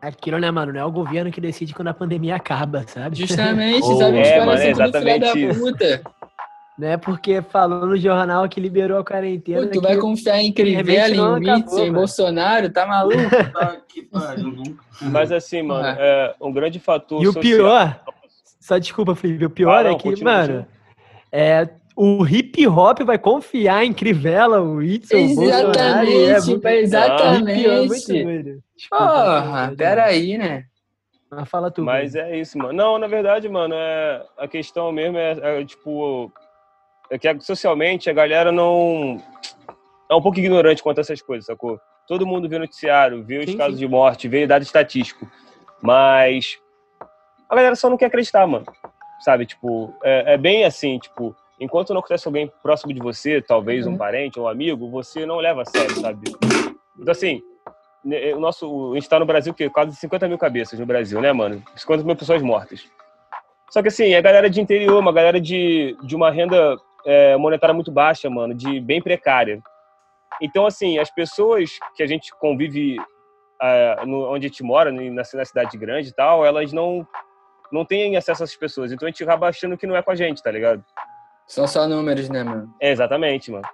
Aquilo, 0.00 0.38
né, 0.38 0.50
mano? 0.50 0.72
Não 0.72 0.80
é 0.80 0.84
o 0.84 0.90
governo 0.90 1.30
que 1.30 1.40
decide 1.40 1.72
quando 1.72 1.88
a 1.88 1.94
pandemia 1.94 2.34
acaba, 2.34 2.84
sabe? 2.88 3.16
Justamente, 3.16 3.84
oh, 3.84 3.98
sabe? 3.98 4.20
Os 4.20 4.28
é, 4.28 4.72
tudo 4.72 4.98
filha 4.98 5.18
da 5.20 5.32
puta. 5.32 6.02
Não 6.82 6.88
é 6.88 6.96
porque 6.96 7.40
falou 7.42 7.86
no 7.86 7.96
jornal 7.96 8.48
que 8.48 8.58
liberou 8.58 8.98
a 8.98 9.04
quarentena. 9.04 9.68
Pô, 9.68 9.68
tu 9.68 9.80
vai 9.80 9.96
confiar 9.98 10.40
em 10.40 10.52
Crivella, 10.52 11.38
em 11.38 11.56
Witzel, 11.56 11.86
em 11.86 11.92
Bolsonaro? 11.92 12.68
Tá 12.70 12.84
maluco? 12.84 13.18
Mas 15.00 15.30
assim, 15.30 15.62
mano, 15.62 15.86
é 15.86 16.34
um 16.40 16.52
grande 16.52 16.80
fator. 16.80 17.22
E 17.22 17.28
o 17.28 17.32
social... 17.32 17.40
pior, 17.40 18.00
só 18.58 18.78
desculpa, 18.78 19.14
Felipe, 19.14 19.44
o 19.44 19.50
pior 19.50 19.86
ah, 19.86 19.90
não, 19.90 19.96
é 19.96 19.96
que, 19.96 20.24
mano, 20.24 20.66
é, 21.30 21.68
o 21.94 22.26
hip 22.26 22.66
hop 22.66 22.98
vai 23.02 23.16
confiar 23.16 23.84
em 23.84 23.92
Crivella, 23.92 24.60
o 24.60 24.78
Witzel, 24.78 25.20
Exatamente, 25.20 26.14
é 26.16 26.40
muito... 26.40 26.66
exatamente. 26.66 27.66
Ah, 27.68 27.84
muito 27.84 28.62
Porra, 28.90 29.74
peraí, 29.78 30.36
né? 30.36 30.64
Mas 31.30 31.48
fala 31.48 31.70
tu. 31.70 31.84
Mas 31.84 32.16
é 32.16 32.36
isso, 32.36 32.58
mano. 32.58 32.72
Não, 32.72 32.98
na 32.98 33.06
verdade, 33.06 33.48
mano, 33.48 33.72
é, 33.72 34.26
a 34.36 34.48
questão 34.48 34.90
mesmo 34.90 35.16
é, 35.16 35.60
é 35.60 35.64
tipo 35.64 36.32
é 37.12 37.18
que 37.18 37.40
socialmente 37.40 38.08
a 38.08 38.12
galera 38.12 38.50
não 38.50 39.22
é 40.10 40.14
um 40.14 40.22
pouco 40.22 40.38
ignorante 40.38 40.82
quanto 40.82 40.98
a 40.98 41.00
essas 41.02 41.20
coisas, 41.20 41.46
sacou? 41.46 41.78
Todo 42.08 42.26
mundo 42.26 42.48
vê 42.48 42.58
noticiário, 42.58 43.22
vê 43.22 43.38
os 43.38 43.50
sim, 43.50 43.56
casos 43.56 43.74
sim. 43.74 43.80
de 43.80 43.88
morte, 43.88 44.28
vê 44.28 44.46
dado 44.46 44.62
estatístico, 44.62 45.30
mas 45.80 46.58
a 47.48 47.54
galera 47.54 47.76
só 47.76 47.90
não 47.90 47.96
quer 47.96 48.06
acreditar, 48.06 48.46
mano. 48.46 48.64
Sabe, 49.20 49.46
tipo, 49.46 49.94
é, 50.02 50.34
é 50.34 50.38
bem 50.38 50.64
assim, 50.64 50.98
tipo, 50.98 51.36
enquanto 51.60 51.92
não 51.92 52.00
acontece 52.00 52.26
alguém 52.26 52.50
próximo 52.62 52.92
de 52.92 53.00
você, 53.00 53.40
talvez 53.40 53.86
uhum. 53.86 53.92
um 53.92 53.96
parente 53.96 54.38
ou 54.38 54.46
um 54.46 54.48
amigo, 54.48 54.90
você 54.90 55.24
não 55.26 55.36
leva 55.36 55.62
a 55.62 55.64
sério, 55.64 55.94
sabe? 56.00 56.32
Então, 56.98 57.12
assim, 57.12 57.40
o 58.34 58.40
nosso, 58.40 58.92
a 58.92 58.94
gente 58.94 59.08
tá 59.08 59.18
no 59.18 59.26
Brasil, 59.26 59.54
que 59.54 59.68
quase 59.70 59.94
50 59.96 60.28
mil 60.28 60.38
cabeças 60.38 60.78
no 60.78 60.86
Brasil, 60.86 61.20
né, 61.20 61.32
mano? 61.32 61.62
50 61.76 62.04
mil 62.04 62.16
pessoas 62.16 62.42
mortas. 62.42 62.84
Só 63.70 63.80
que, 63.80 63.88
assim, 63.88 64.14
a 64.14 64.20
galera 64.20 64.50
de 64.50 64.60
interior, 64.60 64.98
uma 64.98 65.12
galera 65.12 65.40
de, 65.40 65.96
de 66.02 66.16
uma 66.16 66.30
renda 66.30 66.76
é, 67.04 67.36
monetária 67.36 67.74
muito 67.74 67.90
baixa, 67.90 68.28
mano, 68.30 68.54
de 68.54 68.80
bem 68.80 69.02
precária. 69.02 69.60
Então, 70.40 70.66
assim, 70.66 70.98
as 70.98 71.10
pessoas 71.10 71.70
que 71.94 72.02
a 72.02 72.06
gente 72.06 72.34
convive 72.36 72.98
uh, 73.62 74.06
no, 74.06 74.32
onde 74.32 74.46
a 74.46 74.48
gente 74.48 74.62
mora, 74.62 74.90
na, 74.90 75.22
na 75.34 75.44
cidade 75.44 75.76
grande 75.76 76.08
e 76.08 76.12
tal, 76.12 76.44
elas 76.44 76.72
não, 76.72 77.06
não 77.70 77.84
têm 77.84 78.16
acesso 78.16 78.42
a 78.42 78.44
essas 78.44 78.56
pessoas. 78.56 78.92
Então 78.92 79.06
a 79.06 79.10
gente 79.10 79.22
acaba 79.22 79.48
achando 79.48 79.76
que 79.76 79.86
não 79.86 79.96
é 79.96 80.02
com 80.02 80.10
a 80.10 80.16
gente, 80.16 80.42
tá 80.42 80.50
ligado? 80.50 80.84
São 81.46 81.66
só 81.66 81.86
números, 81.86 82.28
né, 82.28 82.42
mano? 82.42 82.74
É, 82.80 82.90
exatamente, 82.90 83.50
mano. 83.50 83.64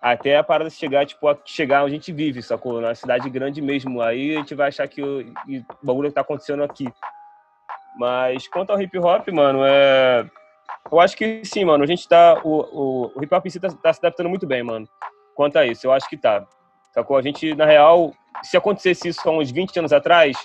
Até 0.00 0.36
a 0.36 0.42
parada 0.42 0.68
chegar, 0.68 1.06
tipo, 1.06 1.28
a 1.28 1.36
chegar 1.44 1.84
onde 1.84 1.94
a 1.94 1.96
gente 1.96 2.12
vive, 2.12 2.42
sacou? 2.42 2.80
Na 2.80 2.94
cidade 2.94 3.30
grande 3.30 3.62
mesmo. 3.62 4.02
Aí 4.02 4.34
a 4.34 4.38
gente 4.38 4.54
vai 4.54 4.68
achar 4.68 4.88
que 4.88 5.00
o, 5.00 5.20
o 5.20 5.86
bagulho 5.86 6.12
tá 6.12 6.22
acontecendo 6.22 6.62
aqui. 6.64 6.92
Mas 7.96 8.48
quanto 8.48 8.70
ao 8.70 8.80
hip 8.80 8.98
hop, 8.98 9.28
mano, 9.28 9.60
é 9.64 10.28
eu 10.90 11.00
acho 11.00 11.16
que 11.16 11.42
sim, 11.44 11.64
mano. 11.64 11.84
A 11.84 11.86
gente 11.86 12.08
tá. 12.08 12.40
O, 12.44 12.50
o, 12.50 13.12
o 13.14 13.22
hip 13.22 13.34
hop 13.34 13.46
em 13.46 13.50
si 13.50 13.60
tá, 13.60 13.68
tá, 13.68 13.92
se 13.92 14.00
adaptando 14.00 14.28
muito 14.28 14.46
bem, 14.46 14.62
mano. 14.62 14.86
Quanto 15.34 15.58
a 15.58 15.66
isso, 15.66 15.86
eu 15.86 15.92
acho 15.92 16.08
que 16.08 16.16
tá. 16.16 16.44
Sacou? 16.92 17.16
A 17.16 17.22
gente, 17.22 17.54
na 17.54 17.64
real, 17.64 18.12
se 18.42 18.56
acontecesse 18.56 19.08
isso 19.08 19.20
há 19.26 19.32
uns 19.32 19.50
20 19.50 19.78
anos 19.78 19.92
atrás, 19.92 20.36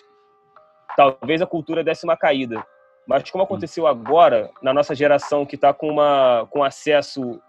talvez 0.95 1.41
a 1.41 1.45
cultura 1.45 1.84
desse 1.84 2.06
uma 2.06 2.15
caída. 2.15 2.65
Mas 3.08 3.30
como 3.30 3.43
aconteceu 3.43 3.88
agora, 3.88 4.50
na 4.62 4.73
nossa 4.73 4.93
geração 4.93 5.45
que 5.45 5.58
tá 5.58 5.73
com, 5.73 5.89
uma, 5.89 6.47
com 6.50 6.63
acesso 6.63 7.41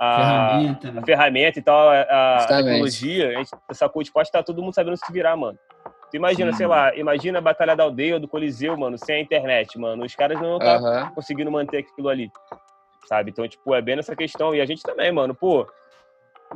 a 0.00 0.16
ferramenta, 0.16 0.92
né? 0.92 1.00
a 1.00 1.04
ferramenta 1.04 1.58
e 1.58 1.62
tal, 1.62 1.88
a, 1.90 2.36
a 2.36 2.46
tecnologia, 2.46 3.28
a 3.28 3.32
gente 3.38 3.50
sacou, 3.72 4.02
tipo, 4.02 4.14
pode 4.14 4.28
estar 4.28 4.38
tá 4.38 4.44
todo 4.44 4.62
mundo 4.62 4.74
sabendo 4.74 4.96
se 4.96 5.12
virar, 5.12 5.36
mano. 5.36 5.58
Tu 6.10 6.16
imagina, 6.16 6.52
Sim. 6.52 6.58
sei 6.58 6.66
lá, 6.66 6.94
imagina 6.96 7.38
a 7.38 7.42
Batalha 7.42 7.76
da 7.76 7.84
Aldeia 7.84 8.18
do 8.18 8.28
Coliseu, 8.28 8.76
mano, 8.76 8.96
sem 8.96 9.16
a 9.16 9.20
internet, 9.20 9.78
mano. 9.78 10.04
Os 10.04 10.14
caras 10.14 10.40
não 10.40 10.56
estão 10.56 10.82
tá 10.82 11.12
conseguindo 11.14 11.50
manter 11.50 11.78
aquilo 11.78 12.08
ali, 12.08 12.30
sabe? 13.06 13.30
Então, 13.30 13.46
tipo, 13.46 13.74
é 13.74 13.82
bem 13.82 13.96
nessa 13.96 14.16
questão. 14.16 14.54
E 14.54 14.60
a 14.60 14.66
gente 14.66 14.82
também, 14.82 15.12
mano, 15.12 15.34
pô. 15.34 15.66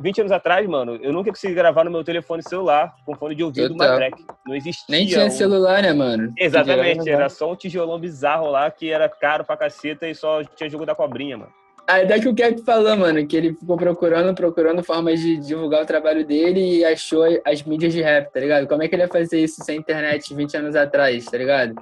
20 0.01 0.21
anos 0.21 0.31
atrás, 0.31 0.67
mano, 0.67 0.95
eu 1.03 1.13
nunca 1.13 1.29
consegui 1.29 1.53
gravar 1.53 1.83
no 1.83 1.91
meu 1.91 2.03
telefone 2.03 2.41
celular 2.41 2.95
com 3.05 3.15
fone 3.15 3.35
de 3.35 3.43
ouvido 3.43 3.75
uma 3.75 3.95
track. 3.95 4.25
Não 4.43 4.55
existia. 4.55 4.85
Nem 4.89 5.05
tinha 5.05 5.25
um... 5.25 5.29
celular, 5.29 5.83
né, 5.83 5.93
mano? 5.93 6.33
Exatamente, 6.35 7.07
era 7.07 7.29
só 7.29 7.51
um 7.51 7.55
tijolão 7.55 7.99
bizarro 7.99 8.49
lá 8.49 8.71
que 8.71 8.89
era 8.89 9.07
caro 9.07 9.45
pra 9.45 9.55
caceta 9.55 10.07
e 10.07 10.15
só 10.15 10.43
tinha 10.43 10.67
jogo 10.67 10.83
da 10.83 10.95
cobrinha, 10.95 11.37
mano. 11.37 11.51
Aí 11.87 12.07
daqui 12.07 12.29
o 12.29 12.35
Cap 12.35 12.61
falou, 12.61 12.95
mano, 12.95 13.27
que 13.27 13.35
ele 13.35 13.53
ficou 13.53 13.75
procurando, 13.75 14.33
procurando 14.33 14.81
formas 14.83 15.19
de 15.19 15.37
divulgar 15.37 15.83
o 15.83 15.85
trabalho 15.85 16.25
dele 16.25 16.77
e 16.77 16.85
achou 16.85 17.23
as 17.45 17.61
mídias 17.63 17.93
de 17.93 18.01
rap, 18.01 18.31
tá 18.31 18.39
ligado? 18.39 18.67
Como 18.67 18.81
é 18.81 18.87
que 18.87 18.95
ele 18.95 19.03
ia 19.03 19.07
fazer 19.09 19.43
isso 19.43 19.61
sem 19.63 19.79
internet 19.79 20.33
20 20.33 20.57
anos 20.57 20.75
atrás, 20.77 21.25
tá 21.25 21.37
ligado? 21.37 21.75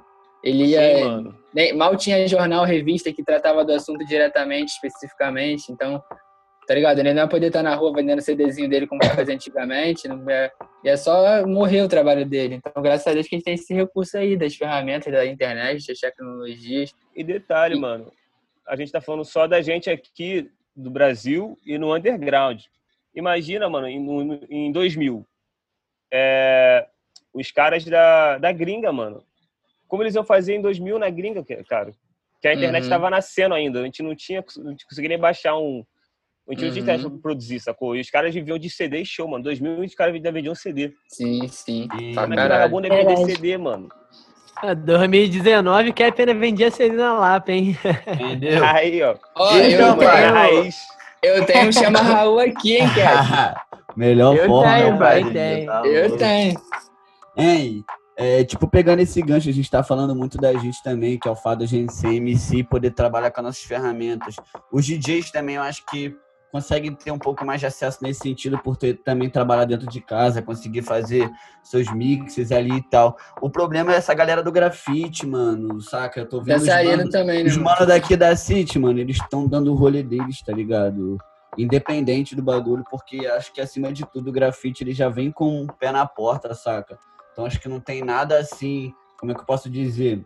Ele 0.43 0.65
ia. 0.65 0.97
Sim, 0.97 1.03
mano. 1.03 1.37
Nem, 1.53 1.73
mal 1.73 1.95
tinha 1.95 2.27
jornal, 2.27 2.65
revista 2.65 3.13
que 3.13 3.23
tratava 3.23 3.63
do 3.63 3.73
assunto 3.73 4.03
diretamente, 4.05 4.69
especificamente, 4.69 5.71
então, 5.71 6.01
tá 6.65 6.73
ligado? 6.73 6.97
Ele 6.97 7.13
não 7.13 7.21
ia 7.21 7.27
poder 7.27 7.47
estar 7.47 7.61
na 7.61 7.75
rua 7.75 7.93
vendendo 7.93 8.21
CDzinho 8.21 8.67
dele 8.67 8.87
como 8.87 9.05
fazia 9.05 9.35
antigamente, 9.35 10.07
não 10.07 10.27
ia, 10.27 10.51
ia 10.83 10.97
só 10.97 11.45
morrer 11.45 11.83
o 11.83 11.87
trabalho 11.87 12.25
dele. 12.25 12.55
Então, 12.55 12.81
graças 12.81 13.05
a 13.05 13.13
Deus 13.13 13.27
que 13.27 13.35
a 13.35 13.37
gente 13.37 13.45
tem 13.45 13.53
esse 13.53 13.71
recurso 13.71 14.17
aí 14.17 14.35
das 14.35 14.55
ferramentas 14.55 15.13
da 15.13 15.23
internet, 15.25 15.85
das 15.85 15.99
tecnologias. 15.99 16.91
E 17.15 17.23
detalhe, 17.23 17.75
e, 17.75 17.79
mano, 17.79 18.11
a 18.67 18.75
gente 18.75 18.87
está 18.87 19.01
falando 19.01 19.25
só 19.25 19.47
da 19.47 19.61
gente 19.61 19.89
aqui 19.89 20.49
do 20.75 20.89
Brasil 20.89 21.57
e 21.65 21.77
no 21.77 21.95
underground. 21.95 22.61
Imagina, 23.13 23.69
mano, 23.69 23.87
em, 23.87 24.45
em 24.49 24.71
2000, 24.71 25.25
é, 26.13 26.87
os 27.33 27.51
caras 27.51 27.83
da, 27.85 28.37
da 28.37 28.51
gringa, 28.51 28.91
mano. 28.91 29.23
Como 29.87 30.03
eles 30.03 30.15
iam 30.15 30.23
fazer 30.23 30.55
em 30.55 30.61
2000 30.61 30.99
na 30.99 31.09
gringa, 31.09 31.43
cara? 31.67 31.91
Que 32.41 32.47
a 32.47 32.53
internet 32.53 32.83
estava 32.83 33.05
uhum. 33.05 33.11
nascendo 33.11 33.53
ainda. 33.53 33.81
A 33.81 33.83
gente 33.83 34.01
não 34.01 34.15
tinha, 34.15 34.43
não 34.57 34.75
conseguia 34.87 35.09
nem 35.09 35.19
baixar 35.19 35.57
um. 35.57 35.85
A 36.47 36.53
gente 36.53 36.65
não 36.65 36.71
tinha 36.71 36.81
internet 36.81 37.05
uhum. 37.05 37.11
pra 37.11 37.21
produzir, 37.21 37.59
sacou? 37.59 37.95
E 37.95 38.01
os 38.01 38.09
caras 38.09 38.33
viviam 38.33 38.57
de 38.57 38.69
CD 38.69 39.01
e 39.01 39.05
show, 39.05 39.27
mano. 39.27 39.43
2000 39.43 39.81
os 39.81 39.95
caras 39.95 40.13
vendiam 40.13 40.55
CD. 40.55 40.93
Sim, 41.07 41.47
sim. 41.47 41.87
E 41.99 42.15
tá 42.15 42.25
na 42.25 42.47
vagabunda 42.47 42.87
é 42.87 42.89
vender 42.89 43.17
CD, 43.25 43.57
mano. 43.57 43.89
2019, 44.75 45.89
o 45.89 45.93
Kepner 45.93 46.37
vendia 46.37 46.71
CD 46.71 46.95
na 46.95 47.13
Lapa, 47.13 47.51
hein? 47.51 47.77
Entendeu? 48.07 48.63
Aí, 48.63 49.01
ó. 49.01 49.15
ó 49.35 49.57
eu, 49.57 49.97
tenho, 49.97 50.33
raiz. 50.33 50.77
eu 51.21 51.45
tenho 51.45 51.73
chama 51.73 51.99
Raul 51.99 52.39
aqui, 52.39 52.77
hein, 52.77 52.89
cara? 52.95 53.61
Melhor 53.95 54.35
eu 54.35 54.47
forma. 54.47 54.71
Tenho, 54.71 54.97
pai, 54.97 55.23
tenho. 55.31 55.65
Tá 55.67 55.87
eu 55.87 56.17
tenho. 56.17 56.61
Hein, 57.37 57.83
é, 58.17 58.43
tipo, 58.43 58.67
pegando 58.67 58.99
esse 58.99 59.21
gancho, 59.21 59.49
a 59.49 59.53
gente 59.53 59.69
tá 59.69 59.83
falando 59.83 60.15
muito 60.15 60.37
da 60.37 60.53
gente 60.53 60.81
também, 60.83 61.17
que 61.17 61.27
é 61.27 61.31
o 61.31 61.35
fato 61.35 61.59
da 61.59 61.65
gente 61.65 61.93
ser 61.93 62.13
MC 62.13 62.63
poder 62.63 62.91
trabalhar 62.91 63.31
com 63.31 63.41
as 63.41 63.45
nossas 63.45 63.63
ferramentas. 63.63 64.35
Os 64.71 64.85
DJs 64.85 65.31
também, 65.31 65.55
eu 65.55 65.63
acho 65.63 65.85
que 65.87 66.15
conseguem 66.51 66.93
ter 66.93 67.11
um 67.11 67.17
pouco 67.17 67.45
mais 67.45 67.59
de 67.59 67.65
acesso 67.65 67.99
nesse 68.01 68.19
sentido 68.19 68.59
por 68.59 68.75
ter 68.75 69.01
também 69.03 69.29
trabalhar 69.29 69.65
dentro 69.65 69.87
de 69.87 70.01
casa, 70.01 70.41
conseguir 70.41 70.81
fazer 70.81 71.31
seus 71.63 71.91
mixes 71.93 72.51
ali 72.51 72.77
e 72.77 72.83
tal. 72.83 73.17
O 73.41 73.49
problema 73.49 73.93
é 73.93 73.95
essa 73.95 74.13
galera 74.13 74.43
do 74.43 74.51
grafite, 74.51 75.25
mano, 75.25 75.79
saca? 75.81 76.19
Eu 76.19 76.29
tô 76.29 76.41
vendo 76.41 76.65
tá 76.65 76.81
os 76.81 76.85
mano, 76.85 77.09
também, 77.09 77.43
né, 77.43 77.49
os 77.49 77.57
mano 77.57 77.85
daqui 77.85 78.17
da 78.17 78.35
City, 78.35 78.77
mano, 78.77 78.99
eles 78.99 79.15
estão 79.15 79.47
dando 79.47 79.71
o 79.71 79.75
rolê 79.75 80.03
deles, 80.03 80.41
tá 80.41 80.51
ligado? 80.51 81.17
Independente 81.57 82.35
do 82.35 82.43
bagulho, 82.43 82.83
porque 82.89 83.25
acho 83.27 83.53
que 83.53 83.61
acima 83.61 83.91
de 83.91 84.05
tudo 84.05 84.29
o 84.29 84.33
grafite 84.33 84.83
ele 84.83 84.93
já 84.93 85.09
vem 85.09 85.31
com 85.31 85.63
o 85.63 85.67
pé 85.73 85.91
na 85.91 86.05
porta, 86.05 86.53
saca? 86.53 86.97
Então 87.31 87.45
acho 87.45 87.59
que 87.59 87.69
não 87.69 87.79
tem 87.79 88.03
nada 88.03 88.37
assim, 88.37 88.93
como 89.17 89.31
é 89.31 89.35
que 89.35 89.41
eu 89.41 89.45
posso 89.45 89.69
dizer? 89.69 90.25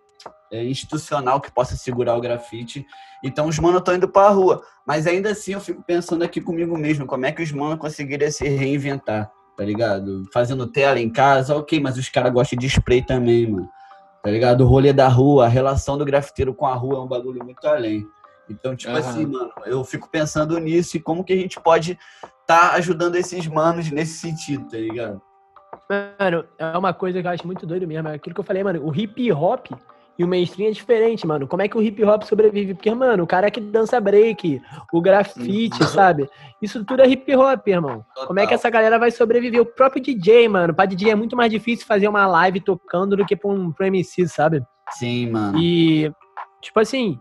É, 0.52 0.64
institucional 0.64 1.40
que 1.40 1.52
possa 1.52 1.76
segurar 1.76 2.16
o 2.16 2.22
grafite. 2.22 2.86
Então 3.24 3.48
os 3.48 3.60
manos 3.60 3.80
estão 3.80 3.96
indo 3.96 4.08
para 4.08 4.28
a 4.28 4.32
rua. 4.32 4.62
Mas 4.86 5.08
ainda 5.08 5.32
assim 5.32 5.54
eu 5.54 5.60
fico 5.60 5.84
pensando 5.84 6.24
aqui 6.24 6.40
comigo 6.42 6.78
mesmo, 6.78 7.06
como 7.06 7.26
é 7.26 7.32
que 7.32 7.42
os 7.42 7.52
manos 7.52 7.80
conseguiriam 7.80 8.32
se 8.32 8.48
reinventar, 8.48 9.32
tá 9.58 9.64
ligado? 9.64 10.24
Fazendo 10.34 10.68
tela 10.68 11.00
em 11.00 11.10
casa, 11.10 11.56
ok, 11.56 11.80
mas 11.80 11.98
os 11.98 12.10
caras 12.10 12.32
gostam 12.32 12.58
de 12.58 12.68
spray 12.68 13.02
também, 13.02 13.50
mano. 13.50 13.70
Tá 14.24 14.32
ligado? 14.32 14.62
O 14.62 14.68
rolê 14.68 14.92
da 14.92 15.08
rua, 15.08 15.46
a 15.46 15.50
relação 15.50 15.98
do 15.98 16.06
grafiteiro 16.06 16.54
com 16.54 16.66
a 16.66 16.74
rua 16.74 16.98
é 16.98 17.00
um 17.02 17.08
bagulho 17.08 17.44
muito 17.44 17.66
além. 17.68 18.04
Então, 18.50 18.76
tipo 18.76 18.94
uhum. 18.94 19.00
assim, 19.00 19.26
mano, 19.26 19.52
eu 19.66 19.84
fico 19.84 20.10
pensando 20.10 20.58
nisso 20.60 20.98
e 20.98 21.00
como 21.00 21.24
que 21.24 21.34
a 21.34 21.36
gente 21.36 21.60
pode 21.60 21.98
tá 22.46 22.74
ajudando 22.74 23.16
esses 23.16 23.48
manos 23.48 23.90
nesse 23.90 24.20
sentido, 24.20 24.68
tá 24.70 24.78
ligado? 24.78 25.22
Mano, 26.20 26.46
é 26.58 26.78
uma 26.78 26.94
coisa 26.94 27.22
que 27.22 27.28
eu 27.28 27.32
acho 27.32 27.46
muito 27.46 27.66
doido 27.66 27.88
mesmo. 27.88 28.08
É 28.08 28.16
aquilo 28.16 28.34
que 28.34 28.40
eu 28.40 28.46
falei, 28.46 28.64
mano, 28.64 28.84
o 28.84 28.96
hip 28.96 29.32
hop, 29.32 29.68
e 30.18 30.24
o 30.24 30.28
mainstream 30.28 30.70
é 30.70 30.72
diferente, 30.72 31.28
mano. 31.28 31.48
Como 31.48 31.62
é 31.62 31.68
que 31.68 31.78
o 31.78 31.82
hip 31.82 32.02
hop 32.04 32.24
sobrevive? 32.24 32.74
Porque, 32.74 32.94
mano, 32.94 33.24
o 33.24 33.28
cara 33.28 33.52
que 33.52 33.60
dança 33.60 34.00
break, 34.00 34.62
o 34.94 35.02
grafite, 35.02 35.82
uhum. 35.82 35.88
sabe? 35.90 36.30
Isso 36.62 36.84
tudo 36.86 37.02
é 37.02 37.08
hip 37.08 37.36
hop, 37.36 37.68
irmão. 37.68 38.06
Total. 38.14 38.28
Como 38.28 38.40
é 38.40 38.48
que 38.48 38.54
essa 38.54 38.70
galera 38.70 38.98
vai 38.98 39.12
sobreviver? 39.12 39.62
O 39.62 39.66
próprio 39.66 40.02
DJ, 40.02 40.48
mano. 40.48 40.74
Pra 40.74 40.86
DJ 40.86 41.12
é 41.12 41.16
muito 41.16 41.36
mais 41.36 41.52
difícil 41.52 41.86
fazer 41.86 42.08
uma 42.08 42.26
live 42.28 42.62
tocando 42.62 43.18
do 43.18 43.26
que 43.26 43.36
pra 43.36 43.50
um, 43.50 43.72
pra 43.72 43.88
MC, 43.88 44.28
sabe? 44.28 44.64
Sim, 44.92 45.32
mano. 45.32 45.60
E, 45.60 46.10
tipo 46.62 46.80
assim, 46.80 47.20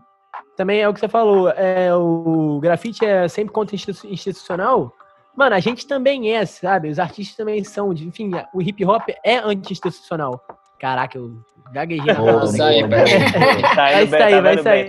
também 0.55 0.79
é 0.79 0.87
o 0.87 0.93
que 0.93 0.99
você 1.01 1.09
falou. 1.09 1.49
É, 1.49 1.93
o 1.93 2.59
grafite 2.61 3.03
é 3.05 3.27
sempre 3.27 3.53
contra 3.53 3.75
institucional. 3.75 4.93
Mano, 5.35 5.53
a 5.53 5.59
gente 5.59 5.85
também 5.85 6.33
é, 6.33 6.45
sabe? 6.45 6.89
Os 6.89 6.97
artistas 6.97 7.35
também 7.35 7.61
são. 7.65 7.91
Enfim, 7.91 8.31
o 8.53 8.61
hip 8.61 8.85
hop 8.85 9.09
é 9.21 9.37
anti-institucional. 9.37 10.41
Caraca, 10.79 11.17
eu 11.17 11.37
gaguejei. 11.71 12.13
Oh, 12.19 12.47
sai, 12.47 12.83
vai 12.87 14.07
sair, 14.07 14.41
vai 14.41 14.57
sair. 14.57 14.87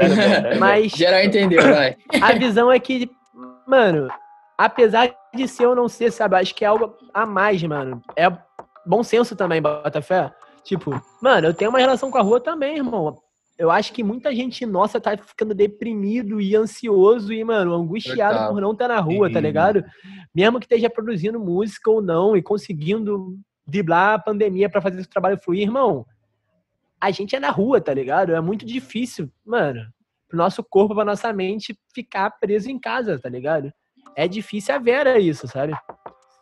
Mas. 0.59 0.93
Geral 0.97 1.23
entendeu, 1.23 1.63
vai. 1.63 1.97
A 2.21 2.33
visão 2.33 2.71
é 2.71 2.79
que, 2.79 3.11
mano, 3.67 4.09
apesar 4.57 5.15
de 5.35 5.47
ser 5.47 5.67
ou 5.67 5.75
não 5.75 5.89
ser, 5.89 6.11
sabe? 6.11 6.37
Acho 6.37 6.55
que 6.55 6.65
é 6.65 6.69
algo 6.69 6.95
a 7.13 7.27
mais, 7.27 7.63
mano. 7.63 8.03
É 8.17 8.31
bom 8.85 9.03
senso 9.03 9.37
também, 9.37 9.61
Botafé. 9.61 10.33
Tipo, 10.65 11.01
mano, 11.23 11.49
eu 11.49 11.55
tenho 11.55 11.71
uma 11.71 11.79
relação 11.79 12.11
com 12.11 12.19
a 12.19 12.23
rua 12.23 12.41
também, 12.41 12.77
irmão. 12.77 13.17
Eu 13.59 13.71
acho 13.71 13.93
que 13.93 14.03
muita 14.03 14.35
gente 14.35 14.67
nossa 14.67 15.01
tá 15.01 15.17
ficando 15.17 15.55
deprimido 15.55 16.41
e 16.41 16.55
ansioso 16.55 17.33
e, 17.33 17.43
mano, 17.43 17.73
angustiado 17.73 18.53
por 18.53 18.61
não 18.61 18.73
estar 18.73 18.89
tá 18.89 18.95
na 18.95 19.01
rua, 19.01 19.33
tá 19.33 19.41
ligado? 19.41 19.83
Mesmo 20.35 20.59
que 20.59 20.67
esteja 20.67 20.91
produzindo 20.91 21.41
música 21.41 21.91
ou 21.91 22.03
não 22.03 22.37
e 22.37 22.43
conseguindo 22.43 23.39
driblar 23.67 24.15
a 24.15 24.19
pandemia 24.19 24.69
para 24.69 24.83
fazer 24.83 25.01
esse 25.01 25.09
trabalho 25.09 25.41
fluir, 25.43 25.63
irmão. 25.63 26.05
A 27.01 27.11
gente 27.11 27.37
é 27.37 27.41
na 27.41 27.51
rua, 27.51 27.81
tá 27.81 27.93
ligado? 27.93 28.35
É 28.35 28.41
muito 28.41 28.65
difícil, 28.65 29.31
mano, 29.45 29.81
pro 30.29 30.39
nosso 30.39 30.63
corpo, 30.65 30.95
pra 30.95 31.05
nossa 31.05 31.33
mente 31.33 31.79
ficar 31.95 32.31
preso 32.31 32.71
em 32.71 32.79
casa, 32.79 33.19
tá 33.19 33.29
ligado? 33.29 33.73
É 34.15 34.27
difícil 34.27 34.75
a 34.75 34.79
vera 34.79 35.19
isso, 35.19 35.47
sabe? 35.47 35.75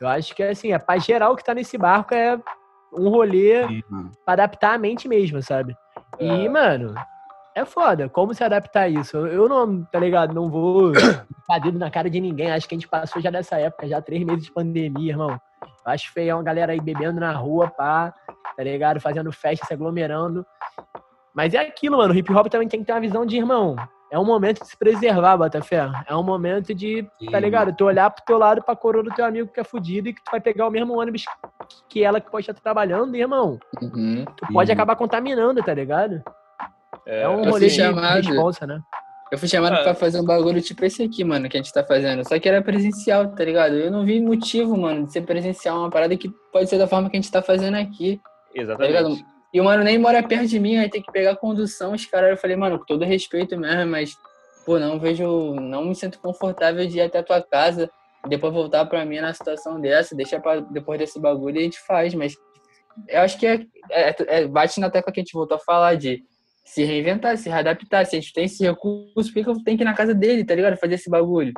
Eu 0.00 0.08
acho 0.08 0.34
que 0.34 0.42
assim, 0.42 0.72
a 0.72 0.78
paz 0.78 1.04
geral 1.04 1.34
que 1.34 1.44
tá 1.44 1.54
nesse 1.54 1.76
barco 1.78 2.14
é 2.14 2.40
um 2.92 3.08
rolê 3.08 3.64
uhum. 3.64 4.10
pra 4.24 4.34
adaptar 4.34 4.74
a 4.74 4.78
mente 4.78 5.08
mesmo, 5.08 5.42
sabe? 5.42 5.74
E, 6.20 6.46
é. 6.46 6.48
mano, 6.48 6.94
é 7.54 7.64
foda. 7.64 8.08
Como 8.08 8.34
se 8.34 8.42
adaptar 8.42 8.82
a 8.82 8.88
isso? 8.88 9.16
Eu 9.16 9.48
não, 9.48 9.84
tá 9.84 9.98
ligado? 9.98 10.34
Não 10.34 10.50
vou 10.50 10.92
dar 11.48 11.58
dedo 11.60 11.78
na 11.78 11.90
cara 11.90 12.10
de 12.10 12.20
ninguém. 12.20 12.50
Acho 12.50 12.68
que 12.68 12.74
a 12.74 12.78
gente 12.78 12.88
passou 12.88 13.22
já 13.22 13.30
dessa 13.30 13.58
época, 13.58 13.88
já 13.88 14.00
três 14.00 14.24
meses 14.24 14.44
de 14.44 14.52
pandemia, 14.52 15.12
irmão. 15.12 15.40
Eu 15.62 15.92
acho 15.92 16.12
feio 16.12 16.36
uma 16.36 16.42
galera 16.42 16.72
aí 16.72 16.80
bebendo 16.80 17.20
na 17.20 17.32
rua, 17.32 17.68
pá, 17.68 18.12
tá 18.56 18.62
ligado? 18.62 19.00
Fazendo 19.00 19.32
festa, 19.32 19.66
se 19.66 19.74
aglomerando. 19.74 20.44
Mas 21.34 21.54
é 21.54 21.58
aquilo, 21.58 21.98
mano. 21.98 22.14
O 22.14 22.16
hip 22.16 22.32
hop 22.32 22.46
também 22.48 22.68
tem 22.68 22.80
que 22.80 22.86
ter 22.86 22.92
uma 22.92 23.00
visão 23.00 23.26
de 23.26 23.36
irmão. 23.36 23.76
É 24.10 24.18
um 24.18 24.24
momento 24.24 24.60
de 24.60 24.68
se 24.68 24.76
preservar, 24.76 25.36
Botafé. 25.36 25.90
É 26.06 26.14
um 26.14 26.22
momento 26.22 26.72
de, 26.72 27.04
Sim. 27.18 27.30
tá 27.32 27.40
ligado? 27.40 27.74
Tu 27.74 27.84
olhar 27.84 28.08
pro 28.10 28.24
teu 28.24 28.38
lado, 28.38 28.62
pra 28.62 28.76
coroa 28.76 29.02
do 29.02 29.10
teu 29.10 29.24
amigo 29.24 29.50
que 29.52 29.58
é 29.58 29.64
fudido 29.64 30.08
e 30.08 30.14
que 30.14 30.22
tu 30.22 30.30
vai 30.30 30.40
pegar 30.40 30.68
o 30.68 30.70
mesmo 30.70 30.96
ônibus 30.96 31.24
que 31.88 32.04
ela 32.04 32.20
que 32.20 32.30
pode 32.30 32.48
estar 32.48 32.54
trabalhando, 32.60 33.16
irmão. 33.16 33.58
Uhum. 33.82 34.24
Tu 34.24 34.52
pode 34.52 34.70
uhum. 34.70 34.74
acabar 34.74 34.94
contaminando, 34.94 35.60
tá 35.62 35.74
ligado? 35.74 36.22
É, 37.04 37.22
é 37.22 37.28
um 37.28 37.42
rolê 37.50 37.66
de 37.66 37.74
chamado. 37.74 38.24
responsa, 38.24 38.66
né? 38.66 38.80
Eu 39.32 39.38
fui 39.38 39.48
chamado 39.48 39.74
é. 39.74 39.82
pra 39.82 39.94
fazer 39.96 40.20
um 40.20 40.24
bagulho 40.24 40.62
tipo 40.62 40.84
esse 40.84 41.02
aqui, 41.02 41.24
mano, 41.24 41.48
que 41.48 41.56
a 41.56 41.60
gente 41.60 41.72
tá 41.72 41.82
fazendo. 41.82 42.22
Só 42.28 42.38
que 42.38 42.48
era 42.48 42.62
presencial, 42.62 43.34
tá 43.34 43.44
ligado? 43.44 43.74
Eu 43.74 43.90
não 43.90 44.04
vi 44.04 44.20
motivo, 44.20 44.76
mano, 44.76 45.06
de 45.06 45.12
ser 45.12 45.22
presencial. 45.22 45.78
Uma 45.78 45.90
parada 45.90 46.16
que 46.16 46.30
pode 46.52 46.70
ser 46.70 46.78
da 46.78 46.86
forma 46.86 47.10
que 47.10 47.16
a 47.16 47.20
gente 47.20 47.32
tá 47.32 47.42
fazendo 47.42 47.76
aqui. 47.76 48.20
Exatamente. 48.54 49.22
Tá 49.22 49.34
e 49.54 49.60
o 49.60 49.64
mano 49.64 49.84
nem 49.84 49.96
mora 49.98 50.20
perto 50.20 50.48
de 50.48 50.58
mim, 50.58 50.76
aí 50.76 50.90
tem 50.90 51.00
que 51.00 51.12
pegar 51.12 51.30
a 51.30 51.36
condução. 51.36 51.92
Os 51.92 52.04
caras, 52.04 52.30
eu 52.30 52.36
falei, 52.36 52.56
mano, 52.56 52.76
com 52.76 52.84
todo 52.84 53.04
respeito 53.04 53.56
mesmo, 53.56 53.88
mas, 53.88 54.16
pô, 54.66 54.80
não 54.80 54.98
vejo, 54.98 55.54
não 55.54 55.84
me 55.84 55.94
sinto 55.94 56.18
confortável 56.18 56.84
de 56.88 56.98
ir 56.98 57.02
até 57.02 57.20
a 57.20 57.22
tua 57.22 57.40
casa 57.40 57.88
depois 58.28 58.52
voltar 58.52 58.84
pra 58.86 59.04
mim 59.04 59.20
na 59.20 59.32
situação 59.32 59.80
dessa. 59.80 60.16
Deixa 60.16 60.40
pra 60.40 60.58
depois 60.58 60.98
desse 60.98 61.20
bagulho 61.20 61.56
e 61.56 61.60
a 61.60 61.62
gente 61.62 61.78
faz, 61.86 62.14
mas 62.14 62.34
eu 63.08 63.20
acho 63.20 63.38
que 63.38 63.46
é, 63.46 63.64
é, 63.90 64.16
é 64.26 64.46
bate 64.48 64.80
na 64.80 64.90
tecla 64.90 65.12
que 65.12 65.20
a 65.20 65.22
gente 65.22 65.34
voltou 65.34 65.56
a 65.56 65.60
falar 65.60 65.94
de 65.96 66.24
se 66.64 66.82
reinventar, 66.82 67.36
se 67.36 67.48
readaptar. 67.48 68.06
Se 68.06 68.16
a 68.16 68.20
gente 68.20 68.32
tem 68.32 68.46
esse 68.46 68.64
recurso, 68.64 69.32
por 69.32 69.44
que 69.44 69.48
eu 69.48 69.62
tenho 69.62 69.76
que 69.76 69.84
ir 69.84 69.86
na 69.86 69.94
casa 69.94 70.14
dele, 70.14 70.44
tá 70.44 70.54
ligado? 70.54 70.76
Fazer 70.78 70.94
esse 70.94 71.08
bagulho. 71.08 71.52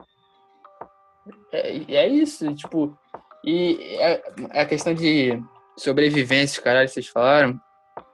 É, 1.51 1.95
é 1.95 2.09
isso, 2.09 2.53
tipo. 2.55 2.95
E 3.43 3.97
é, 4.01 4.23
é 4.53 4.61
a 4.61 4.67
questão 4.67 4.93
de 4.93 5.41
sobrevivência, 5.79 6.62
caralho, 6.62 6.89
vocês 6.89 7.07
falaram. 7.07 7.61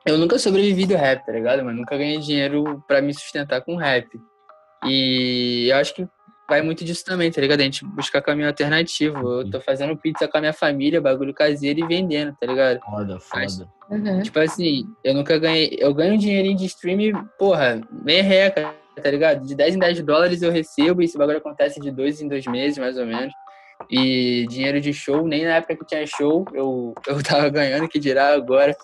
Eu 0.06 0.18
nunca 0.18 0.38
sobrevivi 0.38 0.86
do 0.86 0.96
rap, 0.96 1.24
tá 1.24 1.32
ligado? 1.32 1.64
Mas 1.64 1.76
nunca 1.76 1.96
ganhei 1.96 2.18
dinheiro 2.18 2.82
para 2.88 3.00
me 3.00 3.14
sustentar 3.14 3.60
com 3.60 3.76
rap. 3.76 4.08
E 4.84 5.68
eu 5.70 5.76
acho 5.76 5.94
que 5.94 6.06
vai 6.48 6.60
muito 6.60 6.84
disso 6.84 7.04
também, 7.04 7.30
tá 7.30 7.40
ligado? 7.40 7.60
A 7.60 7.64
gente 7.64 7.84
buscar 7.84 8.20
caminho 8.20 8.48
alternativo. 8.48 9.40
Eu 9.40 9.50
tô 9.50 9.60
fazendo 9.60 9.96
pizza 9.96 10.26
com 10.26 10.38
a 10.38 10.40
minha 10.40 10.52
família, 10.52 11.00
bagulho 11.00 11.32
caseiro 11.32 11.80
e 11.80 11.86
vendendo, 11.86 12.36
tá 12.38 12.46
ligado? 12.46 12.80
Foda, 12.80 13.20
foda. 13.20 13.40
Mas, 13.40 13.58
uhum. 13.90 14.22
Tipo 14.22 14.40
assim, 14.40 14.84
eu 15.04 15.14
nunca 15.14 15.38
ganhei. 15.38 15.76
Eu 15.78 15.94
ganho 15.94 16.14
um 16.14 16.18
dinheirinho 16.18 16.56
de 16.56 16.66
stream, 16.66 17.28
porra, 17.38 17.80
merreca, 17.90 18.74
tá 19.00 19.10
ligado? 19.10 19.46
De 19.46 19.54
10 19.54 19.76
em 19.76 19.78
10 19.78 20.02
dólares 20.02 20.42
eu 20.42 20.50
recebo 20.50 21.00
e 21.00 21.04
esse 21.04 21.16
bagulho 21.16 21.38
acontece 21.38 21.80
de 21.80 21.90
dois 21.90 22.20
em 22.20 22.28
dois 22.28 22.46
meses, 22.46 22.76
mais 22.76 22.98
ou 22.98 23.06
menos. 23.06 23.32
E 23.90 24.46
dinheiro 24.48 24.80
de 24.80 24.92
show, 24.92 25.26
nem 25.26 25.44
na 25.44 25.56
época 25.56 25.76
que 25.76 25.86
tinha 25.86 26.06
show, 26.06 26.44
eu, 26.52 26.94
eu 27.06 27.22
tava 27.22 27.48
ganhando, 27.48 27.88
que 27.88 27.98
dirá 27.98 28.34
agora. 28.34 28.76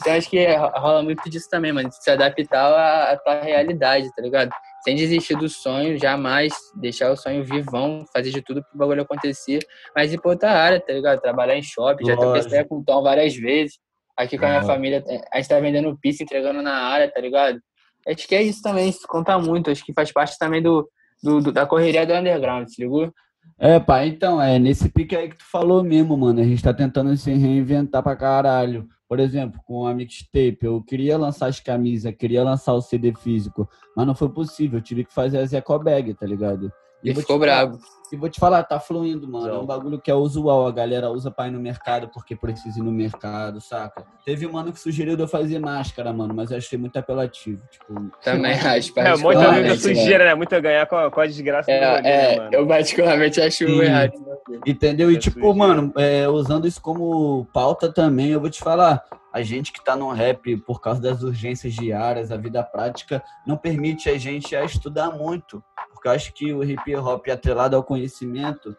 Então 0.00 0.14
acho 0.14 0.30
que 0.30 0.46
rola 0.74 1.02
muito 1.02 1.28
disso 1.28 1.48
também, 1.50 1.72
mano. 1.72 1.90
Se 1.92 2.10
adaptar 2.10 2.72
à, 2.72 3.12
à 3.12 3.16
tua 3.16 3.40
realidade, 3.40 4.08
tá 4.14 4.22
ligado? 4.22 4.50
sem 4.84 4.94
desistir 4.94 5.34
do 5.34 5.48
sonho, 5.48 5.98
jamais 5.98 6.52
deixar 6.76 7.10
o 7.10 7.16
sonho 7.16 7.42
vivão, 7.42 8.04
fazer 8.12 8.30
de 8.30 8.42
tudo 8.42 8.62
pro 8.62 8.78
bagulho 8.78 9.00
acontecer, 9.00 9.66
mas 9.96 10.12
ir 10.12 10.20
pra 10.20 10.32
outra 10.32 10.50
área, 10.50 10.78
tá 10.78 10.92
ligado? 10.92 11.22
Trabalhar 11.22 11.56
em 11.56 11.62
shopping, 11.62 12.04
já 12.04 12.14
troquei 12.14 12.64
com 12.64 12.78
o 12.78 12.84
Tom 12.84 13.02
várias 13.02 13.34
vezes. 13.34 13.78
Aqui 14.14 14.36
com 14.36 14.44
a 14.44 14.48
minha 14.48 14.62
família, 14.62 15.02
a 15.32 15.38
gente 15.38 15.48
tá 15.48 15.58
vendendo 15.58 15.98
pizza, 15.98 16.22
entregando 16.22 16.60
na 16.60 16.74
área, 16.74 17.10
tá 17.10 17.18
ligado? 17.18 17.58
Acho 18.06 18.28
que 18.28 18.34
é 18.34 18.42
isso 18.42 18.60
também, 18.62 18.90
isso 18.90 19.08
conta 19.08 19.38
muito, 19.38 19.70
acho 19.70 19.82
que 19.82 19.94
faz 19.94 20.12
parte 20.12 20.38
também 20.38 20.60
do, 20.60 20.86
do, 21.22 21.40
do 21.40 21.50
da 21.50 21.64
correria 21.64 22.06
do 22.06 22.12
underground, 22.12 22.68
se 22.68 22.82
ligou? 22.82 23.10
É, 23.58 23.78
pai, 23.78 24.08
então, 24.08 24.42
é 24.42 24.58
nesse 24.58 24.88
pique 24.88 25.14
aí 25.14 25.28
que 25.28 25.36
tu 25.36 25.44
falou 25.44 25.82
mesmo, 25.82 26.16
mano. 26.16 26.40
A 26.40 26.44
gente 26.44 26.62
tá 26.62 26.74
tentando 26.74 27.16
se 27.16 27.32
reinventar 27.32 28.02
pra 28.02 28.16
caralho. 28.16 28.88
Por 29.08 29.20
exemplo, 29.20 29.60
com 29.66 29.86
a 29.86 29.94
mixtape, 29.94 30.58
eu 30.62 30.82
queria 30.82 31.16
lançar 31.16 31.46
as 31.46 31.60
camisas, 31.60 32.14
queria 32.18 32.42
lançar 32.42 32.72
o 32.72 32.80
CD 32.80 33.14
físico, 33.14 33.68
mas 33.96 34.06
não 34.06 34.14
foi 34.14 34.28
possível. 34.28 34.78
Eu 34.78 34.82
tive 34.82 35.04
que 35.04 35.14
fazer 35.14 35.38
a 35.38 35.46
Zeco 35.46 35.78
Bag, 35.78 36.14
tá 36.14 36.26
ligado? 36.26 36.72
E, 37.02 37.10
e 37.10 37.14
ficou 37.14 37.38
bravo. 37.38 37.78
E 38.14 38.16
vou 38.16 38.28
te 38.28 38.38
falar, 38.38 38.62
tá 38.62 38.78
fluindo, 38.78 39.26
mano. 39.26 39.48
É 39.48 39.58
um 39.58 39.66
bagulho 39.66 40.00
que 40.00 40.08
é 40.08 40.14
usual. 40.14 40.68
A 40.68 40.70
galera 40.70 41.10
usa 41.10 41.32
pra 41.32 41.48
ir 41.48 41.50
no 41.50 41.58
mercado 41.58 42.08
porque 42.14 42.36
precisa 42.36 42.78
ir 42.78 42.82
no 42.82 42.92
mercado, 42.92 43.60
saca? 43.60 44.06
Teve 44.24 44.46
um 44.46 44.52
mano 44.52 44.72
que 44.72 44.78
sugeriu 44.78 45.16
de 45.16 45.22
eu 45.24 45.26
fazer 45.26 45.58
máscara, 45.58 46.12
mano, 46.12 46.32
mas 46.32 46.52
eu 46.52 46.56
achei 46.56 46.78
muito 46.78 46.96
apelativo. 46.96 47.60
Tipo, 47.68 48.12
Também 48.22 48.52
acho. 48.52 48.92
É, 48.96 49.16
muita 49.16 49.52
gente 49.64 49.80
sugira, 49.80 50.26
né? 50.26 50.34
Muito 50.36 50.60
ganhar 50.62 50.86
com 50.86 50.94
a, 50.94 51.10
com 51.10 51.20
a 51.20 51.26
desgraça 51.26 51.72
é, 51.72 51.80
do 51.80 52.06
é, 52.06 52.38
né, 52.38 52.48
Eu 52.52 52.66
particularmente 52.68 53.40
acho 53.40 53.64
e, 53.64 53.80
errado. 53.80 54.12
Entendeu? 54.64 55.10
E 55.10 55.18
tipo, 55.18 55.52
mano, 55.52 55.92
é, 55.96 56.28
usando 56.28 56.68
isso 56.68 56.80
como 56.80 57.46
pauta 57.52 57.92
também, 57.92 58.28
eu 58.28 58.40
vou 58.40 58.48
te 58.48 58.60
falar 58.60 59.02
a 59.32 59.42
gente 59.42 59.72
que 59.72 59.80
está 59.80 59.96
no 59.96 60.12
rap, 60.12 60.56
por 60.58 60.80
causa 60.80 61.02
das 61.02 61.24
urgências 61.24 61.74
diárias, 61.74 62.30
a 62.30 62.36
vida 62.36 62.62
prática, 62.62 63.20
não 63.44 63.56
permite 63.56 64.08
a 64.08 64.16
gente 64.16 64.54
a 64.54 64.62
estudar 64.62 65.10
muito. 65.10 65.60
Porque 66.04 66.08
eu 66.08 66.12
acho 66.12 66.32
que 66.34 66.52
o 66.52 66.62
hip 66.62 66.96
hop 66.96 67.26
atrelado 67.30 67.74
ao 67.74 67.82
conhecimento 67.82 68.76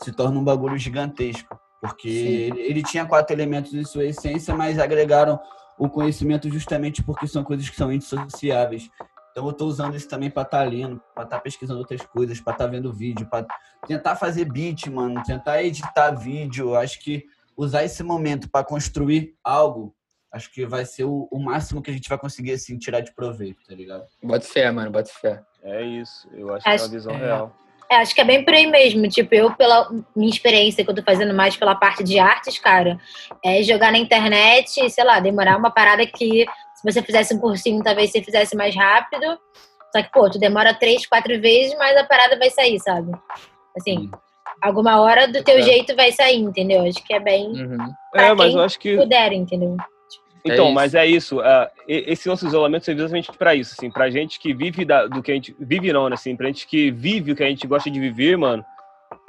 se 0.00 0.12
torna 0.12 0.38
um 0.38 0.44
bagulho 0.44 0.78
gigantesco. 0.78 1.58
Porque 1.80 2.08
ele, 2.08 2.60
ele, 2.60 2.82
tinha 2.84 3.04
quatro 3.04 3.34
elementos 3.34 3.74
em 3.74 3.84
sua 3.84 4.04
essência, 4.04 4.54
mas 4.54 4.78
agregaram 4.78 5.40
o 5.76 5.88
conhecimento 5.88 6.48
justamente 6.48 7.02
porque 7.02 7.26
são 7.26 7.42
coisas 7.42 7.68
que 7.68 7.74
são 7.74 7.92
indissociáveis. 7.92 8.88
Então 9.32 9.44
eu 9.44 9.50
estou 9.50 9.66
usando 9.66 9.96
isso 9.96 10.08
também 10.08 10.30
para 10.30 10.42
estar 10.42 10.58
tá 10.58 10.64
lendo, 10.64 11.02
para 11.14 11.24
estar 11.24 11.36
tá 11.36 11.42
pesquisando 11.42 11.80
outras 11.80 12.02
coisas, 12.02 12.40
para 12.40 12.52
estar 12.52 12.64
tá 12.66 12.70
vendo 12.70 12.92
vídeo, 12.92 13.26
para 13.28 13.44
tentar 13.84 14.14
fazer 14.14 14.44
beat, 14.44 14.86
mano, 14.86 15.20
tentar 15.24 15.60
editar 15.64 16.12
vídeo. 16.12 16.76
Acho 16.76 17.00
que 17.00 17.24
usar 17.56 17.82
esse 17.82 18.04
momento 18.04 18.48
para 18.48 18.64
construir 18.64 19.34
algo 19.42 19.92
acho 20.32 20.52
que 20.52 20.66
vai 20.66 20.84
ser 20.84 21.04
o, 21.04 21.28
o, 21.30 21.38
máximo 21.38 21.82
que 21.82 21.90
a 21.90 21.94
gente 21.94 22.08
vai 22.08 22.18
conseguir 22.18 22.52
assim, 22.52 22.78
tirar 22.78 23.00
de 23.00 23.14
proveito, 23.14 23.62
tá 23.66 23.74
ligado? 23.74 24.06
Bota 24.22 24.46
fé, 24.46 24.70
mano, 24.70 24.90
bota 24.90 25.10
fé. 25.10 25.42
É 25.62 25.82
isso, 25.82 26.28
eu 26.32 26.54
acho, 26.54 26.68
acho 26.68 26.76
que 26.76 26.82
é 26.82 26.84
uma 26.84 26.92
visão 26.92 27.14
é. 27.14 27.18
real. 27.18 27.56
É, 27.90 27.96
acho 27.96 28.14
que 28.14 28.20
é 28.20 28.24
bem 28.24 28.44
por 28.44 28.52
aí 28.52 28.66
mesmo. 28.66 29.08
Tipo, 29.08 29.34
eu, 29.34 29.54
pela 29.54 29.90
minha 30.14 30.28
experiência, 30.28 30.84
que 30.84 30.90
eu 30.90 30.94
tô 30.94 31.02
fazendo 31.02 31.32
mais 31.32 31.56
pela 31.56 31.74
parte 31.74 32.04
de 32.04 32.18
artes, 32.18 32.58
cara, 32.58 32.98
é 33.42 33.62
jogar 33.62 33.90
na 33.90 33.98
internet, 33.98 34.90
sei 34.90 35.04
lá, 35.04 35.18
demorar 35.20 35.56
uma 35.56 35.70
parada 35.70 36.04
que 36.06 36.44
se 36.74 36.84
você 36.84 37.02
fizesse 37.02 37.34
um 37.34 37.38
cursinho, 37.38 37.82
talvez 37.82 38.12
você 38.12 38.22
fizesse 38.22 38.54
mais 38.54 38.76
rápido. 38.76 39.38
Só 39.90 40.02
que, 40.02 40.10
pô, 40.12 40.28
tu 40.28 40.38
demora 40.38 40.74
três, 40.74 41.06
quatro 41.06 41.40
vezes, 41.40 41.74
mas 41.78 41.96
a 41.96 42.04
parada 42.04 42.38
vai 42.38 42.50
sair, 42.50 42.78
sabe? 42.78 43.10
Assim, 43.74 44.00
hum. 44.00 44.10
alguma 44.60 45.00
hora 45.00 45.26
do 45.26 45.42
teu 45.42 45.58
é. 45.58 45.62
jeito 45.62 45.96
vai 45.96 46.12
sair, 46.12 46.36
entendeu? 46.36 46.82
Acho 46.82 47.02
que 47.02 47.14
é 47.14 47.20
bem. 47.20 47.46
Uhum. 47.46 47.90
É, 48.14 48.34
mas 48.34 48.54
eu 48.54 48.60
acho 48.60 48.78
que. 48.78 48.98
Puder, 48.98 49.32
entendeu? 49.32 49.78
Então, 50.52 50.68
é 50.68 50.72
mas 50.72 50.94
é 50.94 51.06
isso. 51.06 51.40
Uh, 51.40 51.68
esse 51.86 52.28
nosso 52.28 52.46
isolamento 52.46 52.84
serve 52.84 53.00
exatamente 53.00 53.32
para 53.32 53.54
isso, 53.54 53.74
assim, 53.76 53.90
pra 53.90 54.10
gente 54.10 54.38
que 54.38 54.54
vive 54.54 54.84
da, 54.84 55.06
do 55.06 55.22
que 55.22 55.30
a 55.30 55.34
gente 55.34 55.54
vive 55.58 55.92
não, 55.92 56.08
né, 56.08 56.14
assim, 56.14 56.36
pra 56.36 56.46
gente 56.46 56.66
que 56.66 56.90
vive 56.90 57.32
o 57.32 57.36
que 57.36 57.42
a 57.42 57.48
gente 57.48 57.66
gosta 57.66 57.90
de 57.90 57.98
viver, 57.98 58.36
mano, 58.36 58.64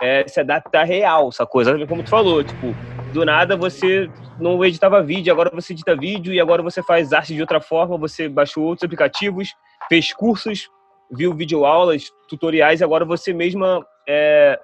é 0.02 0.28
se 0.28 0.40
adaptar 0.40 0.84
real, 0.84 1.30
essa 1.30 1.46
coisa, 1.46 1.86
como 1.88 2.04
tu 2.04 2.10
falou, 2.10 2.44
tipo, 2.44 2.76
do 3.14 3.26
nada 3.26 3.56
você 3.56 4.10
não 4.40 4.64
editava 4.64 5.02
vídeo, 5.02 5.32
agora 5.32 5.50
você 5.54 5.74
edita 5.74 5.96
vídeo 5.96 6.34
e 6.34 6.40
agora 6.40 6.62
você 6.62 6.82
faz 6.82 7.12
arte 7.12 7.34
de 7.34 7.42
outra 7.42 7.60
forma, 7.60 7.98
você 7.98 8.30
baixou 8.30 8.64
outros 8.64 8.86
aplicativos, 8.86 9.50
fez 9.88 10.14
cursos, 10.14 10.70
viu 11.12 11.34
videoaulas, 11.34 12.06
tutoriais 12.28 12.82
e 12.82 12.84
agora 12.84 13.04
você 13.04 13.34
mesma 13.34 13.86
é, 14.08 14.60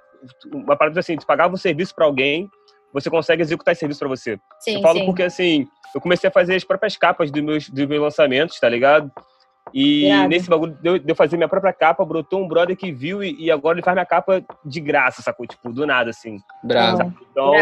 uma 0.52 0.76
parada 0.76 1.00
assim, 1.00 1.16
tu 1.16 1.26
pagava 1.26 1.54
um 1.54 1.58
serviço 1.58 1.94
para 1.94 2.06
alguém, 2.06 2.48
você 2.92 3.10
consegue 3.10 3.42
executar 3.42 3.72
esse 3.72 3.80
serviço 3.80 4.00
para 4.00 4.08
você. 4.08 4.38
Sim, 4.60 4.76
eu 4.76 4.82
falo 4.82 5.00
sim. 5.00 5.06
porque 5.06 5.22
assim, 5.22 5.66
eu 5.96 6.00
comecei 6.00 6.28
a 6.28 6.32
fazer 6.32 6.54
as 6.54 6.62
próprias 6.62 6.94
capas 6.94 7.30
dos 7.30 7.42
meus, 7.42 7.70
dos 7.70 7.86
meus 7.86 8.02
lançamentos, 8.02 8.60
tá 8.60 8.68
ligado? 8.68 9.10
E 9.74 10.08
nesse 10.28 10.48
bagulho 10.48 10.76
de 10.80 11.02
eu, 11.06 11.16
fazer 11.16 11.36
minha 11.36 11.48
própria 11.48 11.72
capa, 11.72 12.04
brotou 12.04 12.40
um 12.40 12.46
brother 12.46 12.76
que 12.76 12.92
viu 12.92 13.24
e, 13.24 13.34
e, 13.44 13.50
agora 13.50 13.76
ele 13.76 13.84
faz 13.84 13.94
minha 13.94 14.06
capa 14.06 14.44
de 14.64 14.80
graça, 14.80 15.22
sacou? 15.22 15.46
Tipo, 15.46 15.72
do 15.72 15.86
nada, 15.86 16.10
assim. 16.10 16.38
Bravo. 16.62 17.12
Então, 17.30 17.52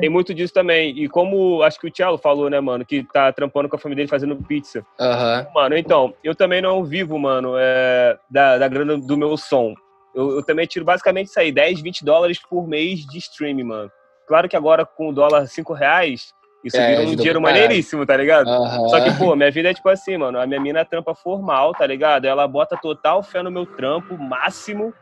tem 0.00 0.08
muito 0.08 0.32
disso 0.32 0.54
também. 0.54 0.96
E 0.98 1.08
como 1.08 1.62
acho 1.62 1.78
que 1.78 1.86
o 1.86 1.90
Thiago 1.90 2.16
falou, 2.16 2.48
né, 2.48 2.60
mano, 2.60 2.84
que 2.84 3.04
tá 3.12 3.30
trampando 3.32 3.68
com 3.68 3.76
a 3.76 3.78
família 3.78 4.02
dele 4.02 4.08
fazendo 4.08 4.36
pizza. 4.36 4.84
Uhum. 4.98 5.52
Mano, 5.54 5.76
então, 5.76 6.14
eu 6.24 6.34
também 6.34 6.62
não 6.62 6.82
vivo, 6.82 7.18
mano, 7.18 7.54
é, 7.58 8.16
da, 8.30 8.56
da 8.56 8.68
grana 8.68 8.96
do 8.96 9.16
meu 9.16 9.36
som. 9.36 9.74
Eu, 10.14 10.36
eu, 10.36 10.42
também 10.44 10.66
tiro 10.66 10.84
basicamente 10.84 11.26
isso 11.26 11.38
aí, 11.38 11.52
10, 11.52 11.82
20 11.82 12.04
dólares 12.04 12.40
por 12.48 12.66
mês 12.66 13.00
de 13.00 13.18
streaming, 13.18 13.64
mano. 13.64 13.90
Claro 14.26 14.48
que 14.48 14.56
agora 14.56 14.86
com 14.86 15.08
o 15.08 15.12
dólar 15.12 15.46
5 15.46 15.72
reais, 15.72 16.32
isso 16.62 16.76
é, 16.76 16.96
vira 16.96 17.08
um 17.08 17.16
dinheiro 17.16 17.40
maneiríssimo, 17.40 18.04
tá 18.04 18.16
ligado? 18.16 18.48
Uhum. 18.48 18.88
Só 18.88 19.00
que, 19.00 19.16
pô, 19.16 19.34
minha 19.34 19.50
vida 19.50 19.70
é 19.70 19.74
tipo 19.74 19.88
assim, 19.88 20.16
mano. 20.16 20.38
A 20.38 20.46
minha 20.46 20.60
mina 20.60 20.84
trampa 20.84 21.14
formal, 21.14 21.72
tá 21.72 21.86
ligado? 21.86 22.26
Ela 22.26 22.46
bota 22.46 22.76
total 22.76 23.22
fé 23.22 23.42
no 23.42 23.50
meu 23.50 23.64
trampo, 23.64 24.16
máximo. 24.18 24.92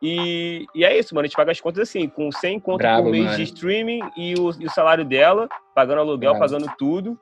E, 0.00 0.64
e 0.74 0.84
é 0.84 0.98
isso, 0.98 1.14
mano. 1.14 1.24
A 1.24 1.28
gente 1.28 1.36
paga 1.36 1.52
as 1.52 1.60
contas 1.60 1.88
assim, 1.88 2.08
com 2.08 2.32
100 2.32 2.60
conto 2.60 2.78
Bravo, 2.78 3.04
por 3.04 3.10
mês 3.12 3.24
mano. 3.24 3.36
de 3.36 3.42
streaming 3.42 4.00
e 4.16 4.34
o, 4.34 4.50
e 4.58 4.66
o, 4.66 4.70
salário 4.70 5.04
dela, 5.04 5.48
pagando 5.74 6.00
aluguel, 6.00 6.32
Bravo. 6.34 6.46
pagando 6.46 6.72
tudo. 6.78 7.18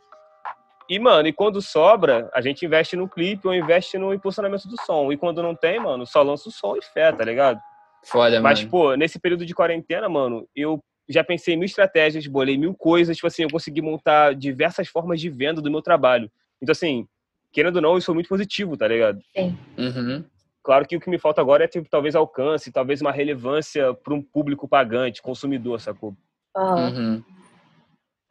E, 0.89 1.01
mano, 1.01 1.27
e 1.27 1.33
quando 1.33 1.61
sobra, 1.61 2.31
a 2.33 2.41
gente 2.41 2.65
investe 2.65 2.95
no 2.95 3.09
clipe 3.09 3.49
ou 3.49 3.55
investe 3.55 3.99
no 3.99 4.15
impulsionamento 4.15 4.69
do 4.69 4.81
som. 4.83 5.11
E 5.11 5.17
quando 5.17 5.43
não 5.43 5.57
tem, 5.57 5.81
mano, 5.81 6.07
só 6.07 6.23
lança 6.23 6.49
o 6.49 6.53
som 6.53 6.77
e 6.77 6.83
fé, 6.83 7.11
tá 7.11 7.25
ligado? 7.25 7.59
Foda, 8.05 8.41
Mas, 8.41 8.61
mano. 8.61 8.71
pô, 8.71 8.95
nesse 8.95 9.19
período 9.19 9.45
de 9.45 9.53
quarentena, 9.53 10.09
mano, 10.09 10.47
eu 10.55 10.81
já 11.09 11.23
pensei 11.23 11.55
em 11.55 11.57
mil 11.57 11.67
estratégias, 11.67 12.27
bolei 12.27 12.59
mil 12.59 12.75
coisas, 12.75 13.17
tipo 13.17 13.27
assim, 13.27 13.43
eu 13.43 13.51
consegui 13.51 13.81
montar 13.81 14.35
diversas 14.35 14.89
formas 14.89 15.21
de 15.21 15.29
venda 15.29 15.61
do 15.61 15.71
meu 15.71 15.81
trabalho. 15.81 16.31
Então, 16.61 16.73
assim, 16.73 17.07
querendo 17.53 17.77
ou 17.77 17.83
não, 17.83 17.97
isso 17.97 18.07
foi 18.07 18.15
muito 18.15 18.29
positivo, 18.29 18.77
tá 18.77 18.89
ligado? 18.89 19.21
Sim. 19.37 19.57
Uhum. 19.79 20.25
Claro 20.63 20.87
que 20.87 20.97
o 20.97 21.01
que 21.01 21.09
me 21.09 21.19
falta 21.19 21.41
agora 21.41 21.65
é, 21.65 21.69
tipo, 21.69 21.89
talvez 21.89 22.17
alcance, 22.17 22.73
talvez 22.73 23.01
uma 23.01 23.13
relevância 23.13 23.95
para 23.95 24.13
um 24.13 24.21
público 24.21 24.67
pagante, 24.67 25.23
consumidor, 25.23 25.81
sacou? 25.81 26.17
Uhum. 26.57 27.23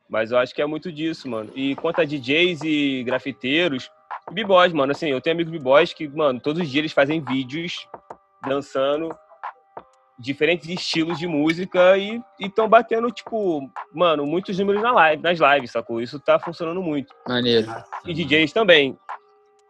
Mas 0.09 0.31
eu 0.31 0.37
acho 0.37 0.53
que 0.53 0.61
é 0.61 0.65
muito 0.65 0.91
disso, 0.91 1.29
mano. 1.29 1.51
E 1.55 1.75
quanto 1.75 2.01
a 2.01 2.05
DJs 2.05 2.61
e 2.63 3.03
grafiteiros, 3.03 3.89
b-boys, 4.31 4.73
mano, 4.73 4.91
assim, 4.91 5.07
eu 5.07 5.21
tenho 5.21 5.35
amigos 5.35 5.51
b-boys 5.51 5.93
que, 5.93 6.07
mano, 6.07 6.39
todos 6.39 6.61
os 6.61 6.69
dias 6.69 6.81
eles 6.81 6.91
fazem 6.91 7.21
vídeos 7.21 7.87
dançando 8.45 9.09
diferentes 10.17 10.69
estilos 10.69 11.19
de 11.19 11.27
música 11.27 11.97
e 11.97 12.21
estão 12.39 12.67
batendo, 12.67 13.11
tipo, 13.11 13.69
mano, 13.93 14.25
muitos 14.25 14.57
números 14.57 14.81
na 14.81 14.91
live, 14.91 15.21
nas 15.21 15.39
lives, 15.39 15.71
sacou? 15.71 16.01
Isso 16.01 16.19
tá 16.19 16.39
funcionando 16.39 16.81
muito. 16.81 17.13
Maneiro. 17.27 17.67
E 18.05 18.13
DJs 18.13 18.53
também. 18.53 18.97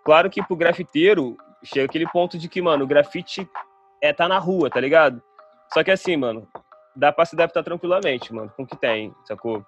Claro 0.03 0.29
que 0.29 0.43
pro 0.43 0.55
grafiteiro, 0.55 1.35
chega 1.63 1.85
aquele 1.85 2.07
ponto 2.07 2.37
de 2.37 2.47
que, 2.47 2.61
mano, 2.61 2.83
o 2.83 2.87
grafite 2.87 3.49
é 4.01 4.13
tá 4.13 4.27
na 4.27 4.37
rua, 4.37 4.69
tá 4.69 4.79
ligado? 4.79 5.21
Só 5.73 5.83
que 5.83 5.89
assim, 5.89 6.15
mano, 6.15 6.47
dá 6.95 7.11
pra 7.11 7.25
se 7.25 7.35
adaptar 7.35 7.63
tranquilamente, 7.63 8.33
mano, 8.33 8.51
com 8.55 8.63
o 8.63 8.67
que 8.67 8.77
tem, 8.77 9.13
sacou? 9.25 9.65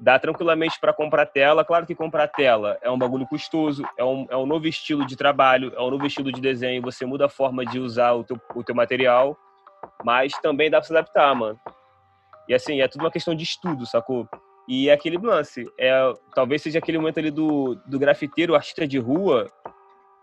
Dá 0.00 0.18
tranquilamente 0.18 0.78
para 0.80 0.92
comprar 0.92 1.26
tela. 1.26 1.64
Claro 1.64 1.84
que 1.84 1.94
comprar 1.94 2.28
tela 2.28 2.78
é 2.80 2.90
um 2.90 2.96
bagulho 2.96 3.26
custoso, 3.26 3.82
é 3.98 4.04
um, 4.04 4.26
é 4.30 4.36
um 4.36 4.46
novo 4.46 4.66
estilo 4.66 5.04
de 5.04 5.16
trabalho, 5.16 5.72
é 5.76 5.80
um 5.80 5.90
novo 5.90 6.06
estilo 6.06 6.32
de 6.32 6.40
desenho. 6.40 6.80
Você 6.82 7.04
muda 7.04 7.26
a 7.26 7.28
forma 7.28 7.66
de 7.66 7.80
usar 7.80 8.12
o 8.12 8.22
teu, 8.22 8.40
o 8.54 8.62
teu 8.62 8.74
material. 8.74 9.36
Mas 10.04 10.32
também 10.42 10.70
dá 10.70 10.78
pra 10.78 10.86
se 10.86 10.92
adaptar, 10.92 11.34
mano. 11.34 11.58
E 12.48 12.54
assim, 12.54 12.80
é 12.80 12.88
tudo 12.88 13.02
uma 13.02 13.10
questão 13.10 13.34
de 13.34 13.44
estudo, 13.44 13.86
sacou? 13.86 14.26
E 14.68 14.88
é 14.88 14.92
aquele 14.92 15.16
lance, 15.16 15.64
é, 15.78 16.12
talvez 16.34 16.60
seja 16.62 16.78
aquele 16.78 16.98
momento 16.98 17.18
ali 17.18 17.30
do, 17.30 17.74
do 17.86 17.98
grafiteiro, 17.98 18.54
artista 18.54 18.86
de 18.86 18.98
rua, 18.98 19.50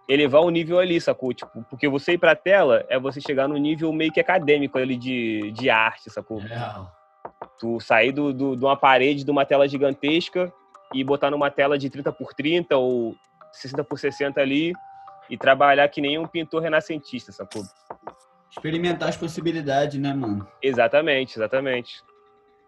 elevar 0.07 0.41
o 0.41 0.49
nível 0.49 0.79
ali, 0.79 1.01
sacou? 1.01 1.33
Tipo, 1.33 1.63
porque 1.69 1.87
você 1.87 2.13
ir 2.13 2.17
pra 2.17 2.35
tela 2.35 2.85
é 2.87 2.99
você 2.99 3.19
chegar 3.19 3.47
no 3.47 3.57
nível 3.57 3.91
meio 3.91 4.11
que 4.11 4.19
acadêmico 4.19 4.77
ali 4.77 4.97
de, 4.97 5.51
de 5.51 5.69
arte, 5.69 6.11
sacou? 6.11 6.41
É. 6.41 6.85
Tu 7.59 7.79
sair 7.79 8.11
do, 8.11 8.31
do, 8.31 8.55
de 8.55 8.63
uma 8.63 8.77
parede, 8.77 9.23
de 9.23 9.31
uma 9.31 9.45
tela 9.45 9.67
gigantesca 9.67 10.53
e 10.93 11.03
botar 11.03 11.31
numa 11.31 11.49
tela 11.49 11.77
de 11.77 11.89
30 11.89 12.11
por 12.11 12.33
30 12.33 12.77
ou 12.77 13.15
60 13.51 13.83
por 13.83 13.97
60 13.97 14.39
ali 14.39 14.73
e 15.29 15.37
trabalhar 15.37 15.87
que 15.89 16.01
nem 16.01 16.19
um 16.19 16.27
pintor 16.27 16.61
renascentista, 16.61 17.31
sacou? 17.31 17.63
Experimentar 18.55 19.09
as 19.09 19.17
possibilidades, 19.17 19.99
né, 19.99 20.13
mano? 20.13 20.47
Exatamente, 20.61 21.37
exatamente. 21.37 22.01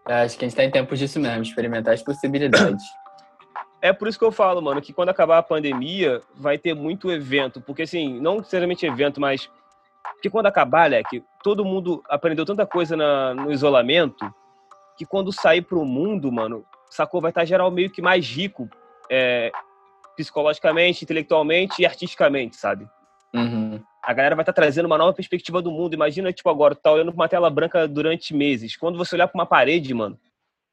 É, 0.06 0.22
acho 0.22 0.36
que 0.36 0.44
a 0.44 0.48
gente 0.48 0.56
tá 0.56 0.62
em 0.62 0.70
tempos 0.70 0.98
disso 0.98 1.18
mesmo, 1.18 1.42
experimentar 1.42 1.94
as 1.94 2.02
possibilidades. 2.02 2.84
É 3.80 3.92
por 3.92 4.08
isso 4.08 4.18
que 4.18 4.24
eu 4.24 4.32
falo, 4.32 4.60
mano, 4.60 4.82
que 4.82 4.92
quando 4.92 5.10
acabar 5.10 5.38
a 5.38 5.42
pandemia, 5.42 6.20
vai 6.34 6.58
ter 6.58 6.74
muito 6.74 7.12
evento. 7.12 7.60
Porque, 7.60 7.82
assim, 7.82 8.18
não 8.20 8.38
necessariamente 8.38 8.84
evento, 8.84 9.20
mas. 9.20 9.48
Porque 10.14 10.28
quando 10.28 10.46
acabar, 10.46 10.90
que 11.04 11.22
todo 11.44 11.64
mundo 11.64 12.02
aprendeu 12.08 12.44
tanta 12.44 12.66
coisa 12.66 12.96
na, 12.96 13.34
no 13.34 13.52
isolamento, 13.52 14.34
que 14.96 15.06
quando 15.06 15.32
sair 15.32 15.62
pro 15.62 15.84
mundo, 15.84 16.32
mano, 16.32 16.64
sacou? 16.90 17.20
Vai 17.20 17.30
estar 17.30 17.44
geral 17.44 17.70
meio 17.70 17.88
que 17.88 18.02
mais 18.02 18.28
rico, 18.28 18.68
é, 19.08 19.52
psicologicamente, 20.16 21.04
intelectualmente 21.04 21.80
e 21.80 21.86
artisticamente, 21.86 22.56
sabe? 22.56 22.84
Uhum 23.32 23.80
a 24.08 24.14
galera 24.14 24.34
vai 24.34 24.42
estar 24.42 24.54
tá 24.54 24.62
trazendo 24.62 24.86
uma 24.86 24.96
nova 24.96 25.12
perspectiva 25.12 25.60
do 25.60 25.70
mundo. 25.70 25.92
Imagina, 25.92 26.32
tipo, 26.32 26.48
agora, 26.48 26.74
tu 26.74 26.80
tá 26.80 26.90
olhando 26.90 27.12
pra 27.12 27.20
uma 27.20 27.28
tela 27.28 27.50
branca 27.50 27.86
durante 27.86 28.34
meses. 28.34 28.74
Quando 28.74 28.96
você 28.96 29.14
olhar 29.14 29.28
pra 29.28 29.38
uma 29.38 29.44
parede, 29.44 29.92
mano, 29.92 30.18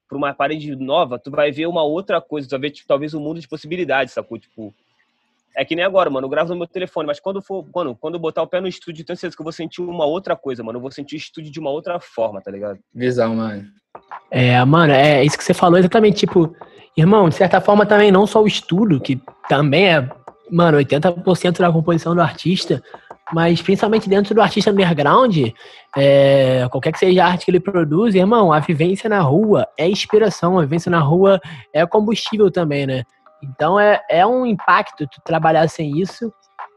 pra 0.07 0.17
uma 0.17 0.33
parede 0.33 0.73
nova, 0.73 1.19
tu 1.19 1.29
vai 1.29 1.51
ver 1.51 1.67
uma 1.67 1.83
outra 1.83 2.21
coisa, 2.21 2.47
tu 2.47 2.51
vai 2.51 2.61
ver, 2.61 2.71
tipo, 2.71 2.87
talvez 2.87 3.13
um 3.13 3.19
mundo 3.19 3.41
de 3.41 3.47
possibilidades, 3.49 4.13
sacou? 4.13 4.39
Tipo, 4.39 4.73
é 5.53 5.65
que 5.65 5.75
nem 5.75 5.83
agora, 5.83 6.09
mano, 6.09 6.27
eu 6.27 6.29
gravo 6.29 6.53
no 6.53 6.59
meu 6.59 6.65
telefone, 6.65 7.07
mas 7.07 7.19
quando 7.19 7.41
for, 7.41 7.65
mano, 7.75 7.93
quando 7.99 8.13
eu 8.13 8.21
botar 8.21 8.41
o 8.41 8.47
pé 8.47 8.61
no 8.61 8.69
estúdio, 8.69 9.03
tenho 9.03 9.17
certeza 9.17 9.35
que 9.35 9.41
eu 9.41 9.45
vou 9.45 9.51
sentir 9.51 9.81
uma 9.81 10.05
outra 10.05 10.37
coisa, 10.37 10.63
mano. 10.63 10.77
Eu 10.77 10.81
vou 10.81 10.91
sentir 10.91 11.15
o 11.15 11.17
estúdio 11.17 11.51
de 11.51 11.59
uma 11.59 11.71
outra 11.71 11.99
forma, 11.99 12.41
tá 12.41 12.49
ligado? 12.49 12.79
Visão, 12.93 13.35
mano. 13.35 13.65
É, 14.31 14.63
mano, 14.63 14.93
é 14.93 15.25
isso 15.25 15.37
que 15.37 15.43
você 15.43 15.53
falou 15.53 15.77
exatamente, 15.77 16.19
tipo, 16.19 16.55
irmão, 16.95 17.27
de 17.27 17.35
certa 17.35 17.59
forma 17.59 17.85
também 17.85 18.13
não 18.13 18.25
só 18.25 18.41
o 18.41 18.47
estudo, 18.47 19.01
que 19.01 19.21
também 19.49 19.89
é, 19.89 20.09
mano, 20.49 20.77
80% 20.77 21.59
da 21.59 21.69
composição 21.69 22.15
do 22.15 22.21
artista, 22.21 22.81
mas 23.33 23.61
principalmente 23.61 24.07
dentro 24.07 24.35
do 24.35 24.41
artista 24.41 24.71
underground, 24.71 25.35
é, 25.97 26.67
qualquer 26.69 26.91
que 26.91 26.99
seja 26.99 27.23
a 27.23 27.27
arte 27.27 27.45
que 27.45 27.51
ele 27.51 27.59
produz, 27.59 28.13
irmão, 28.13 28.53
a 28.53 28.59
vivência 28.59 29.09
na 29.09 29.19
rua 29.19 29.67
é 29.77 29.87
inspiração, 29.87 30.59
a 30.59 30.61
vivência 30.61 30.91
na 30.91 30.99
rua 30.99 31.39
é 31.73 31.85
combustível 31.85 32.51
também, 32.51 32.85
né? 32.85 33.03
Então 33.43 33.79
é, 33.79 34.01
é 34.09 34.25
um 34.25 34.45
impacto 34.45 35.07
tu 35.07 35.21
trabalhar 35.23 35.67
sem 35.67 35.99
isso 35.99 36.31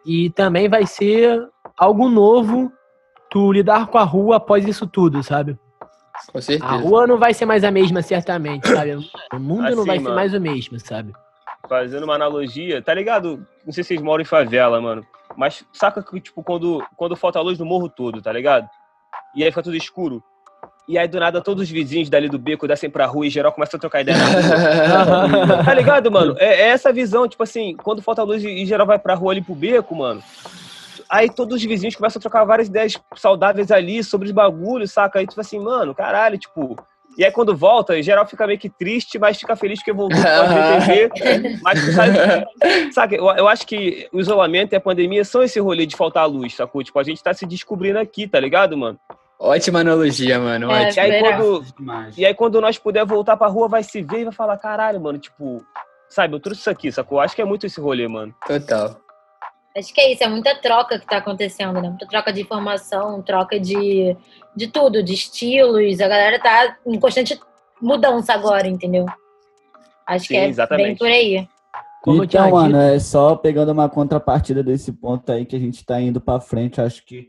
e 0.06 0.30
também 0.30 0.68
vai 0.68 0.86
ser 0.86 1.46
algo 1.76 2.08
novo 2.08 2.72
tu 3.30 3.52
lidar 3.52 3.86
com 3.88 3.98
a 3.98 4.04
rua 4.04 4.36
após 4.36 4.66
isso 4.66 4.86
tudo, 4.86 5.22
sabe? 5.22 5.58
Com 6.32 6.40
certeza. 6.40 6.70
A 6.70 6.76
rua 6.76 7.06
não 7.06 7.18
vai 7.18 7.32
ser 7.32 7.44
mais 7.44 7.62
a 7.62 7.70
mesma, 7.70 8.02
certamente, 8.02 8.66
sabe? 8.68 8.96
O 9.32 9.38
mundo 9.38 9.66
assim, 9.66 9.76
não 9.76 9.84
vai 9.84 9.98
mano, 9.98 10.08
ser 10.08 10.14
mais 10.14 10.34
o 10.34 10.40
mesmo, 10.40 10.80
sabe? 10.80 11.12
Fazendo 11.68 12.04
uma 12.04 12.14
analogia, 12.14 12.82
tá 12.82 12.92
ligado? 12.94 13.46
Não 13.64 13.72
sei 13.72 13.84
se 13.84 13.88
vocês 13.88 14.02
moram 14.02 14.22
em 14.22 14.26
favela, 14.26 14.80
mano. 14.80 15.06
Mas 15.38 15.64
saca 15.72 16.02
que, 16.02 16.20
tipo, 16.20 16.42
quando, 16.42 16.84
quando 16.96 17.14
falta 17.14 17.40
luz 17.40 17.56
no 17.60 17.64
morro 17.64 17.88
todo, 17.88 18.20
tá 18.20 18.32
ligado? 18.32 18.68
E 19.36 19.44
aí 19.44 19.50
fica 19.52 19.62
tudo 19.62 19.76
escuro. 19.76 20.20
E 20.88 20.98
aí, 20.98 21.06
do 21.06 21.20
nada, 21.20 21.40
todos 21.40 21.62
os 21.62 21.70
vizinhos 21.70 22.10
dali 22.10 22.28
do 22.28 22.40
beco 22.40 22.66
descem 22.66 22.90
pra 22.90 23.06
rua 23.06 23.24
e 23.24 23.30
geral 23.30 23.52
começa 23.52 23.76
a 23.76 23.80
trocar 23.80 24.00
ideia 24.00 24.18
tá 25.64 25.74
ligado, 25.74 26.10
mano? 26.10 26.34
É, 26.40 26.62
é, 26.62 26.68
essa 26.70 26.92
visão, 26.92 27.28
tipo 27.28 27.40
assim, 27.44 27.76
quando 27.76 28.02
falta 28.02 28.24
luz 28.24 28.42
e, 28.42 28.48
e 28.48 28.66
geral 28.66 28.84
vai 28.84 28.98
pra 28.98 29.14
rua 29.14 29.30
ali 29.30 29.40
pro 29.40 29.54
beco, 29.54 29.94
mano. 29.94 30.20
Aí 31.08 31.30
todos 31.30 31.58
os 31.58 31.62
vizinhos 31.62 31.94
começam 31.94 32.18
a 32.18 32.22
trocar 32.22 32.44
várias 32.44 32.66
ideias 32.66 33.00
saudáveis 33.14 33.70
ali 33.70 34.02
sobre 34.02 34.26
os 34.26 34.32
bagulhos, 34.32 34.90
saca? 34.90 35.20
Aí, 35.20 35.26
tipo 35.26 35.40
assim, 35.40 35.60
mano, 35.60 35.94
caralho, 35.94 36.36
tipo, 36.36 36.76
e 37.18 37.24
aí 37.24 37.32
quando 37.32 37.56
volta, 37.56 37.98
em 37.98 38.02
geral 38.02 38.24
fica 38.24 38.46
meio 38.46 38.60
que 38.60 38.70
triste, 38.70 39.18
mas 39.18 39.36
fica 39.36 39.56
feliz 39.56 39.80
porque 39.80 39.92
voltou 39.92 40.16
pode 40.22 40.86
TV. 40.86 41.58
mas 41.62 41.80
sabe, 41.92 42.92
sabe 42.92 43.16
eu, 43.16 43.26
eu, 43.30 43.48
acho 43.48 43.66
que 43.66 44.08
o 44.12 44.20
isolamento 44.20 44.72
e 44.72 44.76
a 44.76 44.80
pandemia 44.80 45.24
são 45.24 45.42
esse 45.42 45.58
rolê 45.58 45.84
de 45.84 45.96
faltar 45.96 46.28
luz, 46.28 46.54
sacou? 46.54 46.84
Tipo, 46.84 47.00
a 47.00 47.02
gente 47.02 47.20
tá 47.20 47.34
se 47.34 47.44
descobrindo 47.44 47.98
aqui, 47.98 48.28
tá 48.28 48.38
ligado, 48.38 48.76
mano? 48.76 48.96
Ótima 49.36 49.80
analogia, 49.80 50.38
mano. 50.38 50.70
É, 50.70 50.92
e, 50.92 51.00
aí, 51.00 51.20
quando, 51.20 51.64
e 52.16 52.24
aí 52.24 52.34
quando 52.34 52.60
nós 52.60 52.78
puder 52.78 53.04
voltar 53.04 53.36
pra 53.36 53.48
rua, 53.48 53.66
vai 53.66 53.82
se 53.82 54.00
ver 54.00 54.20
e 54.20 54.24
vai 54.24 54.32
falar, 54.32 54.56
caralho, 54.56 55.00
mano, 55.00 55.18
tipo, 55.18 55.64
sabe, 56.08 56.36
eu 56.36 56.40
trouxe 56.40 56.60
isso 56.60 56.70
aqui, 56.70 56.92
sacou? 56.92 57.18
Acho 57.18 57.34
que 57.34 57.42
é 57.42 57.44
muito 57.44 57.66
esse 57.66 57.80
rolê, 57.80 58.06
mano. 58.06 58.32
Total. 58.46 58.96
Acho 59.78 59.94
que 59.94 60.00
é 60.00 60.12
isso, 60.12 60.24
é 60.24 60.28
muita 60.28 60.56
troca 60.56 60.98
que 60.98 61.06
tá 61.06 61.18
acontecendo, 61.18 61.80
né? 61.80 61.88
Muita 61.88 62.06
troca 62.06 62.32
de 62.32 62.40
informação, 62.40 63.22
troca 63.22 63.60
de, 63.60 64.16
de 64.56 64.66
tudo, 64.66 65.02
de 65.04 65.14
estilos. 65.14 66.00
A 66.00 66.08
galera 66.08 66.40
tá 66.40 66.76
em 66.84 66.98
constante 66.98 67.38
mudança 67.80 68.32
agora, 68.32 68.66
entendeu? 68.66 69.06
Acho 70.04 70.26
Sim, 70.26 70.34
que 70.34 70.40
é 70.40 70.48
exatamente. 70.48 70.86
bem 70.86 70.96
por 70.96 71.06
aí. 71.06 71.48
Como 72.02 72.24
então, 72.24 72.50
mano, 72.50 72.76
é 72.76 72.98
só 72.98 73.36
pegando 73.36 73.70
uma 73.70 73.88
contrapartida 73.88 74.64
desse 74.64 74.92
ponto 74.92 75.30
aí 75.30 75.46
que 75.46 75.54
a 75.54 75.60
gente 75.60 75.84
tá 75.84 76.00
indo 76.00 76.20
para 76.20 76.40
frente, 76.40 76.80
acho 76.80 77.04
que 77.04 77.28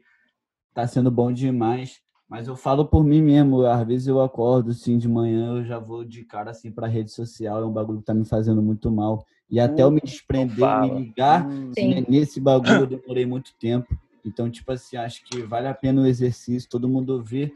tá 0.73 0.87
sendo 0.87 1.11
bom 1.11 1.31
demais. 1.31 1.99
Mas 2.29 2.47
eu 2.47 2.55
falo 2.55 2.85
por 2.85 3.03
mim 3.03 3.23
mesmo, 3.23 3.65
às 3.65 3.87
vezes 3.87 4.07
eu 4.07 4.21
acordo 4.21 4.69
assim 4.69 4.99
de 4.99 5.09
manhã, 5.09 5.57
eu 5.57 5.65
já 5.65 5.79
vou 5.79 6.05
de 6.05 6.23
cara 6.23 6.51
assim 6.51 6.71
para 6.71 6.85
rede 6.85 7.11
social, 7.11 7.63
é 7.63 7.65
um 7.65 7.71
bagulho 7.71 7.99
que 7.99 8.05
tá 8.05 8.13
me 8.13 8.23
fazendo 8.23 8.61
muito 8.61 8.91
mal. 8.91 9.25
E 9.49 9.59
até 9.59 9.81
eu 9.81 9.89
me 9.89 9.99
desprender, 9.99 10.81
me 10.81 11.05
ligar 11.05 11.47
né, 11.47 12.05
nesse 12.07 12.39
bagulho, 12.39 12.81
eu 12.81 12.85
demorei 12.87 13.25
muito 13.25 13.51
tempo. 13.59 13.97
Então, 14.23 14.47
tipo 14.47 14.71
assim, 14.71 14.95
acho 14.95 15.25
que 15.25 15.41
vale 15.41 15.67
a 15.67 15.73
pena 15.73 16.03
o 16.03 16.05
exercício, 16.05 16.69
todo 16.69 16.87
mundo 16.87 17.23
vê 17.23 17.51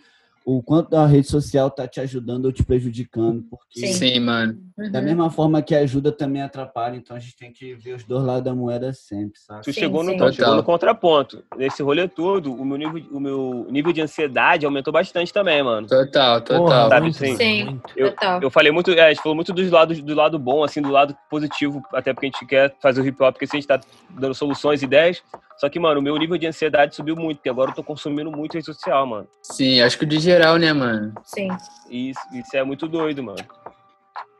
o 0.45 0.61
quanto 0.61 0.95
a 0.95 1.05
rede 1.05 1.27
social 1.27 1.69
tá 1.71 1.87
te 1.87 1.99
ajudando 2.01 2.45
ou 2.45 2.51
te 2.51 2.63
prejudicando. 2.63 3.43
Porque 3.49 3.79
Sim, 3.79 3.93
Sim 3.93 4.19
mano. 4.19 4.57
Da 4.91 4.99
uhum. 4.99 5.05
mesma 5.05 5.29
forma 5.29 5.61
que 5.61 5.73
ajuda, 5.75 6.11
também 6.11 6.41
atrapalha. 6.41 6.95
Então 6.95 7.15
a 7.15 7.19
gente 7.19 7.35
tem 7.35 7.51
que 7.51 7.73
ver 7.75 7.95
os 7.95 8.03
dois 8.03 8.23
lados 8.23 8.43
da 8.43 8.53
moeda 8.53 8.91
sempre, 8.93 9.39
sabe? 9.39 9.63
Tu 9.63 9.73
chegou, 9.73 10.03
no, 10.03 10.33
chegou 10.33 10.55
no 10.55 10.63
contraponto. 10.63 11.43
Nesse 11.55 11.81
rolê 11.81 12.07
todo, 12.07 12.53
o 12.53 12.65
meu, 12.65 12.77
nível, 12.77 13.03
o 13.11 13.19
meu 13.19 13.67
nível 13.69 13.93
de 13.93 14.01
ansiedade 14.01 14.65
aumentou 14.65 14.91
bastante 14.91 15.31
também, 15.31 15.63
mano. 15.63 15.87
Total, 15.87 16.41
total. 16.41 16.89
Sabe, 16.89 17.07
assim, 17.07 17.35
Sim, 17.35 17.81
eu, 17.95 18.11
total. 18.11 18.41
Eu 18.41 18.49
falei 18.49 18.71
muito, 18.71 18.91
é, 18.91 19.07
a 19.07 19.09
gente 19.09 19.21
falou 19.21 19.35
muito 19.35 19.53
dos 19.53 19.69
lados, 19.69 20.01
do 20.01 20.15
lado 20.15 20.37
bom, 20.37 20.63
assim, 20.63 20.81
do 20.81 20.91
lado 20.91 21.15
positivo, 21.29 21.81
até 21.93 22.13
porque 22.13 22.27
a 22.27 22.29
gente 22.29 22.45
quer 22.45 22.75
fazer 22.81 23.01
o 23.01 23.07
hip 23.07 23.21
hop, 23.21 23.33
porque 23.33 23.45
assim, 23.45 23.57
a 23.57 23.59
gente 23.61 23.67
tá 23.67 23.79
dando 24.09 24.33
soluções, 24.33 24.81
ideias. 24.81 25.21
Só 25.57 25.69
que, 25.69 25.79
mano, 25.79 25.99
o 25.99 26.03
meu 26.03 26.17
nível 26.17 26.37
de 26.37 26.47
ansiedade 26.47 26.95
subiu 26.95 27.15
muito, 27.15 27.37
porque 27.37 27.49
agora 27.49 27.71
eu 27.71 27.75
tô 27.75 27.83
consumindo 27.83 28.31
muito 28.31 28.53
rede 28.53 28.65
social, 28.65 29.05
mano. 29.05 29.27
Sim, 29.41 29.81
acho 29.81 29.97
que 29.97 30.05
de 30.05 30.19
geral, 30.19 30.57
né, 30.57 30.73
mano? 30.73 31.13
Sim. 31.23 31.49
Isso, 31.89 32.19
isso 32.33 32.57
é 32.57 32.63
muito 32.63 32.87
doido, 32.87 33.23
mano. 33.23 33.43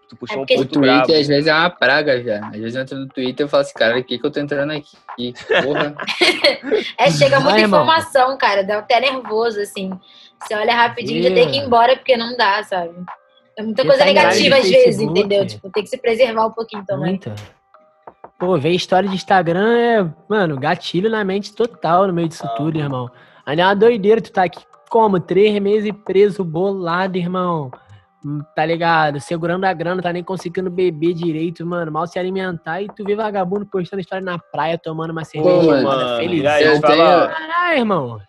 Tu 0.10 0.16
puxou 0.16 0.38
é 0.38 0.42
um 0.42 0.46
ponto 0.46 0.62
O 0.62 0.66
Twitter, 0.66 0.82
bravo. 0.82 1.14
às 1.14 1.28
vezes, 1.28 1.48
é 1.48 1.54
uma 1.54 1.70
praga 1.70 2.22
já. 2.22 2.46
Às 2.48 2.60
vezes 2.60 2.76
eu 2.76 2.82
entro 2.82 2.98
no 2.98 3.08
Twitter 3.08 3.46
e 3.46 3.50
falo 3.50 3.62
assim, 3.62 3.74
cara, 3.74 3.98
o 3.98 4.04
que 4.04 4.18
que 4.18 4.26
eu 4.26 4.32
tô 4.32 4.40
entrando 4.40 4.72
aqui? 4.72 5.34
Porra. 5.64 5.96
é, 6.98 7.12
chega 7.12 7.40
muita 7.40 7.56
Vai, 7.56 7.64
informação, 7.64 8.28
mano. 8.28 8.38
cara. 8.38 8.64
Dá 8.64 8.80
até 8.80 9.00
nervoso, 9.00 9.62
assim. 9.62 9.92
Você 10.42 10.56
olha 10.56 10.76
rapidinho 10.76 11.20
e 11.20 11.24
já 11.24 11.34
tem 11.34 11.50
que 11.50 11.58
ir 11.58 11.62
embora, 11.62 11.96
porque 11.96 12.18
não 12.18 12.36
dá, 12.36 12.64
sabe? 12.64 12.94
É 13.58 13.64
muita 13.64 13.84
coisa 13.84 14.00
tá 14.00 14.06
negativa 14.06 14.58
às 14.58 14.70
vezes, 14.70 15.00
entendeu? 15.00 15.46
Tipo, 15.46 15.70
tem 15.70 15.84
que 15.84 15.90
se 15.90 15.98
preservar 15.98 16.48
um 16.48 16.52
pouquinho 16.52 16.84
também. 16.86 17.12
Muita. 17.12 17.36
Pô, 18.44 18.58
ver 18.58 18.72
história 18.72 19.08
de 19.08 19.16
Instagram 19.16 19.78
é, 19.78 20.06
mano, 20.28 20.60
gatilho 20.60 21.10
na 21.10 21.24
mente 21.24 21.56
total 21.56 22.08
no 22.08 22.14
meio 22.14 22.28
disso 22.28 22.46
ah. 22.46 22.56
tudo, 22.58 22.78
irmão. 22.78 23.10
Ali 23.46 23.62
é 23.62 23.66
uma 23.66 23.74
doideira, 23.74 24.20
tu 24.20 24.34
tá 24.34 24.44
aqui 24.44 24.62
como? 24.90 25.18
Três 25.18 25.58
meses 25.62 25.94
preso, 26.04 26.44
bolado, 26.44 27.18
irmão. 27.18 27.72
Hum, 28.26 28.42
tá 28.54 28.66
ligado? 28.66 29.22
Segurando 29.22 29.64
a 29.64 29.72
grana, 29.72 30.02
tá 30.02 30.12
nem 30.12 30.24
conseguindo 30.24 30.70
beber 30.70 31.14
direito, 31.14 31.66
mano. 31.66 31.90
Mal 31.90 32.06
se 32.06 32.20
alimentar 32.20 32.82
e 32.82 32.88
tu 32.88 33.06
vê 33.06 33.16
vagabundo 33.16 33.66
postando 33.66 34.02
história 34.02 34.24
na 34.24 34.38
praia, 34.38 34.78
tomando 34.78 35.12
uma 35.12 35.24
cerveja, 35.24 35.82
mano. 35.82 36.18
Feliz. 36.18 36.46
Aí, 36.46 36.82
Caralho, 36.82 37.80
irmão 37.80 38.20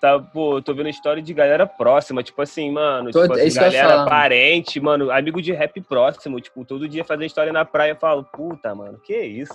tá, 0.00 0.18
pô, 0.18 0.60
tô 0.60 0.74
vendo 0.74 0.88
história 0.88 1.22
de 1.22 1.32
galera 1.32 1.66
próxima, 1.66 2.22
tipo 2.22 2.40
assim, 2.42 2.70
mano, 2.70 3.10
tipo 3.10 3.32
assim, 3.32 3.54
galera 3.54 4.04
parente, 4.04 4.80
mano, 4.80 5.10
amigo 5.10 5.40
de 5.40 5.52
rap 5.52 5.80
próximo, 5.80 6.40
tipo, 6.40 6.64
todo 6.64 6.88
dia 6.88 7.04
fazendo 7.04 7.24
história 7.24 7.52
na 7.52 7.64
praia, 7.64 7.92
eu 7.92 7.96
falo, 7.96 8.24
puta, 8.24 8.74
mano, 8.74 8.98
que 8.98 9.16
isso? 9.16 9.54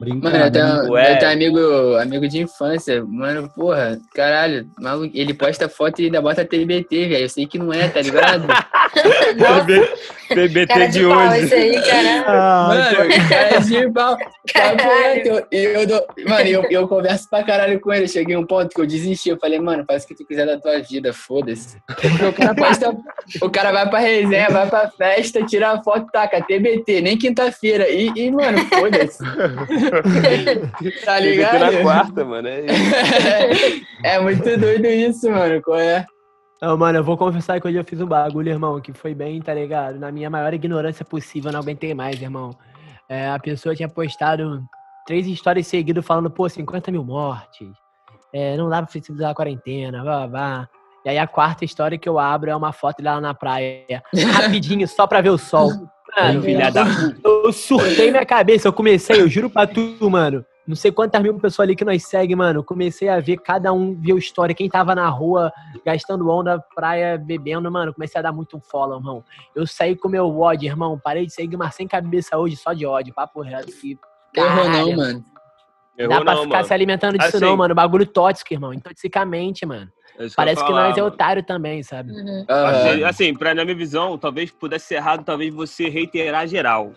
Mano, 0.00 0.36
eu 0.36 0.50
tenho, 0.50 0.96
eu 0.96 1.18
tenho 1.18 1.32
amigo, 1.32 1.96
amigo 1.96 2.26
de 2.26 2.38
infância. 2.38 3.04
Mano, 3.04 3.50
porra, 3.54 4.00
caralho, 4.14 4.66
maluco, 4.78 5.10
ele 5.14 5.34
posta 5.34 5.68
foto 5.68 6.00
e 6.00 6.06
ainda 6.06 6.22
bota 6.22 6.42
TBT, 6.42 7.08
velho. 7.08 7.24
Eu 7.24 7.28
sei 7.28 7.46
que 7.46 7.58
não 7.58 7.70
é, 7.70 7.86
tá 7.86 8.00
ligado? 8.00 8.46
TBT 10.30 10.86
de, 10.86 10.88
de 10.88 11.06
hoje. 11.06 11.50
Ah, 12.26 12.68
mano, 12.68 13.28
cara 13.28 13.58
de 13.60 13.90
pau. 13.90 14.16
Eu, 15.50 15.70
eu 15.72 15.86
dou, 15.86 16.06
mano, 16.26 16.46
eu, 16.46 16.64
eu 16.70 16.88
converso 16.88 17.28
pra 17.28 17.42
caralho 17.42 17.80
com 17.80 17.92
ele. 17.92 18.06
Cheguei 18.06 18.36
a 18.36 18.38
um 18.38 18.46
ponto 18.46 18.72
que 18.74 18.80
eu 18.80 18.86
desisti. 18.86 19.30
Eu 19.30 19.38
falei, 19.38 19.58
mano, 19.58 19.84
faz 19.86 20.04
o 20.04 20.08
que 20.08 20.14
tu 20.14 20.24
quiser 20.24 20.46
da 20.46 20.58
tua 20.58 20.80
vida, 20.80 21.12
foda-se. 21.12 21.76
O 22.28 22.32
cara 22.32 22.54
posta, 22.54 22.96
o 23.42 23.50
cara 23.50 23.72
vai 23.72 23.90
pra 23.90 23.98
resenha, 23.98 24.48
vai 24.48 24.68
pra 24.68 24.90
festa, 24.90 25.44
tira 25.44 25.72
a 25.72 25.82
foto, 25.82 26.06
taca, 26.12 26.40
TBT, 26.40 27.00
nem 27.00 27.18
quinta-feira. 27.18 27.88
E, 27.88 28.12
e, 28.14 28.30
mano, 28.30 28.58
foda-se. 28.66 29.18
tá 31.04 31.20
ligado? 31.20 31.58
na 31.58 31.82
quarta, 31.82 32.24
mano. 32.24 32.48
É, 32.48 32.66
é 34.16 34.20
muito 34.20 34.42
doido 34.58 34.86
isso, 34.86 35.30
mano. 35.30 35.60
Qual 35.62 35.78
é? 35.78 36.06
Não, 36.60 36.76
mano, 36.76 36.98
eu 36.98 37.04
vou 37.04 37.16
confessar 37.16 37.60
que 37.60 37.66
hoje 37.66 37.78
eu 37.78 37.84
fiz 37.84 38.00
um 38.00 38.06
bagulho, 38.06 38.50
irmão, 38.50 38.80
que 38.80 38.92
foi 38.92 39.14
bem, 39.14 39.40
tá 39.40 39.54
ligado? 39.54 39.98
Na 39.98 40.12
minha 40.12 40.28
maior 40.28 40.52
ignorância 40.52 41.04
possível, 41.04 41.48
eu 41.48 41.52
não 41.54 41.60
aguentei 41.60 41.94
mais, 41.94 42.20
irmão. 42.20 42.50
É, 43.08 43.30
a 43.30 43.38
pessoa 43.38 43.74
tinha 43.74 43.88
postado 43.88 44.62
três 45.06 45.26
histórias 45.26 45.66
seguidas 45.66 46.04
falando, 46.04 46.30
pô, 46.30 46.48
50 46.48 46.90
mil 46.92 47.02
mortes. 47.02 47.68
É, 48.32 48.56
não 48.56 48.68
dá 48.68 48.82
pra 48.82 48.92
flexibilizar 48.92 49.30
a 49.30 49.34
quarentena, 49.34 50.04
vá, 50.04 50.26
vá. 50.26 50.68
E 51.04 51.08
aí 51.08 51.18
a 51.18 51.26
quarta 51.26 51.64
história 51.64 51.98
que 51.98 52.08
eu 52.08 52.18
abro 52.18 52.50
é 52.50 52.54
uma 52.54 52.72
foto 52.72 53.02
dela 53.02 53.20
na 53.20 53.32
praia. 53.32 54.02
Rapidinho, 54.32 54.86
só 54.86 55.06
pra 55.06 55.20
ver 55.20 55.30
o 55.30 55.38
sol. 55.38 55.70
Mano, 56.24 56.42
filha 56.42 56.70
da 56.70 56.84
Eu 57.24 57.52
surtei 57.52 58.10
minha 58.10 58.26
cabeça, 58.26 58.68
eu 58.68 58.72
comecei, 58.72 59.20
eu 59.20 59.28
juro 59.28 59.50
pra 59.50 59.66
tu, 59.66 60.10
mano. 60.10 60.44
Não 60.66 60.76
sei 60.76 60.92
quantas 60.92 61.20
mil 61.20 61.34
pessoas 61.38 61.66
ali 61.66 61.74
que 61.74 61.84
nós 61.84 62.04
segue, 62.04 62.36
mano. 62.36 62.62
Comecei 62.62 63.08
a 63.08 63.18
ver 63.18 63.38
cada 63.38 63.72
um, 63.72 63.94
viu 63.94 64.16
história, 64.16 64.54
quem 64.54 64.68
tava 64.68 64.94
na 64.94 65.08
rua, 65.08 65.52
gastando 65.84 66.28
onda, 66.28 66.62
praia, 66.74 67.18
bebendo, 67.18 67.70
mano. 67.72 67.92
Comecei 67.92 68.18
a 68.20 68.22
dar 68.22 68.32
muito 68.32 68.56
um 68.56 68.60
follow, 68.60 68.98
irmão. 68.98 69.24
Eu 69.54 69.66
saí 69.66 69.96
com 69.96 70.08
meu 70.08 70.38
ódio, 70.38 70.68
irmão. 70.68 71.00
Parei 71.02 71.26
de 71.26 71.32
seguir, 71.32 71.56
mas 71.56 71.74
sem 71.74 71.88
cabeça 71.88 72.38
hoje, 72.38 72.56
só 72.56 72.72
de 72.72 72.86
ódio, 72.86 73.12
papo 73.12 73.40
reto. 73.40 73.72
Errou 74.36 74.68
não, 74.70 74.96
mano. 74.96 75.24
Errou 76.00 76.16
Dá 76.16 76.24
pra 76.24 76.34
não, 76.34 76.42
ficar 76.44 76.56
mano. 76.56 76.64
se 76.64 76.72
alimentando 76.72 77.18
disso 77.18 77.36
assim, 77.36 77.44
não, 77.44 77.56
mano. 77.56 77.74
Bagulho 77.74 78.06
tóxico, 78.06 78.54
irmão. 78.54 78.72
Intoxicamente, 78.72 79.66
mano. 79.66 79.92
É 80.18 80.26
Parece 80.34 80.64
que 80.64 80.72
nós 80.72 80.96
é 80.96 81.02
otário 81.02 81.42
também, 81.42 81.82
sabe? 81.82 82.12
Uhum. 82.12 82.44
Assim, 82.48 83.04
assim, 83.04 83.34
pra, 83.34 83.54
na 83.54 83.64
minha 83.64 83.76
visão, 83.76 84.16
talvez 84.16 84.50
pudesse 84.50 84.86
ser 84.86 84.94
errado, 84.96 85.24
talvez 85.24 85.52
você 85.52 85.88
reiterar 85.88 86.46
geral, 86.46 86.92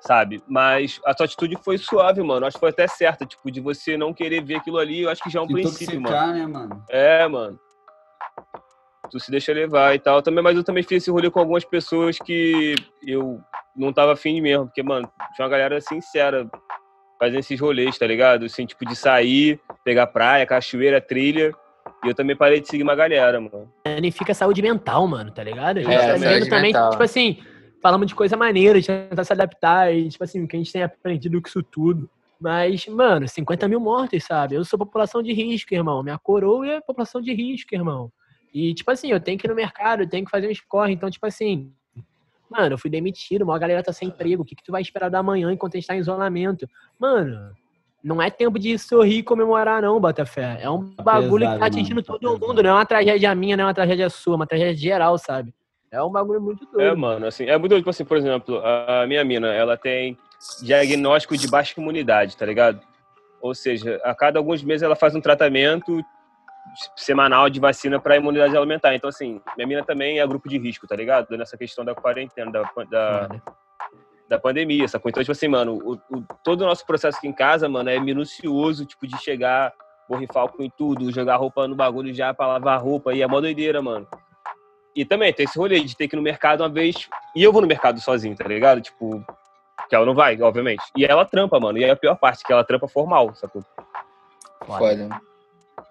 sabe? 0.00 0.40
Mas 0.48 1.00
a 1.04 1.16
sua 1.16 1.26
atitude 1.26 1.56
foi 1.64 1.78
suave, 1.78 2.22
mano. 2.22 2.46
Acho 2.46 2.54
que 2.54 2.60
foi 2.60 2.70
até 2.70 2.86
certa, 2.86 3.26
tipo, 3.26 3.50
de 3.50 3.60
você 3.60 3.96
não 3.96 4.14
querer 4.14 4.42
ver 4.42 4.56
aquilo 4.56 4.78
ali, 4.78 5.02
eu 5.02 5.10
acho 5.10 5.22
que 5.22 5.30
já 5.30 5.40
é 5.40 5.42
um 5.42 5.46
se 5.46 5.52
princípio, 5.52 6.00
mano. 6.00 6.32
Né, 6.32 6.46
mano. 6.46 6.84
É, 6.88 7.26
mano. 7.26 7.58
Tu 9.10 9.20
se 9.20 9.30
deixa 9.30 9.52
levar 9.52 9.94
e 9.94 9.98
tal. 9.98 10.22
Também, 10.22 10.42
mas 10.42 10.56
eu 10.56 10.64
também 10.64 10.82
fiz 10.82 11.02
esse 11.02 11.10
rolê 11.10 11.30
com 11.30 11.40
algumas 11.40 11.64
pessoas 11.64 12.18
que 12.18 12.74
eu 13.06 13.40
não 13.76 13.92
tava 13.92 14.12
afim 14.12 14.34
de 14.34 14.40
mesmo, 14.40 14.66
porque, 14.66 14.82
mano, 14.82 15.08
tinha 15.34 15.44
uma 15.44 15.50
galera 15.50 15.80
sincera 15.80 16.48
fazendo 17.18 17.40
esses 17.40 17.60
rolês, 17.60 17.98
tá 17.98 18.06
ligado? 18.06 18.44
Assim, 18.46 18.66
tipo, 18.66 18.84
de 18.84 18.96
sair, 18.96 19.60
pegar 19.84 20.06
praia, 20.06 20.46
cachoeira, 20.46 21.00
trilha 21.00 21.52
e 22.04 22.08
eu 22.08 22.14
também 22.14 22.36
parei 22.36 22.60
de 22.60 22.68
seguir 22.68 22.82
uma 22.82 22.94
galera, 22.94 23.40
mano. 23.40 23.72
Danifica 23.84 24.34
saúde 24.34 24.60
mental, 24.60 25.06
mano, 25.06 25.30
tá 25.30 25.42
ligado? 25.42 25.78
A 25.78 25.82
gente 25.82 25.94
é, 25.94 26.12
tá 26.12 26.16
vendo 26.16 26.48
também, 26.48 26.72
mental. 26.72 26.90
tipo 26.90 27.02
assim, 27.02 27.38
falamos 27.82 28.06
de 28.06 28.14
coisa 28.14 28.36
maneira, 28.36 28.80
de 28.80 28.86
tentar 28.86 29.24
se 29.24 29.32
adaptar 29.32 29.94
e, 29.94 30.08
tipo 30.08 30.22
assim, 30.22 30.44
o 30.44 30.48
que 30.48 30.56
a 30.56 30.58
gente 30.58 30.72
tem 30.72 30.82
aprendido 30.82 31.40
com 31.40 31.48
isso 31.48 31.62
tudo. 31.62 32.08
Mas, 32.38 32.86
mano, 32.86 33.26
50 33.26 33.66
mil 33.68 33.80
mortos, 33.80 34.22
sabe? 34.24 34.54
Eu 34.54 34.64
sou 34.64 34.78
população 34.78 35.22
de 35.22 35.32
risco, 35.32 35.72
irmão. 35.74 36.02
Minha 36.02 36.18
coroa 36.18 36.66
é 36.66 36.80
população 36.80 37.22
de 37.22 37.32
risco, 37.32 37.74
irmão. 37.74 38.12
E, 38.52 38.74
tipo 38.74 38.90
assim, 38.90 39.10
eu 39.10 39.18
tenho 39.18 39.38
que 39.38 39.46
ir 39.46 39.48
no 39.50 39.54
mercado, 39.54 40.02
eu 40.02 40.08
tenho 40.08 40.24
que 40.24 40.30
fazer 40.30 40.48
um 40.48 40.54
score. 40.54 40.92
Então, 40.92 41.10
tipo 41.10 41.24
assim, 41.26 41.72
mano, 42.50 42.74
eu 42.74 42.78
fui 42.78 42.90
demitido, 42.90 43.42
uma 43.42 43.58
galera 43.58 43.82
tá 43.82 43.92
sem 43.92 44.08
emprego. 44.08 44.42
O 44.42 44.44
que, 44.44 44.54
que 44.54 44.64
tu 44.64 44.72
vai 44.72 44.82
esperar 44.82 45.08
da 45.08 45.22
manhã 45.22 45.52
enquanto 45.52 45.74
a 45.74 45.78
gente 45.78 45.86
tá 45.86 45.96
em 45.96 46.00
isolamento? 46.00 46.68
Mano, 46.98 47.52
não 48.02 48.20
é 48.20 48.30
tempo 48.30 48.58
de 48.58 48.78
sorrir 48.78 49.18
e 49.18 49.22
comemorar, 49.22 49.82
não, 49.82 49.98
Botafé. 49.98 50.58
É 50.60 50.68
um 50.68 50.90
tá 50.90 51.02
bagulho 51.02 51.40
pesado, 51.40 51.54
que 51.54 51.60
tá 51.60 51.66
atingindo 51.66 51.94
mano, 51.96 52.04
todo 52.04 52.38
tá 52.38 52.46
mundo. 52.46 52.62
Não 52.62 52.70
é 52.70 52.72
uma 52.74 52.86
tragédia 52.86 53.34
minha, 53.34 53.56
não 53.56 53.64
é 53.64 53.66
uma 53.68 53.74
tragédia 53.74 54.10
sua, 54.10 54.34
é 54.34 54.36
uma 54.36 54.46
tragédia 54.46 54.76
geral, 54.76 55.16
sabe? 55.16 55.54
É 55.90 56.02
um 56.02 56.10
bagulho 56.10 56.40
muito 56.40 56.66
doido. 56.66 56.80
É, 56.80 56.94
mano, 56.94 57.26
assim, 57.26 57.44
é 57.44 57.56
muito 57.56 57.70
doido, 57.70 57.82
tipo 57.82 57.90
assim, 57.90 58.04
por 58.04 58.16
exemplo, 58.16 58.60
a 58.64 59.06
minha 59.06 59.24
mina, 59.24 59.52
ela 59.52 59.76
tem 59.76 60.18
diagnóstico 60.62 61.36
de 61.36 61.48
baixa 61.48 61.80
imunidade, 61.80 62.36
tá 62.36 62.44
ligado? 62.44 62.80
Ou 63.40 63.54
seja, 63.54 64.00
a 64.02 64.14
cada 64.14 64.38
alguns 64.38 64.62
meses 64.62 64.82
ela 64.82 64.96
faz 64.96 65.14
um 65.14 65.20
tratamento 65.20 66.04
semanal 66.96 67.48
de 67.48 67.60
vacina 67.60 68.00
para 68.00 68.16
imunidade 68.16 68.56
aumentar. 68.56 68.94
Então, 68.94 69.08
assim, 69.08 69.40
minha 69.56 69.66
mina 69.66 69.84
também 69.84 70.18
é 70.18 70.26
grupo 70.26 70.48
de 70.48 70.58
risco, 70.58 70.86
tá 70.86 70.96
ligado? 70.96 71.36
Nessa 71.36 71.56
questão 71.56 71.84
da 71.84 71.94
quarentena, 71.94 72.50
da, 72.50 72.62
da, 72.90 73.28
da 74.28 74.38
pandemia, 74.38 74.86
coisa. 74.86 74.98
Então, 75.06 75.22
tipo 75.22 75.32
assim, 75.32 75.48
mano, 75.48 75.74
o, 75.74 75.94
o, 76.16 76.24
todo 76.42 76.62
o 76.62 76.66
nosso 76.66 76.84
processo 76.86 77.18
aqui 77.18 77.28
em 77.28 77.32
casa, 77.32 77.68
mano, 77.68 77.90
é 77.90 77.98
minucioso, 78.00 78.84
tipo, 78.84 79.06
de 79.06 79.16
chegar, 79.18 79.72
borrifar 80.08 80.42
álcool 80.42 80.62
em 80.62 80.70
tudo, 80.70 81.12
jogar 81.12 81.36
roupa 81.36 81.68
no 81.68 81.74
bagulho 81.74 82.12
já 82.12 82.32
pra 82.32 82.46
lavar 82.46 82.82
roupa, 82.82 83.14
e 83.14 83.22
é 83.22 83.26
mó 83.26 83.40
doideira, 83.40 83.80
mano. 83.80 84.06
E 84.96 85.04
também 85.04 85.32
tem 85.32 85.44
esse 85.44 85.58
rolê 85.58 85.80
de 85.80 85.96
ter 85.96 86.08
que 86.08 86.14
ir 86.14 86.18
no 86.18 86.22
mercado 86.22 86.62
uma 86.62 86.68
vez, 86.68 87.08
e 87.34 87.42
eu 87.42 87.52
vou 87.52 87.60
no 87.60 87.68
mercado 87.68 88.00
sozinho, 88.00 88.36
tá 88.36 88.46
ligado? 88.46 88.80
Tipo, 88.80 89.24
Que 89.88 89.94
ela 89.94 90.06
não 90.06 90.14
vai, 90.14 90.40
obviamente. 90.40 90.82
E 90.96 91.04
ela 91.04 91.24
trampa, 91.24 91.60
mano. 91.60 91.78
E 91.78 91.84
é 91.84 91.90
a 91.90 91.96
pior 91.96 92.16
parte, 92.16 92.44
que 92.44 92.52
ela 92.52 92.64
trampa 92.64 92.88
formal, 92.88 93.34
sacou? 93.34 93.62
Foda. 94.64 95.33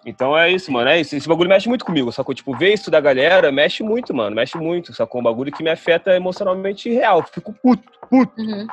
Então 0.06 0.38
é 0.38 0.52
isso, 0.52 0.72
mano. 0.72 0.90
É 0.90 1.00
isso. 1.00 1.16
Esse 1.16 1.28
bagulho 1.28 1.50
mexe 1.50 1.70
muito 1.70 1.86
comigo, 1.86 2.12
sacou? 2.12 2.36
Tipo, 2.36 2.56
ver 2.58 2.74
isso 2.74 2.92
da 2.92 3.00
galera 3.00 3.52
mexe 3.52 3.84
muito, 3.84 4.14
mano. 4.14 4.36
Mexe 4.36 4.58
muito, 4.58 4.94
sacou? 4.94 5.22
Um 5.22 5.24
bagulho 5.24 5.52
que 5.52 5.64
me 5.64 5.70
afeta 5.70 6.16
emocionalmente 6.16 6.90
real. 6.90 7.24
Fico 7.24 7.54
puto, 7.54 7.84
puto. 8.10 8.42
Uhum. 8.42 8.68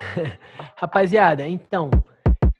Rapaziada, 0.76 1.46
então, 1.46 1.90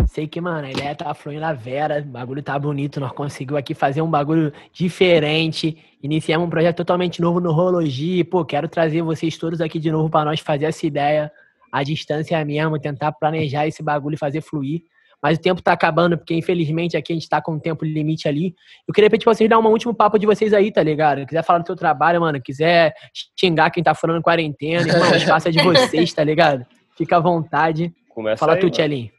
sei 0.07 0.27
que, 0.27 0.41
mano, 0.41 0.67
a 0.67 0.71
ideia 0.71 0.95
tá 0.95 1.13
fluindo 1.15 1.45
a 1.45 1.53
vera, 1.53 2.01
o 2.01 2.05
bagulho 2.05 2.43
tá 2.43 2.59
bonito, 2.59 3.01
nós 3.01 3.13
conseguimos 3.13 3.59
aqui 3.59 3.75
fazer 3.75 4.03
um 4.03 4.11
bagulho 4.11 4.53
diferente, 4.73 5.79
iniciamos 6.03 6.47
um 6.47 6.51
projeto 6.51 6.77
totalmente 6.77 7.21
novo 7.21 7.41
no 7.41 7.53
Rologia, 7.53 8.25
pô, 8.25 8.45
quero 8.45 8.69
trazer 8.69 9.03
vocês 9.03 9.37
todos 9.37 9.61
aqui 9.61 9.79
de 9.79 9.91
novo 9.91 10.11
para 10.11 10.25
nós 10.25 10.41
fazer 10.41 10.67
essa 10.67 10.87
ideia, 10.87 11.33
a 11.73 11.83
distância 11.83 12.45
mesmo, 12.45 12.79
tentar 12.79 13.13
planejar 13.13 13.67
esse 13.67 13.83
bagulho 13.83 14.15
e 14.15 14.19
fazer 14.19 14.41
fluir. 14.41 14.83
Mas 15.23 15.39
o 15.39 15.41
tempo 15.41 15.63
tá 15.63 15.73
acabando, 15.73 16.17
porque 16.17 16.35
infelizmente 16.35 16.97
aqui 16.97 17.13
a 17.13 17.17
gente 17.17 17.29
tá 17.29 17.41
com 17.43 17.53
um 17.53 17.59
tempo 17.59 17.85
limite 17.85 18.27
ali. 18.27 18.55
Eu 18.87 18.95
queria 18.95 19.11
pedir 19.11 19.25
pra 19.25 19.35
vocês 19.35 19.49
dar 19.49 19.59
um 19.59 19.67
último 19.67 19.95
papo 19.95 20.19
de 20.19 20.27
vocês 20.27 20.53
aí, 20.53 20.73
tá 20.73 20.83
ligado? 20.83 21.27
Quiser 21.27 21.45
falar 21.45 21.59
do 21.59 21.67
seu 21.67 21.77
trabalho, 21.77 22.21
mano, 22.21 22.41
quiser 22.41 22.95
xingar 23.39 23.71
quem 23.71 23.83
tá 23.83 23.95
falando 23.95 24.23
quarentena, 24.23 24.89
irmão, 24.89 25.13
espaço 25.15 25.49
é 25.49 25.51
de 25.51 25.63
vocês, 25.63 26.13
tá 26.13 26.25
ligado? 26.25 26.65
Fica 26.97 27.17
à 27.17 27.21
vontade. 27.21 27.93
Começa 28.09 28.39
Fala 28.39 28.55
aí, 28.55 28.61
tu, 28.61 28.71
Tchelinho. 28.71 29.11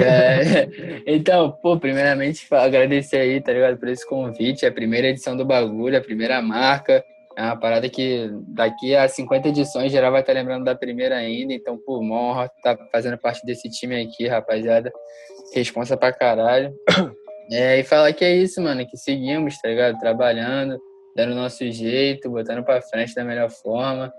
É, 0.00 0.68
então, 1.06 1.50
pô, 1.62 1.76
primeiramente 1.76 2.46
agradecer 2.52 3.16
aí, 3.16 3.40
tá 3.40 3.52
ligado, 3.52 3.78
por 3.78 3.88
esse 3.88 4.08
convite, 4.08 4.64
a 4.64 4.72
primeira 4.72 5.08
edição 5.08 5.36
do 5.36 5.44
bagulho, 5.44 5.98
a 5.98 6.00
primeira 6.00 6.40
marca. 6.40 7.04
É 7.36 7.42
uma 7.42 7.56
parada 7.56 7.88
que 7.88 8.28
daqui 8.48 8.94
a 8.94 9.06
50 9.06 9.48
edições 9.48 9.92
geral 9.92 10.12
vai 10.12 10.20
estar 10.20 10.32
tá 10.32 10.38
lembrando 10.38 10.64
da 10.64 10.74
primeira 10.74 11.16
ainda. 11.16 11.52
Então, 11.52 11.78
pô, 11.78 12.00
honra 12.00 12.50
tá 12.62 12.76
fazendo 12.90 13.16
parte 13.18 13.44
desse 13.46 13.68
time 13.70 14.02
aqui, 14.02 14.26
rapaziada. 14.26 14.92
Responsa 15.54 15.96
pra 15.96 16.12
caralho. 16.12 16.74
É, 17.52 17.80
e 17.80 17.82
falar 17.82 18.12
que 18.12 18.24
é 18.24 18.32
isso, 18.32 18.62
mano, 18.62 18.86
que 18.86 18.96
seguimos, 18.96 19.58
tá 19.60 19.68
ligado? 19.68 19.98
Trabalhando, 19.98 20.80
dando 21.16 21.32
o 21.32 21.34
nosso 21.34 21.68
jeito, 21.68 22.30
botando 22.30 22.62
pra 22.62 22.80
frente 22.80 23.12
da 23.12 23.24
melhor 23.24 23.50
forma. 23.50 24.12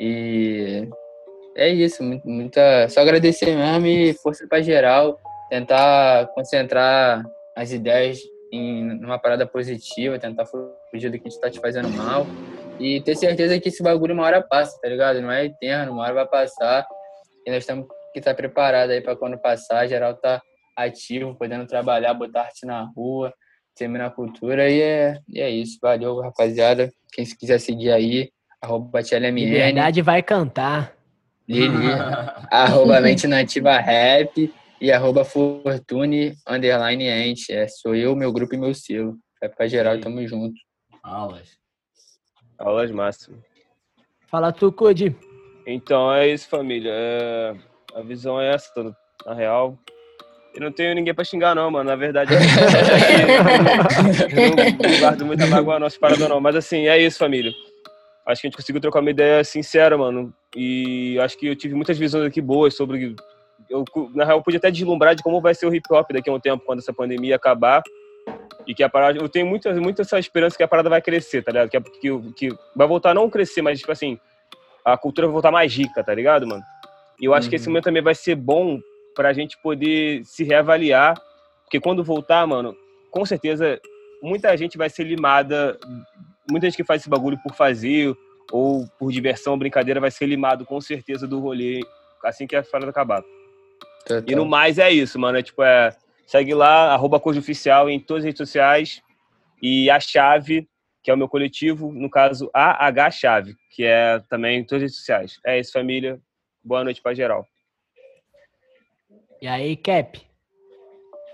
E 0.00 0.88
é 1.56 1.68
isso, 1.68 2.02
muita. 2.24 2.88
Só 2.88 3.02
agradecer 3.02 3.54
mesmo 3.54 3.86
e 3.86 4.14
força 4.14 4.48
pra 4.48 4.60
geral. 4.60 5.16
Tentar 5.48 6.26
concentrar 6.34 7.22
as 7.54 7.70
ideias 7.70 8.18
em 8.52 8.98
uma 9.04 9.18
parada 9.18 9.46
positiva, 9.46 10.18
tentar 10.18 10.46
fugir 10.90 11.10
do 11.10 11.18
que 11.18 11.28
a 11.28 11.30
gente 11.30 11.40
tá 11.40 11.50
te 11.50 11.60
fazendo 11.60 11.88
mal. 11.90 12.26
E 12.82 13.00
ter 13.00 13.14
certeza 13.14 13.60
que 13.60 13.68
esse 13.68 13.80
bagulho 13.80 14.12
uma 14.12 14.24
hora 14.24 14.42
passa, 14.42 14.76
tá 14.82 14.88
ligado? 14.88 15.20
Não 15.20 15.30
é 15.30 15.44
eterno, 15.44 15.92
uma 15.92 16.02
hora 16.02 16.14
vai 16.14 16.26
passar. 16.26 16.84
E 17.46 17.50
nós 17.50 17.64
temos 17.64 17.86
que 18.12 18.18
estar 18.18 18.32
tá 18.32 18.36
preparado 18.36 18.90
aí 18.90 19.00
para 19.00 19.14
quando 19.14 19.38
passar, 19.38 19.86
geral 19.86 20.14
tá 20.16 20.42
ativo, 20.76 21.36
podendo 21.36 21.64
trabalhar, 21.64 22.12
botar 22.12 22.42
arte 22.42 22.66
na 22.66 22.82
rua, 22.82 23.32
terminar 23.76 24.06
a 24.06 24.10
cultura. 24.10 24.68
E 24.68 24.80
é, 24.80 25.20
e 25.28 25.40
é 25.40 25.48
isso. 25.48 25.78
Valeu, 25.80 26.18
rapaziada. 26.20 26.90
Quem 27.12 27.24
quiser 27.24 27.60
seguir 27.60 27.92
aí, 27.92 28.30
arroba. 28.60 29.00
Liberdade 29.00 30.02
vai 30.02 30.20
cantar. 30.20 30.92
Lili, 31.48 31.86
arroba 32.50 33.00
Mente 33.00 33.28
Nativa 33.28 33.78
Rap 33.78 34.52
e 34.80 34.90
arroba 34.90 35.24
Fortune 35.24 36.34
Underline 36.48 37.04
Ent. 37.04 37.48
É, 37.48 37.68
sou 37.68 37.94
eu, 37.94 38.16
meu 38.16 38.32
grupo 38.32 38.56
e 38.56 38.58
meu 38.58 38.74
selo. 38.74 39.16
Vai 39.40 39.48
pra 39.48 39.68
geral, 39.68 40.00
tamo 40.00 40.26
junto. 40.26 40.58
Aulas. 41.00 41.61
Aulas 42.62 42.90
máximas. 42.92 43.40
Fala 44.28 44.52
tu, 44.52 44.70
Cody. 44.72 45.16
Então 45.66 46.12
é 46.12 46.28
isso, 46.28 46.48
família. 46.48 46.92
É... 46.94 47.54
A 47.94 48.00
visão 48.00 48.40
é 48.40 48.54
essa, 48.54 48.96
na 49.26 49.34
real. 49.34 49.76
Eu 50.54 50.62
não 50.62 50.72
tenho 50.72 50.94
ninguém 50.94 51.12
pra 51.12 51.24
xingar, 51.24 51.54
não, 51.54 51.70
mano. 51.70 51.90
Na 51.90 51.96
verdade, 51.96 52.32
eu 52.32 52.40
não, 54.40 54.88
não 54.90 55.00
guardo 55.00 55.26
muita 55.26 55.46
mágoa 55.46 55.78
nossa 55.78 55.98
parada, 55.98 56.28
não. 56.28 56.40
Mas 56.40 56.56
assim, 56.56 56.86
é 56.86 56.98
isso, 56.98 57.18
família. 57.18 57.52
Acho 58.26 58.40
que 58.40 58.46
a 58.46 58.50
gente 58.50 58.56
conseguiu 58.56 58.80
trocar 58.80 59.00
uma 59.00 59.10
ideia 59.10 59.42
sincera, 59.42 59.98
mano. 59.98 60.32
E 60.56 61.18
acho 61.20 61.36
que 61.36 61.48
eu 61.48 61.56
tive 61.56 61.74
muitas 61.74 61.98
visões 61.98 62.24
aqui 62.24 62.40
boas 62.40 62.76
sobre. 62.76 63.16
Eu, 63.68 63.84
na 64.14 64.24
real, 64.24 64.38
eu 64.38 64.42
pude 64.42 64.58
até 64.58 64.70
deslumbrar 64.70 65.14
de 65.14 65.22
como 65.22 65.40
vai 65.40 65.54
ser 65.54 65.66
o 65.66 65.74
hip 65.74 65.86
hop 65.90 66.10
daqui 66.12 66.30
a 66.30 66.32
um 66.32 66.40
tempo, 66.40 66.64
quando 66.64 66.78
essa 66.78 66.92
pandemia 66.92 67.36
acabar 67.36 67.82
e 68.66 68.74
que 68.74 68.82
a 68.82 68.88
parada, 68.88 69.18
eu 69.18 69.28
tenho 69.28 69.46
muita, 69.46 69.72
muita 69.74 70.02
essa 70.02 70.18
esperança 70.18 70.56
que 70.56 70.62
a 70.62 70.68
parada 70.68 70.88
vai 70.88 71.00
crescer, 71.00 71.42
tá 71.42 71.52
ligado? 71.52 71.70
Que, 71.70 71.80
que, 71.80 72.32
que 72.32 72.56
vai 72.74 72.86
voltar 72.86 73.10
a 73.10 73.14
não 73.14 73.30
crescer, 73.30 73.62
mas, 73.62 73.78
tipo 73.78 73.92
assim, 73.92 74.18
a 74.84 74.96
cultura 74.96 75.26
vai 75.26 75.32
voltar 75.32 75.50
mais 75.50 75.74
rica, 75.74 76.02
tá 76.02 76.14
ligado, 76.14 76.46
mano? 76.46 76.62
E 77.20 77.24
eu 77.24 77.34
acho 77.34 77.46
uhum. 77.46 77.50
que 77.50 77.56
esse 77.56 77.66
uhum. 77.66 77.72
momento 77.72 77.84
também 77.84 78.02
vai 78.02 78.14
ser 78.14 78.34
bom 78.34 78.80
pra 79.14 79.32
gente 79.32 79.56
poder 79.62 80.24
se 80.24 80.44
reavaliar, 80.44 81.14
porque 81.64 81.80
quando 81.80 82.02
voltar, 82.02 82.46
mano, 82.46 82.76
com 83.10 83.24
certeza 83.24 83.80
muita 84.22 84.56
gente 84.56 84.78
vai 84.78 84.88
ser 84.88 85.04
limada, 85.04 85.78
muita 86.50 86.66
gente 86.66 86.76
que 86.76 86.84
faz 86.84 87.02
esse 87.02 87.10
bagulho 87.10 87.38
por 87.42 87.54
fazer 87.54 88.14
ou 88.50 88.86
por 88.98 89.10
diversão, 89.10 89.58
brincadeira, 89.58 90.00
vai 90.00 90.10
ser 90.10 90.26
limado 90.26 90.64
com 90.64 90.80
certeza 90.80 91.26
do 91.26 91.40
rolê 91.40 91.80
assim 92.24 92.46
que 92.46 92.54
a 92.54 92.62
parada 92.62 92.90
acabar. 92.90 93.22
E 94.26 94.34
no 94.34 94.44
mais 94.44 94.78
é 94.78 94.90
isso, 94.90 95.18
mano, 95.18 95.38
é 95.38 95.42
tipo, 95.42 95.62
é 95.62 95.94
Segue 96.26 96.54
lá, 96.54 96.92
arroba 96.92 97.20
Oficial 97.24 97.90
em 97.90 98.00
todas 98.00 98.22
as 98.22 98.26
redes 98.26 98.38
sociais. 98.38 99.02
E 99.62 99.90
a 99.90 100.00
Chave, 100.00 100.68
que 101.02 101.10
é 101.10 101.14
o 101.14 101.16
meu 101.16 101.28
coletivo, 101.28 101.92
no 101.92 102.08
caso 102.08 102.50
AH 102.52 103.10
Chave, 103.10 103.54
que 103.70 103.84
é 103.84 104.20
também 104.28 104.60
em 104.60 104.64
todas 104.64 104.76
as 104.76 104.82
redes 104.82 104.96
sociais. 104.96 105.40
É 105.44 105.58
isso, 105.58 105.72
família. 105.72 106.20
Boa 106.64 106.84
noite 106.84 107.02
para 107.02 107.14
geral. 107.14 107.46
E 109.40 109.48
aí, 109.48 109.76
Cap? 109.76 110.20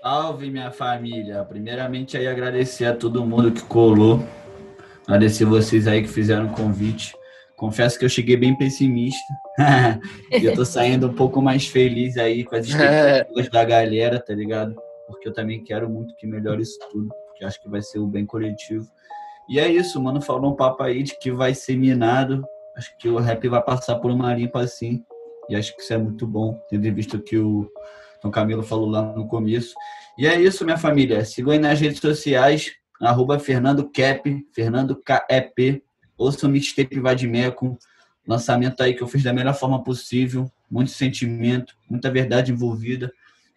Salve, 0.02 0.50
minha 0.50 0.70
família. 0.70 1.44
Primeiramente, 1.44 2.16
aí 2.16 2.26
agradecer 2.26 2.86
a 2.86 2.96
todo 2.96 3.26
mundo 3.26 3.52
que 3.52 3.62
colou. 3.62 4.26
Agradecer 5.06 5.44
vocês 5.44 5.86
aí 5.86 6.02
que 6.02 6.08
fizeram 6.08 6.46
o 6.46 6.52
convite. 6.52 7.17
Confesso 7.58 7.98
que 7.98 8.04
eu 8.04 8.08
cheguei 8.08 8.36
bem 8.36 8.56
pessimista. 8.56 9.34
e 10.30 10.44
eu 10.44 10.54
tô 10.54 10.64
saindo 10.64 11.08
um 11.08 11.12
pouco 11.12 11.42
mais 11.42 11.66
feliz 11.66 12.16
aí 12.16 12.44
com 12.44 12.54
as 12.54 12.66
expectativas 12.66 13.50
da 13.50 13.64
galera, 13.64 14.20
tá 14.20 14.32
ligado? 14.32 14.76
Porque 15.08 15.28
eu 15.28 15.32
também 15.32 15.64
quero 15.64 15.90
muito 15.90 16.14
que 16.14 16.24
melhore 16.24 16.62
isso 16.62 16.78
tudo, 16.92 17.08
porque 17.26 17.44
acho 17.44 17.60
que 17.60 17.68
vai 17.68 17.82
ser 17.82 17.98
o 17.98 18.06
bem 18.06 18.24
coletivo. 18.24 18.86
E 19.48 19.58
é 19.58 19.66
isso, 19.66 20.00
mano. 20.00 20.20
Falou 20.22 20.52
um 20.52 20.54
papo 20.54 20.84
aí 20.84 21.02
de 21.02 21.18
que 21.18 21.32
vai 21.32 21.52
ser 21.52 21.76
minado. 21.76 22.46
Acho 22.76 22.96
que 22.96 23.08
o 23.08 23.18
rap 23.18 23.48
vai 23.48 23.62
passar 23.62 23.96
por 23.96 24.12
uma 24.12 24.32
limpa 24.32 24.60
assim. 24.60 25.02
E 25.48 25.56
acho 25.56 25.74
que 25.74 25.82
isso 25.82 25.92
é 25.92 25.98
muito 25.98 26.28
bom, 26.28 26.60
tendo 26.68 26.94
visto 26.94 27.18
que 27.18 27.38
o 27.38 27.68
Tom 28.22 28.30
Camilo 28.30 28.62
falou 28.62 28.88
lá 28.88 29.02
no 29.02 29.26
começo. 29.26 29.74
E 30.16 30.28
é 30.28 30.40
isso, 30.40 30.64
minha 30.64 30.78
família. 30.78 31.24
Sigam 31.24 31.52
aí 31.52 31.58
nas 31.58 31.80
redes 31.80 31.98
sociais, 31.98 32.70
arroba 33.00 33.38
Fernando 33.40 33.90
Cap, 33.90 34.46
Fernando 34.54 34.94
KEP, 35.02 35.82
ouça 36.18 36.46
o 36.46 36.50
mixtape 36.50 36.98
Vadimeco, 36.98 37.78
lançamento 38.26 38.82
aí 38.82 38.92
que 38.92 39.02
eu 39.02 39.06
fiz 39.06 39.22
da 39.22 39.32
melhor 39.32 39.54
forma 39.54 39.82
possível, 39.82 40.50
muito 40.70 40.90
sentimento, 40.90 41.74
muita 41.88 42.10
verdade 42.10 42.52
envolvida. 42.52 43.10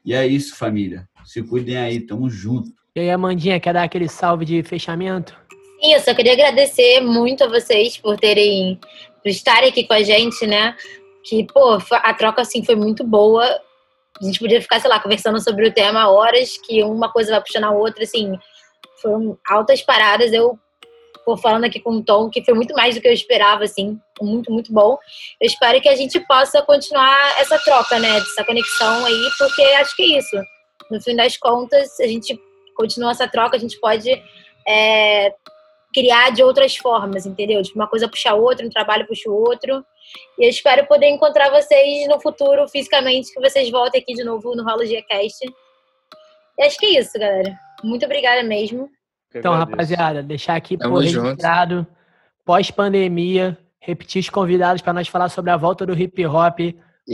E 0.06 0.14
é 0.14 0.26
isso, 0.26 0.56
família. 0.56 1.10
Se 1.26 1.44
cuidem 1.44 1.78
aí, 1.78 2.00
tamo 2.00 2.30
junto. 2.30 2.70
E 2.96 3.02
aí, 3.02 3.10
Amandinha, 3.10 3.60
quer 3.60 3.74
dar 3.74 3.84
aquele 3.84 4.08
salve 4.08 4.46
de 4.46 4.64
fechamento? 4.64 5.38
Sim, 5.82 5.94
eu 5.94 6.00
só 6.00 6.14
queria 6.14 6.34
agradecer 6.34 7.02
muito 7.02 7.44
a 7.44 7.48
vocês 7.48 7.98
por 7.98 8.18
terem, 8.20 8.80
por 9.22 9.30
estarem 9.30 9.70
aqui 9.70 9.84
com 9.84 9.94
a 9.94 10.02
gente, 10.02 10.46
né? 10.46 10.76
Que, 11.24 11.46
pô, 11.46 11.78
a 11.92 12.14
troca, 12.14 12.42
assim, 12.42 12.64
foi 12.64 12.76
muito 12.76 13.04
boa. 13.04 13.44
A 14.20 14.24
gente 14.24 14.40
podia 14.40 14.62
ficar, 14.62 14.80
sei 14.80 14.90
lá, 14.90 15.00
conversando 15.00 15.42
sobre 15.42 15.68
o 15.68 15.74
tema 15.74 16.10
horas, 16.10 16.58
que 16.58 16.84
uma 16.84 17.12
coisa 17.12 17.32
vai 17.32 17.42
puxando 17.42 17.66
a 17.66 17.72
outra, 17.72 18.04
assim. 18.04 18.38
Foram 19.02 19.38
altas 19.48 19.82
paradas. 19.82 20.32
Eu 20.32 20.60
por 21.26 21.40
falando 21.40 21.66
aqui 21.66 21.80
com 21.80 21.92
o 21.92 22.04
Tom, 22.04 22.30
que 22.30 22.44
foi 22.44 22.54
muito 22.54 22.74
mais 22.74 22.96
do 22.96 23.02
que 23.02 23.08
eu 23.08 23.14
esperava, 23.14 23.64
assim, 23.64 24.00
muito, 24.22 24.52
muito 24.52 24.74
bom. 24.74 24.98
Eu 25.40 25.48
espero 25.48 25.80
que 25.82 25.90
a 25.90 25.96
gente 25.96 26.20
possa 26.22 26.62
continuar 26.62 27.40
essa 27.40 27.58
troca, 27.60 28.00
né, 28.00 28.18
essa 28.18 28.44
conexão 28.44 29.06
aí, 29.06 29.30
porque 29.38 29.62
acho 29.62 29.96
que 29.96 30.04
é 30.04 30.18
isso. 30.18 30.38
No 30.90 31.02
fim 31.02 31.16
das 31.16 31.38
contas, 31.38 32.00
a 32.00 32.08
gente 32.08 32.38
continua 32.76 33.12
essa 33.12 33.28
troca, 33.28 33.56
a 33.56 33.60
gente 33.60 33.80
pode 33.80 34.12
é, 34.68 35.34
criar 35.94 36.32
de 36.32 36.44
outras 36.44 36.76
formas, 36.76 37.26
entendeu? 37.26 37.62
Tipo, 37.62 37.80
uma 37.80 37.88
coisa 37.88 38.08
puxa 38.08 38.34
outra, 38.34 38.66
um 38.66 38.70
trabalho 38.70 39.08
puxa 39.08 39.30
o 39.30 39.34
outro. 39.34 39.86
E 40.38 40.46
eu 40.46 40.50
espero 40.50 40.86
poder 40.88 41.08
encontrar 41.08 41.50
vocês 41.50 42.08
no 42.08 42.20
futuro, 42.20 42.68
fisicamente, 42.68 43.34
que 43.34 43.40
vocês 43.40 43.70
voltem 43.70 44.02
aqui 44.02 44.14
de 44.14 44.24
novo 44.24 44.56
no 44.56 44.64
Rolo 44.64 44.84
Cast. 45.08 45.46
E 46.58 46.64
acho 46.64 46.78
que 46.78 46.86
é 46.86 47.00
isso, 47.00 47.18
galera. 47.18 47.58
Muito 47.84 48.06
obrigada 48.06 48.44
mesmo. 48.44 48.90
Então, 49.34 49.54
rapaziada, 49.54 50.22
deixar 50.22 50.56
aqui 50.56 50.78
por 50.78 51.00
registrado, 51.00 51.88
pós-pandemia, 52.46 53.58
repetir 53.80 54.20
os 54.20 54.30
convidados 54.30 54.82
para 54.82 54.94
nós 54.94 55.08
falar 55.08 55.30
sobre 55.30 55.52
a 55.52 55.58
volta 55.58 55.86
do 55.86 55.98
hip 55.98 56.26
hop. 56.26 56.60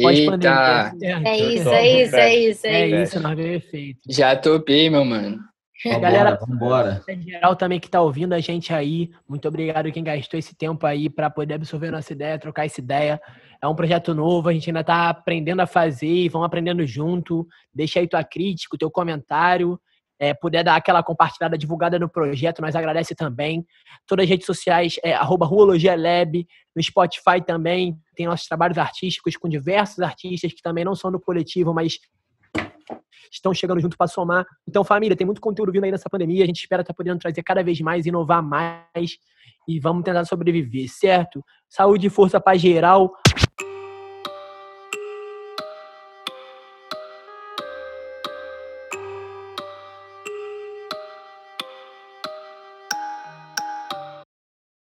Pós-pandemia. 0.01 0.91
É 1.26 1.38
isso, 1.38 1.70
é 1.70 2.01
isso, 2.01 2.15
é 2.15 2.36
isso. 2.36 2.68
É, 2.68 2.82
é 2.91 3.03
isso, 3.03 3.20
nós 3.20 3.36
veio 3.36 3.55
efeito. 3.55 3.99
Já 4.09 4.36
topei, 4.36 4.89
meu 4.89 5.05
mano. 5.05 5.39
Vambora, 5.86 5.99
Galera, 5.99 6.39
vambora. 6.41 7.03
geral 7.20 7.55
também 7.55 7.80
que 7.80 7.88
tá 7.88 8.01
ouvindo 8.01 8.34
a 8.34 8.39
gente 8.39 8.74
aí, 8.74 9.11
muito 9.30 9.47
obrigado 9.47 9.91
quem 9.91 10.03
gastou 10.03 10.39
esse 10.39 10.55
tempo 10.55 10.88
aí 10.88 11.07
para 11.07 11.30
poder 11.30 11.53
absorver 11.53 11.91
nossa 11.91 12.11
ideia, 12.13 12.39
trocar 12.39 12.65
essa 12.65 12.82
ideia. 12.82 13.22
É 13.61 13.68
um 13.68 13.76
projeto 13.76 14.13
novo, 14.13 14.49
a 14.49 14.53
gente 14.53 14.70
ainda 14.70 14.82
está 14.82 15.09
aprendendo 15.09 15.59
a 15.59 15.68
fazer 15.68 16.07
e 16.07 16.30
vamos 16.30 16.47
aprendendo 16.47 16.86
junto. 16.86 17.47
Deixa 17.74 17.99
aí 17.99 18.07
tua 18.07 18.24
crítica, 18.24 18.78
teu 18.78 18.89
comentário. 18.89 19.80
É, 20.20 20.34
puder 20.34 20.63
dar 20.63 20.76
aquela 20.76 21.03
compartilhada, 21.03 21.57
divulgada 21.57 21.99
no 21.99 22.09
projeto, 22.09 22.61
nós 22.61 22.76
agradece 22.76 23.13
também. 23.13 23.65
Todas 24.07 24.24
as 24.24 24.30
redes 24.30 24.45
sociais, 24.45 24.95
é, 25.03 25.13
arroba 25.13 25.47
Lab, 25.47 26.47
no 26.76 26.84
Spotify 26.84 27.41
também, 27.45 27.95
tem 28.15 28.26
nossos 28.26 28.47
trabalhos 28.47 28.78
artísticos 28.78 29.38
com 29.38 29.47
diversos 29.47 29.99
artistas 29.99 30.51
que 30.53 30.61
também 30.61 30.84
não 30.84 30.95
são 30.95 31.11
do 31.11 31.20
coletivo, 31.20 31.74
mas 31.74 31.99
estão 33.32 33.53
chegando 33.53 33.80
junto 33.80 33.97
para 33.97 34.07
somar. 34.07 34.45
Então, 34.68 34.84
família, 34.84 35.15
tem 35.15 35.26
muito 35.26 35.41
conteúdo 35.41 35.72
vindo 35.72 35.84
aí 35.84 35.91
nessa 35.91 36.09
pandemia. 36.09 36.43
A 36.43 36.47
gente 36.47 36.59
espera 36.59 36.82
estar 36.82 36.93
tá 36.93 36.97
podendo 36.97 37.20
trazer 37.20 37.43
cada 37.43 37.63
vez 37.63 37.80
mais, 37.82 38.05
inovar 38.05 38.41
mais 38.41 39.18
e 39.68 39.80
vamos 39.80 40.03
tentar 40.03 40.26
sobreviver, 40.26 40.89
certo? 40.89 41.43
Saúde 41.70 42.07
e 42.07 42.09
força 42.09 42.39
para 42.39 42.57
geral. 42.57 43.13